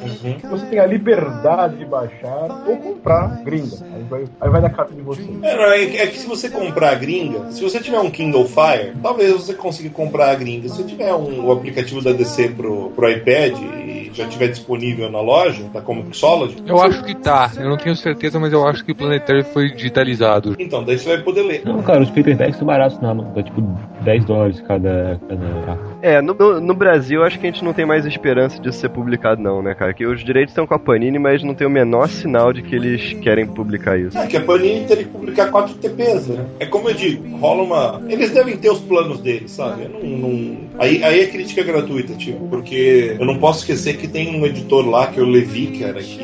[0.49, 3.77] você tem a liberdade de baixar ou comprar gringa.
[3.95, 5.29] Aí vai, aí vai da carta de vocês.
[5.43, 8.11] É, não, é, que- é que se você comprar a gringa, se você tiver um
[8.11, 10.69] Kindle Fire, talvez você consiga comprar a gringa.
[10.69, 15.11] Se você tiver um, o aplicativo da DC pro, pro iPad e já tiver disponível
[15.11, 18.85] na loja, da Comixology, Eu acho que tá, eu não tenho certeza, mas eu acho
[18.85, 20.57] que o Planetary foi digitalizado.
[20.59, 21.63] então daí você vai poder ler.
[21.65, 23.33] Não, cara, os paperbacks são baratos na Amazon.
[23.33, 23.61] Tá tipo
[24.03, 25.21] 10 dólares cada.
[25.29, 25.47] cada...
[25.51, 25.90] 没有。
[26.03, 29.63] É, no, no, Brasil acho que a gente não tem mais esperança disso ser publicado, não,
[29.63, 29.93] né, cara?
[29.93, 32.75] Que os direitos estão com a Panini, mas não tem o menor sinal de que
[32.75, 34.17] eles querem publicar isso.
[34.17, 36.47] É que a Panini teria que publicar 4 TPs, né?
[36.59, 38.03] É como eu digo, rola uma.
[38.09, 39.89] Eles devem ter os planos deles, sabe?
[39.89, 44.35] Não, não- Aí, aí é crítica gratuita, tipo, porque eu não posso esquecer que tem
[44.35, 46.23] um editor lá, que é o Levi, cara, que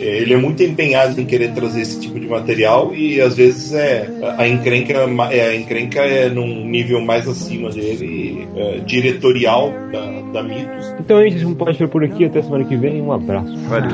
[0.00, 3.72] é, ele é muito empenhado em querer trazer esse tipo de material e às vezes
[3.72, 4.94] é a encrenca,
[5.30, 8.80] é, a encrenca é num nível mais acima dele, é,
[9.12, 10.94] diretorial da, da Mitos.
[10.98, 12.24] Então a gente pode ficar por aqui.
[12.24, 13.02] Até semana que vem.
[13.02, 13.56] Um abraço.
[13.68, 13.90] Valeu.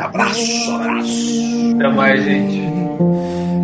[0.00, 1.74] Abraço, abraço!
[1.76, 2.60] Até mais, gente.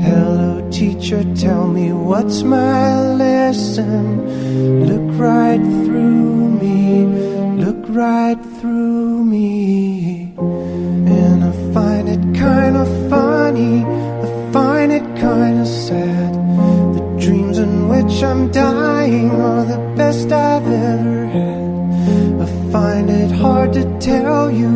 [0.04, 4.20] Hello, teacher, tell me what's my lesson.
[4.86, 7.06] Look right through me,
[7.64, 10.34] look right through me.
[10.36, 13.84] And I find it kind of funny,
[17.92, 21.62] which I'm dying are the best I've ever had.
[22.44, 24.72] I find it hard to tell you,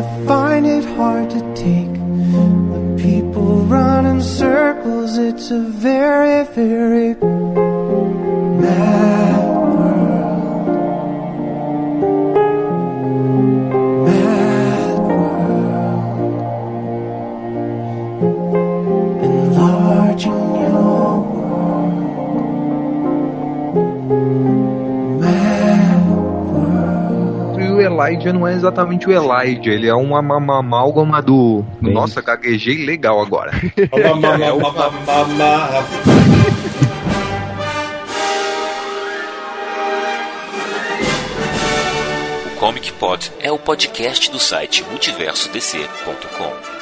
[0.00, 1.94] I find it hard to take.
[2.74, 7.14] The people run in circles, it's a very, very
[8.64, 9.39] mad
[28.08, 31.64] Elijah não é exatamente o Elijah, ele é uma, uma, uma amálgama do.
[31.80, 33.52] Bem Nossa, gaguejei legal agora.
[33.90, 35.84] Ma- ma- ma-
[42.46, 46.79] O Comic Pod é o podcast do site multiversodc.com.